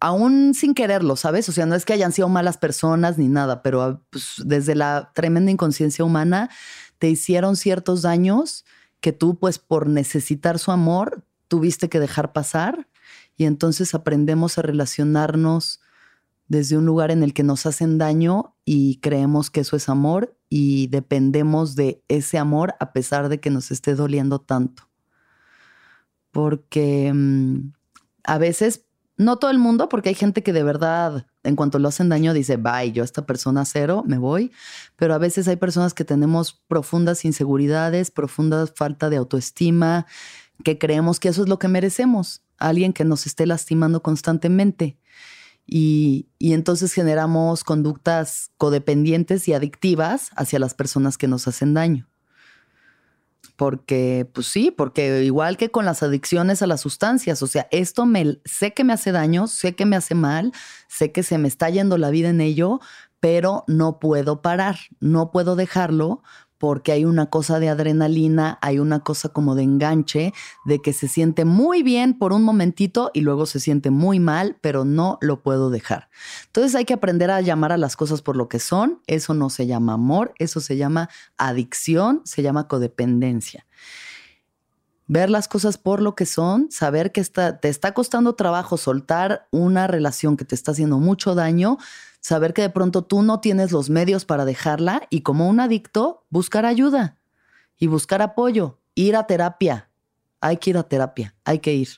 aún 0.00 0.54
sin 0.54 0.74
quererlo, 0.74 1.16
¿sabes? 1.16 1.48
O 1.48 1.52
sea, 1.52 1.66
no 1.66 1.74
es 1.74 1.84
que 1.84 1.92
hayan 1.92 2.12
sido 2.12 2.28
malas 2.28 2.56
personas 2.56 3.18
ni 3.18 3.28
nada, 3.28 3.62
pero 3.62 3.82
ah, 3.82 4.02
pues, 4.10 4.34
desde 4.44 4.74
la 4.74 5.12
tremenda 5.14 5.50
inconsciencia 5.50 6.04
humana 6.04 6.50
te 6.98 7.08
hicieron 7.08 7.56
ciertos 7.56 8.02
daños 8.02 8.64
que 9.00 9.12
tú, 9.12 9.38
pues 9.38 9.58
por 9.58 9.88
necesitar 9.88 10.58
su 10.58 10.72
amor, 10.72 11.24
tuviste 11.48 11.88
que 11.88 12.00
dejar 12.00 12.32
pasar 12.32 12.88
y 13.36 13.44
entonces 13.44 13.94
aprendemos 13.94 14.58
a 14.58 14.62
relacionarnos 14.62 15.80
desde 16.48 16.76
un 16.76 16.86
lugar 16.86 17.10
en 17.10 17.22
el 17.22 17.34
que 17.34 17.42
nos 17.42 17.66
hacen 17.66 17.98
daño 17.98 18.56
y 18.64 18.96
creemos 18.96 19.50
que 19.50 19.60
eso 19.60 19.76
es 19.76 19.88
amor 19.88 20.36
y 20.48 20.88
dependemos 20.88 21.76
de 21.76 22.02
ese 22.08 22.38
amor 22.38 22.74
a 22.80 22.92
pesar 22.92 23.28
de 23.28 23.38
que 23.38 23.50
nos 23.50 23.70
esté 23.70 23.94
doliendo 23.94 24.40
tanto. 24.40 24.88
Porque 26.30 27.12
mm, 27.14 27.72
a 28.24 28.38
veces 28.38 28.87
no 29.18 29.36
todo 29.36 29.50
el 29.50 29.58
mundo, 29.58 29.88
porque 29.88 30.10
hay 30.10 30.14
gente 30.14 30.42
que 30.42 30.52
de 30.52 30.62
verdad, 30.62 31.26
en 31.42 31.56
cuanto 31.56 31.78
lo 31.78 31.88
hacen 31.88 32.08
daño, 32.08 32.32
dice, 32.32 32.56
bye, 32.56 32.92
yo 32.92 33.02
a 33.02 33.04
esta 33.04 33.26
persona 33.26 33.64
cero, 33.64 34.04
me 34.06 34.16
voy. 34.16 34.52
Pero 34.96 35.12
a 35.12 35.18
veces 35.18 35.48
hay 35.48 35.56
personas 35.56 35.92
que 35.92 36.04
tenemos 36.04 36.62
profundas 36.68 37.24
inseguridades, 37.24 38.12
profunda 38.12 38.66
falta 38.68 39.10
de 39.10 39.16
autoestima, 39.16 40.06
que 40.62 40.78
creemos 40.78 41.18
que 41.20 41.28
eso 41.28 41.42
es 41.42 41.48
lo 41.48 41.58
que 41.58 41.68
merecemos, 41.68 42.42
alguien 42.58 42.92
que 42.92 43.04
nos 43.04 43.26
esté 43.26 43.44
lastimando 43.44 44.02
constantemente. 44.02 44.96
Y, 45.66 46.28
y, 46.38 46.54
entonces 46.54 46.94
generamos 46.94 47.62
conductas 47.62 48.52
codependientes 48.56 49.48
y 49.48 49.52
adictivas 49.52 50.30
hacia 50.34 50.58
las 50.58 50.72
personas 50.72 51.18
que 51.18 51.28
nos 51.28 51.46
hacen 51.46 51.74
daño 51.74 52.08
porque, 53.58 54.24
pues 54.32 54.46
sí, 54.46 54.70
porque 54.70 55.24
igual 55.24 55.56
que 55.56 55.72
con 55.72 55.84
las 55.84 56.04
adicciones 56.04 56.62
a 56.62 56.68
las 56.68 56.80
sustancias, 56.80 57.42
o 57.42 57.48
sea, 57.48 57.66
esto 57.72 58.06
me, 58.06 58.38
sé 58.44 58.72
que 58.72 58.84
me 58.84 58.92
hace 58.92 59.10
daño, 59.10 59.48
sé 59.48 59.74
que 59.74 59.84
me 59.84 59.96
hace 59.96 60.14
mal, 60.14 60.52
sé 60.86 61.10
que 61.10 61.24
se 61.24 61.38
me 61.38 61.48
está 61.48 61.68
yendo 61.68 61.98
la 61.98 62.10
vida 62.10 62.28
en 62.28 62.40
ello, 62.40 62.78
pero 63.18 63.64
no 63.66 63.98
puedo 63.98 64.42
parar, 64.42 64.76
no 65.00 65.32
puedo 65.32 65.56
dejarlo 65.56 66.22
porque 66.58 66.92
hay 66.92 67.04
una 67.04 67.30
cosa 67.30 67.60
de 67.60 67.68
adrenalina, 67.68 68.58
hay 68.60 68.78
una 68.78 69.00
cosa 69.00 69.30
como 69.30 69.54
de 69.54 69.62
enganche, 69.62 70.34
de 70.64 70.80
que 70.80 70.92
se 70.92 71.08
siente 71.08 71.44
muy 71.44 71.82
bien 71.82 72.18
por 72.18 72.32
un 72.32 72.42
momentito 72.42 73.10
y 73.14 73.20
luego 73.20 73.46
se 73.46 73.60
siente 73.60 73.90
muy 73.90 74.20
mal, 74.20 74.58
pero 74.60 74.84
no 74.84 75.18
lo 75.20 75.42
puedo 75.42 75.70
dejar. 75.70 76.10
Entonces 76.46 76.74
hay 76.74 76.84
que 76.84 76.94
aprender 76.94 77.30
a 77.30 77.40
llamar 77.40 77.72
a 77.72 77.78
las 77.78 77.96
cosas 77.96 78.22
por 78.22 78.36
lo 78.36 78.48
que 78.48 78.58
son. 78.58 79.00
Eso 79.06 79.34
no 79.34 79.50
se 79.50 79.66
llama 79.66 79.94
amor, 79.94 80.34
eso 80.38 80.60
se 80.60 80.76
llama 80.76 81.08
adicción, 81.36 82.22
se 82.24 82.42
llama 82.42 82.68
codependencia. 82.68 83.64
Ver 85.10 85.30
las 85.30 85.48
cosas 85.48 85.78
por 85.78 86.02
lo 86.02 86.14
que 86.14 86.26
son, 86.26 86.70
saber 86.70 87.12
que 87.12 87.24
te 87.24 87.68
está 87.68 87.94
costando 87.94 88.34
trabajo 88.34 88.76
soltar 88.76 89.48
una 89.50 89.86
relación 89.86 90.36
que 90.36 90.44
te 90.44 90.54
está 90.54 90.72
haciendo 90.72 90.98
mucho 90.98 91.34
daño, 91.34 91.78
saber 92.20 92.54
que 92.54 92.62
de 92.62 92.70
pronto 92.70 93.02
tú 93.02 93.22
no 93.22 93.40
tienes 93.40 93.72
los 93.72 93.90
medios 93.90 94.24
para 94.24 94.44
dejarla 94.44 95.02
y 95.10 95.22
como 95.22 95.48
un 95.48 95.60
adicto, 95.60 96.26
buscar 96.30 96.66
ayuda 96.66 97.18
y 97.78 97.86
buscar 97.86 98.22
apoyo, 98.22 98.78
ir 98.94 99.16
a 99.16 99.26
terapia. 99.26 99.90
Hay 100.40 100.58
que 100.58 100.70
ir 100.70 100.78
a 100.78 100.82
terapia, 100.84 101.34
hay 101.44 101.58
que 101.58 101.74
ir. 101.74 101.88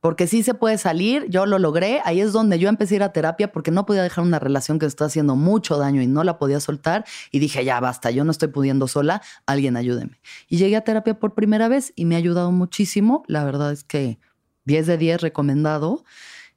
Porque 0.00 0.26
sí 0.26 0.42
se 0.42 0.54
puede 0.54 0.78
salir, 0.78 1.26
yo 1.28 1.46
lo 1.46 1.58
logré, 1.58 2.00
ahí 2.04 2.20
es 2.20 2.32
donde 2.32 2.58
yo 2.58 2.68
empecé 2.68 2.94
a 2.94 2.96
ir 2.96 3.02
a 3.02 3.12
terapia 3.12 3.50
porque 3.50 3.72
no 3.72 3.86
podía 3.86 4.02
dejar 4.02 4.24
una 4.24 4.38
relación 4.38 4.78
que 4.78 4.86
está 4.86 5.06
haciendo 5.06 5.34
mucho 5.34 5.78
daño 5.78 6.00
y 6.00 6.06
no 6.06 6.22
la 6.22 6.38
podía 6.38 6.60
soltar 6.60 7.04
y 7.32 7.40
dije, 7.40 7.64
ya 7.64 7.80
basta, 7.80 8.10
yo 8.10 8.22
no 8.22 8.30
estoy 8.30 8.48
pudiendo 8.48 8.86
sola, 8.86 9.22
alguien 9.46 9.76
ayúdeme. 9.76 10.20
Y 10.48 10.58
llegué 10.58 10.76
a 10.76 10.82
terapia 10.82 11.18
por 11.18 11.34
primera 11.34 11.66
vez 11.66 11.92
y 11.96 12.04
me 12.04 12.14
ha 12.14 12.18
ayudado 12.18 12.52
muchísimo, 12.52 13.24
la 13.26 13.44
verdad 13.44 13.72
es 13.72 13.82
que 13.82 14.20
10 14.66 14.86
de 14.86 14.98
10 14.98 15.22
recomendado. 15.22 16.04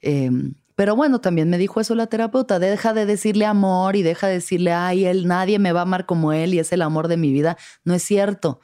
Em, 0.01 0.55
pero 0.79 0.95
bueno, 0.95 1.19
también 1.19 1.49
me 1.49 1.57
dijo 1.57 1.81
eso 1.81 1.93
la 1.93 2.07
terapeuta, 2.07 2.57
deja 2.57 2.93
de 2.93 3.05
decirle 3.05 3.45
amor 3.45 3.97
y 3.97 4.01
deja 4.01 4.27
de 4.27 4.35
decirle, 4.35 4.71
ay, 4.71 5.03
él, 5.03 5.27
nadie 5.27 5.59
me 5.59 5.73
va 5.73 5.81
a 5.81 5.83
amar 5.83 6.05
como 6.05 6.31
él 6.31 6.53
y 6.53 6.59
es 6.59 6.71
el 6.71 6.81
amor 6.83 7.09
de 7.09 7.17
mi 7.17 7.33
vida. 7.33 7.57
No 7.83 7.93
es 7.93 8.01
cierto. 8.01 8.61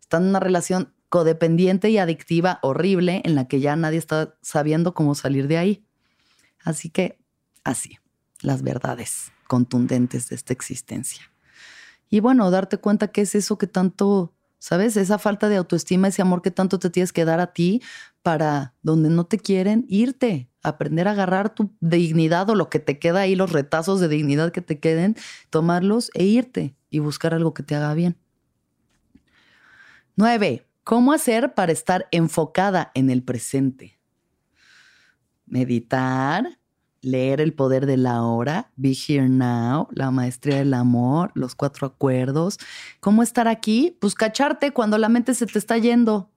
Están 0.00 0.22
en 0.22 0.28
una 0.28 0.38
relación 0.38 0.94
codependiente 1.08 1.90
y 1.90 1.98
adictiva 1.98 2.60
horrible 2.62 3.22
en 3.24 3.34
la 3.34 3.48
que 3.48 3.58
ya 3.58 3.74
nadie 3.74 3.98
está 3.98 4.36
sabiendo 4.40 4.94
cómo 4.94 5.16
salir 5.16 5.48
de 5.48 5.58
ahí. 5.58 5.84
Así 6.62 6.90
que, 6.90 7.18
así, 7.64 7.98
las 8.40 8.62
verdades 8.62 9.32
contundentes 9.48 10.28
de 10.28 10.36
esta 10.36 10.52
existencia. 10.52 11.24
Y 12.08 12.20
bueno, 12.20 12.52
darte 12.52 12.78
cuenta 12.78 13.08
que 13.08 13.22
es 13.22 13.34
eso 13.34 13.58
que 13.58 13.66
tanto 13.66 14.32
¿Sabes? 14.60 14.96
Esa 14.96 15.18
falta 15.18 15.48
de 15.48 15.56
autoestima, 15.56 16.08
ese 16.08 16.20
amor 16.20 16.42
que 16.42 16.50
tanto 16.50 16.80
te 16.80 16.90
tienes 16.90 17.12
que 17.12 17.24
dar 17.24 17.38
a 17.38 17.52
ti 17.52 17.80
para 18.28 18.74
donde 18.82 19.08
no 19.08 19.24
te 19.24 19.38
quieren 19.38 19.86
irte, 19.88 20.50
aprender 20.62 21.08
a 21.08 21.12
agarrar 21.12 21.54
tu 21.54 21.74
dignidad 21.80 22.50
o 22.50 22.54
lo 22.54 22.68
que 22.68 22.78
te 22.78 22.98
queda 22.98 23.20
ahí, 23.20 23.34
los 23.34 23.52
retazos 23.52 24.00
de 24.00 24.08
dignidad 24.08 24.52
que 24.52 24.60
te 24.60 24.78
queden, 24.78 25.16
tomarlos 25.48 26.10
e 26.12 26.26
irte 26.26 26.76
y 26.90 26.98
buscar 26.98 27.32
algo 27.32 27.54
que 27.54 27.62
te 27.62 27.74
haga 27.74 27.94
bien. 27.94 28.18
Nueve, 30.14 30.66
¿cómo 30.84 31.14
hacer 31.14 31.54
para 31.54 31.72
estar 31.72 32.06
enfocada 32.10 32.92
en 32.92 33.08
el 33.08 33.22
presente? 33.22 33.98
Meditar, 35.46 36.58
leer 37.00 37.40
El 37.40 37.54
poder 37.54 37.86
de 37.86 37.96
la 37.96 38.24
hora, 38.24 38.72
Be 38.76 38.90
Here 38.90 39.30
Now, 39.30 39.88
La 39.90 40.10
maestría 40.10 40.58
del 40.58 40.74
amor, 40.74 41.32
Los 41.32 41.54
cuatro 41.54 41.86
acuerdos. 41.86 42.58
¿Cómo 43.00 43.22
estar 43.22 43.48
aquí? 43.48 43.96
Pues 44.02 44.14
cacharte 44.14 44.72
cuando 44.72 44.98
la 44.98 45.08
mente 45.08 45.32
se 45.32 45.46
te 45.46 45.58
está 45.58 45.78
yendo. 45.78 46.30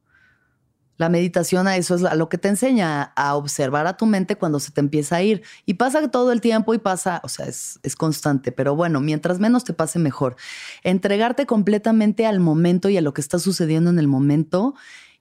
La 1.02 1.10
meditación 1.10 1.66
a 1.66 1.78
eso 1.78 1.96
es 1.96 2.04
a 2.04 2.14
lo 2.14 2.30
que 2.30 2.38
te 2.38 2.48
enseña, 2.48 3.02
a 3.16 3.34
observar 3.34 3.88
a 3.88 3.98
tu 3.98 4.06
mente 4.06 4.36
cuando 4.36 4.60
se 4.60 4.72
te 4.72 4.82
empieza 4.82 5.16
a 5.16 5.24
ir. 5.24 5.42
Y 5.66 5.74
pasa 5.74 6.12
todo 6.12 6.32
el 6.32 6.42
tiempo 6.42 6.76
y 6.76 6.78
pasa, 6.78 7.22
o 7.24 7.28
sea, 7.28 7.48
es, 7.48 7.80
es 7.82 7.96
constante, 7.96 8.52
pero 8.52 8.76
bueno, 8.76 9.00
mientras 9.00 9.40
menos 9.40 9.64
te 9.64 9.74
pase 9.74 9.98
mejor. 9.98 10.36
Entregarte 10.84 11.48
completamente 11.48 12.28
al 12.28 12.40
momento 12.40 12.88
y 12.88 12.98
a 12.98 13.02
lo 13.02 13.16
que 13.16 13.22
está 13.22 13.40
sucediendo 13.40 13.90
en 13.90 13.98
el 13.98 14.08
momento. 14.08 14.76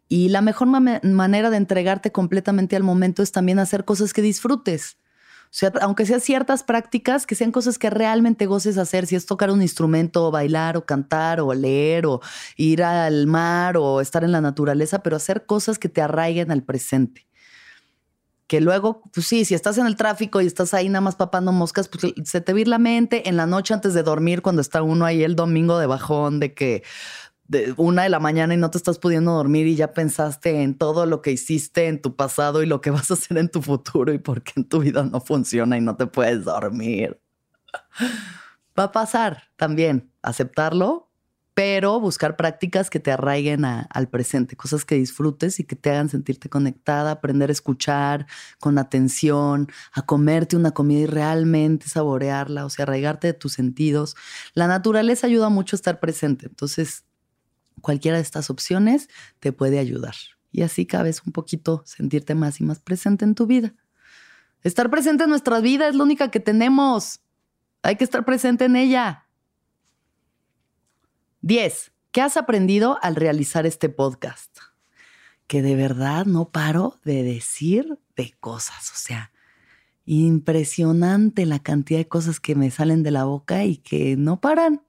Y 0.06 0.28
la 0.28 0.42
mejor 0.42 0.68
manera 0.68 1.48
de 1.48 1.56
entregarte 1.56 2.12
completamente 2.12 2.76
al 2.76 2.82
momento 2.82 3.22
es 3.22 3.32
también 3.32 3.58
hacer 3.58 3.86
cosas 3.86 4.12
que 4.12 4.20
disfrutes. 4.20 4.98
Sea, 5.52 5.72
aunque 5.80 6.06
sean 6.06 6.20
ciertas 6.20 6.62
prácticas, 6.62 7.26
que 7.26 7.34
sean 7.34 7.50
cosas 7.50 7.76
que 7.76 7.90
realmente 7.90 8.46
goces 8.46 8.78
hacer, 8.78 9.06
si 9.06 9.16
es 9.16 9.26
tocar 9.26 9.50
un 9.50 9.62
instrumento, 9.62 10.26
o 10.26 10.30
bailar, 10.30 10.76
o 10.76 10.86
cantar, 10.86 11.40
o 11.40 11.52
leer, 11.52 12.06
o 12.06 12.20
ir 12.56 12.84
al 12.84 13.26
mar, 13.26 13.76
o 13.76 14.00
estar 14.00 14.22
en 14.22 14.30
la 14.30 14.40
naturaleza, 14.40 15.02
pero 15.02 15.16
hacer 15.16 15.46
cosas 15.46 15.78
que 15.78 15.88
te 15.88 16.02
arraiguen 16.02 16.52
al 16.52 16.62
presente. 16.62 17.26
Que 18.46 18.60
luego, 18.60 19.02
pues 19.12 19.26
sí, 19.26 19.44
si 19.44 19.54
estás 19.54 19.78
en 19.78 19.86
el 19.86 19.94
tráfico 19.94 20.40
y 20.40 20.46
estás 20.46 20.74
ahí 20.74 20.88
nada 20.88 21.00
más 21.00 21.14
papando 21.14 21.52
moscas, 21.52 21.88
pues 21.88 22.12
se 22.24 22.40
te 22.40 22.52
va 22.52 22.60
la 22.64 22.78
mente 22.78 23.28
en 23.28 23.36
la 23.36 23.46
noche 23.46 23.74
antes 23.74 23.94
de 23.94 24.02
dormir, 24.02 24.42
cuando 24.42 24.60
está 24.60 24.82
uno 24.82 25.04
ahí 25.04 25.22
el 25.22 25.36
domingo 25.36 25.78
de 25.78 25.86
bajón, 25.86 26.40
de 26.40 26.52
que 26.52 26.82
de 27.50 27.74
una 27.76 28.04
de 28.04 28.08
la 28.10 28.20
mañana 28.20 28.54
y 28.54 28.56
no 28.56 28.70
te 28.70 28.78
estás 28.78 29.00
pudiendo 29.00 29.32
dormir 29.32 29.66
y 29.66 29.74
ya 29.74 29.92
pensaste 29.92 30.62
en 30.62 30.78
todo 30.78 31.04
lo 31.04 31.20
que 31.20 31.32
hiciste 31.32 31.88
en 31.88 32.00
tu 32.00 32.14
pasado 32.14 32.62
y 32.62 32.66
lo 32.66 32.80
que 32.80 32.90
vas 32.90 33.10
a 33.10 33.14
hacer 33.14 33.38
en 33.38 33.48
tu 33.48 33.60
futuro 33.60 34.12
y 34.12 34.18
por 34.18 34.42
qué 34.42 34.52
en 34.56 34.68
tu 34.68 34.78
vida 34.78 35.02
no 35.02 35.20
funciona 35.20 35.76
y 35.76 35.80
no 35.80 35.96
te 35.96 36.06
puedes 36.06 36.44
dormir. 36.44 37.20
Va 38.78 38.84
a 38.84 38.92
pasar 38.92 39.42
también. 39.56 40.12
Aceptarlo 40.22 41.08
pero 41.52 42.00
buscar 42.00 42.36
prácticas 42.36 42.88
que 42.88 43.00
te 43.00 43.10
arraiguen 43.10 43.64
al 43.64 44.08
presente, 44.08 44.56
cosas 44.56 44.84
que 44.84 44.94
disfrutes 44.94 45.60
y 45.60 45.64
que 45.64 45.76
te 45.76 45.90
hagan 45.90 46.08
sentirte 46.08 46.48
conectada, 46.48 47.10
aprender 47.10 47.50
a 47.50 47.52
escuchar 47.52 48.26
con 48.60 48.78
atención, 48.78 49.68
a 49.92 50.06
comerte 50.06 50.56
una 50.56 50.70
comida 50.70 51.00
y 51.00 51.06
realmente 51.06 51.88
saborearla, 51.88 52.64
o 52.64 52.70
sea, 52.70 52.84
arraigarte 52.84 53.26
de 53.26 53.34
tus 53.34 53.52
sentidos. 53.52 54.16
La 54.54 54.68
naturaleza 54.68 55.26
ayuda 55.26 55.50
mucho 55.50 55.74
a 55.74 55.78
estar 55.78 56.00
presente, 56.00 56.46
entonces 56.46 57.04
cualquiera 57.80 58.16
de 58.16 58.22
estas 58.22 58.50
opciones 58.50 59.08
te 59.38 59.52
puede 59.52 59.78
ayudar. 59.78 60.14
Y 60.52 60.62
así 60.62 60.86
cabes 60.86 61.22
un 61.24 61.32
poquito 61.32 61.82
sentirte 61.86 62.34
más 62.34 62.60
y 62.60 62.64
más 62.64 62.80
presente 62.80 63.24
en 63.24 63.34
tu 63.34 63.46
vida. 63.46 63.74
Estar 64.62 64.90
presente 64.90 65.24
en 65.24 65.30
nuestra 65.30 65.60
vida 65.60 65.88
es 65.88 65.94
la 65.94 66.04
única 66.04 66.30
que 66.30 66.40
tenemos. 66.40 67.20
Hay 67.82 67.96
que 67.96 68.04
estar 68.04 68.24
presente 68.24 68.66
en 68.66 68.76
ella. 68.76 69.26
10. 71.42 71.92
¿Qué 72.12 72.20
has 72.20 72.36
aprendido 72.36 72.98
al 73.02 73.16
realizar 73.16 73.64
este 73.64 73.88
podcast? 73.88 74.58
Que 75.46 75.62
de 75.62 75.76
verdad 75.76 76.26
no 76.26 76.50
paro 76.50 77.00
de 77.04 77.22
decir 77.22 77.98
de 78.16 78.34
cosas, 78.40 78.90
o 78.92 78.96
sea, 78.96 79.32
impresionante 80.04 81.46
la 81.46 81.60
cantidad 81.60 82.00
de 82.00 82.08
cosas 82.08 82.40
que 82.40 82.54
me 82.54 82.70
salen 82.70 83.02
de 83.02 83.12
la 83.12 83.24
boca 83.24 83.64
y 83.64 83.76
que 83.78 84.16
no 84.16 84.40
paran. 84.40 84.82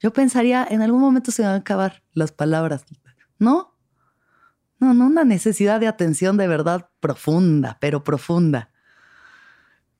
Yo 0.00 0.12
pensaría, 0.12 0.66
en 0.68 0.82
algún 0.82 1.00
momento 1.00 1.30
se 1.30 1.42
van 1.42 1.52
a 1.52 1.56
acabar 1.56 2.02
las 2.12 2.32
palabras, 2.32 2.84
¿no? 3.38 3.76
No, 4.78 4.94
no, 4.94 5.06
una 5.06 5.24
necesidad 5.24 5.78
de 5.78 5.86
atención 5.86 6.38
de 6.38 6.48
verdad 6.48 6.88
profunda, 7.00 7.76
pero 7.80 8.02
profunda. 8.02 8.70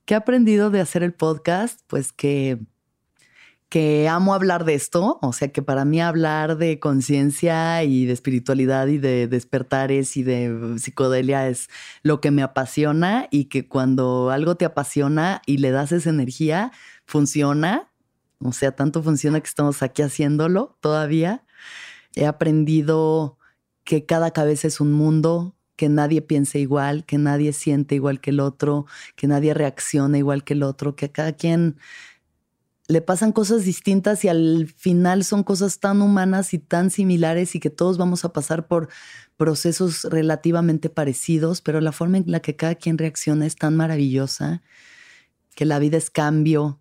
¿Qué 0.05 0.15
he 0.15 0.17
aprendido 0.17 0.71
de 0.71 0.81
hacer 0.81 1.03
el 1.03 1.13
podcast? 1.13 1.81
Pues 1.87 2.11
que 2.11 2.59
que 3.71 4.09
amo 4.09 4.33
hablar 4.33 4.65
de 4.65 4.73
esto, 4.73 5.17
o 5.21 5.31
sea 5.31 5.53
que 5.53 5.61
para 5.61 5.85
mí 5.85 6.01
hablar 6.01 6.57
de 6.57 6.77
conciencia 6.77 7.81
y 7.85 8.05
de 8.05 8.11
espiritualidad 8.11 8.87
y 8.87 8.97
de 8.97 9.29
despertares 9.29 10.17
y 10.17 10.23
de 10.23 10.75
psicodelia 10.77 11.47
es 11.47 11.69
lo 12.03 12.19
que 12.19 12.31
me 12.31 12.43
apasiona 12.43 13.29
y 13.31 13.45
que 13.45 13.69
cuando 13.69 14.29
algo 14.29 14.55
te 14.55 14.65
apasiona 14.65 15.41
y 15.45 15.59
le 15.59 15.71
das 15.71 15.93
esa 15.93 16.09
energía, 16.09 16.73
funciona, 17.05 17.90
o 18.43 18.51
sea, 18.53 18.71
tanto 18.71 19.03
funciona 19.03 19.39
que 19.39 19.47
estamos 19.47 19.83
aquí 19.83 20.01
haciéndolo 20.01 20.77
todavía. 20.81 21.45
He 22.15 22.25
aprendido 22.25 23.37
que 23.83 24.05
cada 24.05 24.31
cabeza 24.31 24.67
es 24.67 24.81
un 24.81 24.93
mundo, 24.93 25.55
que 25.75 25.89
nadie 25.89 26.21
piense 26.21 26.59
igual, 26.59 27.05
que 27.05 27.17
nadie 27.17 27.53
siente 27.53 27.95
igual 27.95 28.19
que 28.21 28.31
el 28.31 28.39
otro, 28.39 28.85
que 29.15 29.27
nadie 29.27 29.53
reacciona 29.53 30.17
igual 30.17 30.43
que 30.43 30.53
el 30.53 30.63
otro, 30.63 30.95
que 30.95 31.11
cada 31.11 31.33
quien 31.33 31.77
le 32.87 33.01
pasan 33.01 33.31
cosas 33.31 33.63
distintas 33.63 34.25
y 34.25 34.27
al 34.27 34.67
final 34.75 35.23
son 35.23 35.43
cosas 35.43 35.79
tan 35.79 36.01
humanas 36.01 36.53
y 36.53 36.59
tan 36.59 36.89
similares 36.89 37.55
y 37.55 37.59
que 37.59 37.69
todos 37.69 37.97
vamos 37.97 38.25
a 38.25 38.33
pasar 38.33 38.67
por 38.67 38.89
procesos 39.37 40.03
relativamente 40.03 40.89
parecidos, 40.89 41.61
pero 41.61 41.79
la 41.79 41.93
forma 41.93 42.17
en 42.17 42.25
la 42.27 42.41
que 42.41 42.57
cada 42.57 42.75
quien 42.75 42.97
reacciona 42.97 43.45
es 43.45 43.55
tan 43.55 43.77
maravillosa, 43.77 44.61
que 45.55 45.65
la 45.65 45.79
vida 45.79 45.97
es 45.97 46.09
cambio, 46.09 46.80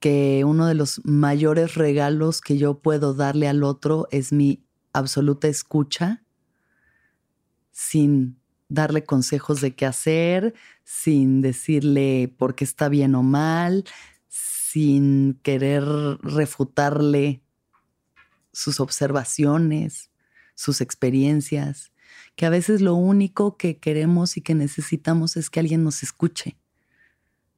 que 0.00 0.44
uno 0.44 0.66
de 0.66 0.74
los 0.74 1.00
mayores 1.04 1.74
regalos 1.74 2.40
que 2.40 2.58
yo 2.58 2.80
puedo 2.80 3.14
darle 3.14 3.48
al 3.48 3.62
otro 3.62 4.08
es 4.10 4.32
mi 4.32 4.64
absoluta 4.92 5.46
escucha, 5.48 6.24
sin 7.70 8.40
darle 8.68 9.04
consejos 9.04 9.60
de 9.60 9.74
qué 9.74 9.86
hacer, 9.86 10.54
sin 10.84 11.42
decirle 11.42 12.34
por 12.38 12.54
qué 12.54 12.64
está 12.64 12.88
bien 12.88 13.14
o 13.14 13.22
mal, 13.22 13.84
sin 14.28 15.38
querer 15.42 15.84
refutarle 16.22 17.42
sus 18.52 18.80
observaciones, 18.80 20.10
sus 20.54 20.80
experiencias, 20.80 21.92
que 22.36 22.46
a 22.46 22.50
veces 22.50 22.80
lo 22.80 22.94
único 22.94 23.56
que 23.56 23.78
queremos 23.78 24.36
y 24.36 24.40
que 24.40 24.54
necesitamos 24.54 25.36
es 25.36 25.50
que 25.50 25.60
alguien 25.60 25.84
nos 25.84 26.02
escuche 26.02 26.56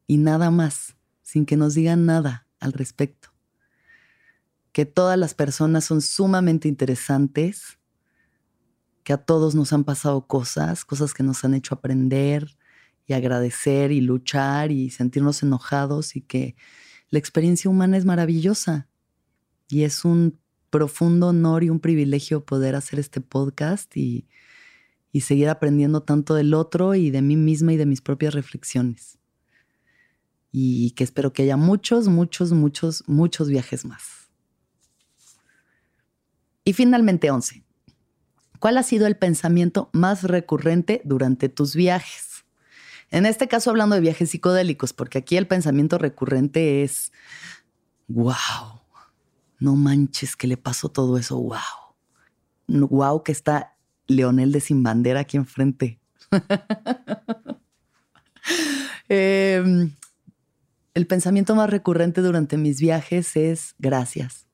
y 0.06 0.18
nada 0.18 0.50
más, 0.50 0.96
sin 1.32 1.46
que 1.46 1.56
nos 1.56 1.72
digan 1.72 2.04
nada 2.04 2.46
al 2.60 2.74
respecto. 2.74 3.30
Que 4.70 4.84
todas 4.84 5.18
las 5.18 5.32
personas 5.32 5.82
son 5.82 6.02
sumamente 6.02 6.68
interesantes, 6.68 7.78
que 9.02 9.14
a 9.14 9.16
todos 9.16 9.54
nos 9.54 9.72
han 9.72 9.84
pasado 9.84 10.26
cosas, 10.26 10.84
cosas 10.84 11.14
que 11.14 11.22
nos 11.22 11.42
han 11.42 11.54
hecho 11.54 11.74
aprender 11.74 12.58
y 13.06 13.14
agradecer 13.14 13.92
y 13.92 14.02
luchar 14.02 14.72
y 14.72 14.90
sentirnos 14.90 15.42
enojados 15.42 16.16
y 16.16 16.20
que 16.20 16.54
la 17.08 17.18
experiencia 17.18 17.70
humana 17.70 17.96
es 17.96 18.04
maravillosa 18.04 18.90
y 19.68 19.84
es 19.84 20.04
un 20.04 20.38
profundo 20.68 21.28
honor 21.28 21.64
y 21.64 21.70
un 21.70 21.80
privilegio 21.80 22.44
poder 22.44 22.74
hacer 22.74 22.98
este 22.98 23.22
podcast 23.22 23.96
y, 23.96 24.28
seguir 25.22 25.48
aprendiendo 25.48 26.02
tanto 26.02 26.34
del 26.34 26.52
otro 26.52 26.94
y 26.94 27.10
de 27.10 27.22
mí 27.22 27.36
misma 27.36 27.72
y 27.72 27.78
de 27.78 27.86
mis 27.86 28.02
propias 28.02 28.34
reflexiones. 28.34 29.21
Y 30.52 30.92
que 30.92 31.02
espero 31.02 31.32
que 31.32 31.42
haya 31.42 31.56
muchos, 31.56 32.08
muchos, 32.08 32.52
muchos, 32.52 33.02
muchos 33.08 33.48
viajes 33.48 33.84
más. 33.84 34.30
Y 36.64 36.74
finalmente, 36.74 37.30
11. 37.30 37.64
¿Cuál 38.60 38.78
ha 38.78 38.84
sido 38.84 39.08
el 39.08 39.16
pensamiento 39.16 39.90
más 39.92 40.22
recurrente 40.22 41.02
durante 41.04 41.48
tus 41.48 41.74
viajes? 41.74 42.44
En 43.10 43.26
este 43.26 43.48
caso 43.48 43.70
hablando 43.70 43.94
de 43.94 44.00
viajes 44.00 44.30
psicodélicos, 44.30 44.92
porque 44.92 45.18
aquí 45.18 45.36
el 45.36 45.46
pensamiento 45.46 45.98
recurrente 45.98 46.82
es, 46.82 47.12
wow, 48.08 48.80
no 49.58 49.76
manches 49.76 50.36
que 50.36 50.46
le 50.46 50.56
pasó 50.56 50.88
todo 50.88 51.18
eso, 51.18 51.38
wow. 51.38 51.58
Wow 52.68 53.22
que 53.22 53.32
está 53.32 53.76
Leonel 54.06 54.52
de 54.52 54.60
Sin 54.60 54.82
Bandera 54.82 55.20
aquí 55.20 55.36
enfrente. 55.36 56.00
Em, 59.08 59.92
el 60.94 61.06
pensamiento 61.06 61.54
más 61.54 61.70
recurrente 61.70 62.20
durante 62.20 62.56
mis 62.56 62.80
viajes 62.80 63.36
es 63.36 63.74
gracias, 63.78 64.46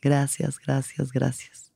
gracias, 0.00 0.58
gracias, 0.58 1.12
gracias. 1.12 1.72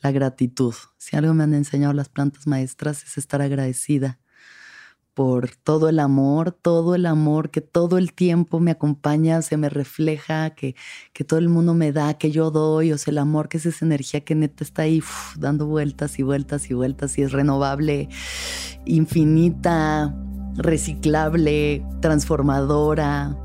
La 0.00 0.12
gratitud. 0.12 0.74
Si 0.96 1.16
algo 1.16 1.34
me 1.34 1.42
han 1.42 1.54
enseñado 1.54 1.92
las 1.92 2.08
plantas 2.08 2.46
maestras 2.46 3.02
es 3.02 3.18
estar 3.18 3.42
agradecida 3.42 4.20
por 5.12 5.50
todo 5.50 5.88
el 5.88 5.98
amor, 5.98 6.52
todo 6.52 6.94
el 6.94 7.04
amor 7.04 7.50
que 7.50 7.60
todo 7.60 7.98
el 7.98 8.12
tiempo 8.12 8.60
me 8.60 8.70
acompaña, 8.70 9.42
se 9.42 9.56
me 9.56 9.68
refleja, 9.68 10.50
que, 10.50 10.76
que 11.12 11.24
todo 11.24 11.40
el 11.40 11.48
mundo 11.48 11.74
me 11.74 11.90
da, 11.90 12.14
que 12.14 12.30
yo 12.30 12.52
doy, 12.52 12.92
o 12.92 12.98
sea, 12.98 13.10
el 13.10 13.18
amor 13.18 13.48
que 13.48 13.56
es 13.56 13.66
esa 13.66 13.84
energía 13.84 14.20
que 14.20 14.36
neta 14.36 14.62
está 14.62 14.82
ahí 14.82 15.02
dando 15.36 15.66
vueltas 15.66 16.20
y 16.20 16.22
vueltas 16.22 16.70
y 16.70 16.74
vueltas 16.74 17.18
y 17.18 17.22
es 17.22 17.32
renovable, 17.32 18.08
infinita, 18.84 20.14
reciclable, 20.54 21.84
transformadora, 22.00 23.36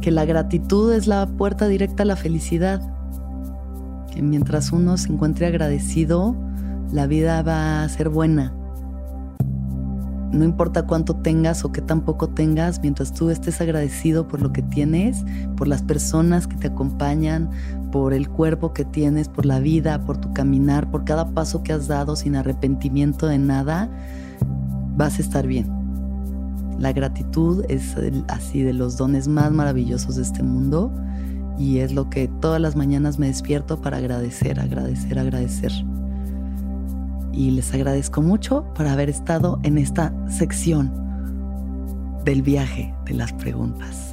que 0.00 0.10
la 0.10 0.24
gratitud 0.24 0.92
es 0.92 1.06
la 1.06 1.26
puerta 1.26 1.68
directa 1.68 2.02
a 2.02 2.06
la 2.06 2.16
felicidad, 2.16 2.80
que 4.12 4.22
mientras 4.22 4.72
uno 4.72 4.96
se 4.96 5.12
encuentre 5.12 5.46
agradecido, 5.46 6.36
la 6.92 7.06
vida 7.06 7.42
va 7.42 7.82
a 7.82 7.88
ser 7.88 8.08
buena 8.08 8.54
no 10.32 10.44
importa 10.44 10.86
cuánto 10.86 11.16
tengas 11.16 11.64
o 11.64 11.72
qué 11.72 11.80
tan 11.80 12.02
poco 12.02 12.28
tengas, 12.28 12.80
mientras 12.82 13.12
tú 13.12 13.30
estés 13.30 13.60
agradecido 13.60 14.28
por 14.28 14.42
lo 14.42 14.52
que 14.52 14.62
tienes, 14.62 15.24
por 15.56 15.68
las 15.68 15.82
personas 15.82 16.46
que 16.46 16.56
te 16.56 16.68
acompañan, 16.68 17.50
por 17.90 18.12
el 18.12 18.28
cuerpo 18.28 18.72
que 18.72 18.84
tienes, 18.84 19.28
por 19.28 19.46
la 19.46 19.58
vida, 19.58 20.04
por 20.04 20.18
tu 20.18 20.32
caminar, 20.34 20.90
por 20.90 21.04
cada 21.04 21.32
paso 21.32 21.62
que 21.62 21.72
has 21.72 21.88
dado 21.88 22.14
sin 22.14 22.36
arrepentimiento 22.36 23.26
de 23.26 23.38
nada, 23.38 23.90
vas 24.96 25.18
a 25.18 25.22
estar 25.22 25.46
bien. 25.46 25.77
La 26.78 26.92
gratitud 26.92 27.64
es 27.68 27.96
así 28.28 28.62
de 28.62 28.72
los 28.72 28.96
dones 28.96 29.28
más 29.28 29.50
maravillosos 29.50 30.16
de 30.16 30.22
este 30.22 30.42
mundo 30.42 30.92
y 31.58 31.78
es 31.78 31.92
lo 31.92 32.08
que 32.08 32.28
todas 32.40 32.60
las 32.60 32.76
mañanas 32.76 33.18
me 33.18 33.26
despierto 33.26 33.80
para 33.80 33.96
agradecer, 33.96 34.60
agradecer, 34.60 35.18
agradecer 35.18 35.72
y 37.38 37.52
les 37.52 37.72
agradezco 37.72 38.20
mucho 38.20 38.64
por 38.74 38.88
haber 38.88 39.08
estado 39.08 39.60
en 39.62 39.78
esta 39.78 40.12
sección 40.28 40.92
del 42.24 42.42
viaje 42.42 42.92
de 43.04 43.14
las 43.14 43.32
preguntas. 43.32 44.07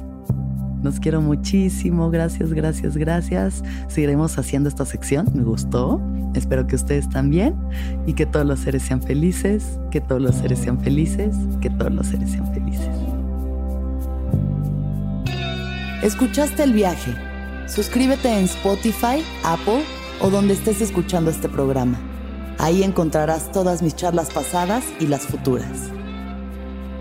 Los 0.82 1.00
quiero 1.00 1.20
muchísimo, 1.20 2.10
gracias, 2.10 2.52
gracias, 2.52 2.96
gracias. 2.96 3.62
Seguiremos 3.88 4.38
haciendo 4.38 4.68
esta 4.68 4.84
sección, 4.84 5.26
me 5.34 5.42
gustó. 5.42 6.00
Espero 6.34 6.66
que 6.66 6.76
ustedes 6.76 7.08
también 7.08 7.54
y 8.06 8.12
que 8.12 8.26
todos 8.26 8.46
los 8.46 8.60
seres 8.60 8.82
sean 8.82 9.02
felices, 9.02 9.80
que 9.90 10.00
todos 10.00 10.20
los 10.20 10.34
seres 10.34 10.58
sean 10.58 10.78
felices, 10.80 11.34
que 11.60 11.70
todos 11.70 11.92
los 11.92 12.06
seres 12.06 12.30
sean 12.30 12.52
felices. 12.52 12.90
¿Escuchaste 16.02 16.62
el 16.62 16.72
viaje? 16.72 17.14
Suscríbete 17.66 18.28
en 18.28 18.44
Spotify, 18.44 19.24
Apple 19.44 19.82
o 20.20 20.30
donde 20.30 20.54
estés 20.54 20.80
escuchando 20.80 21.30
este 21.30 21.48
programa. 21.48 21.98
Ahí 22.58 22.82
encontrarás 22.82 23.50
todas 23.50 23.82
mis 23.82 23.96
charlas 23.96 24.30
pasadas 24.30 24.84
y 25.00 25.06
las 25.06 25.22
futuras. 25.22 25.90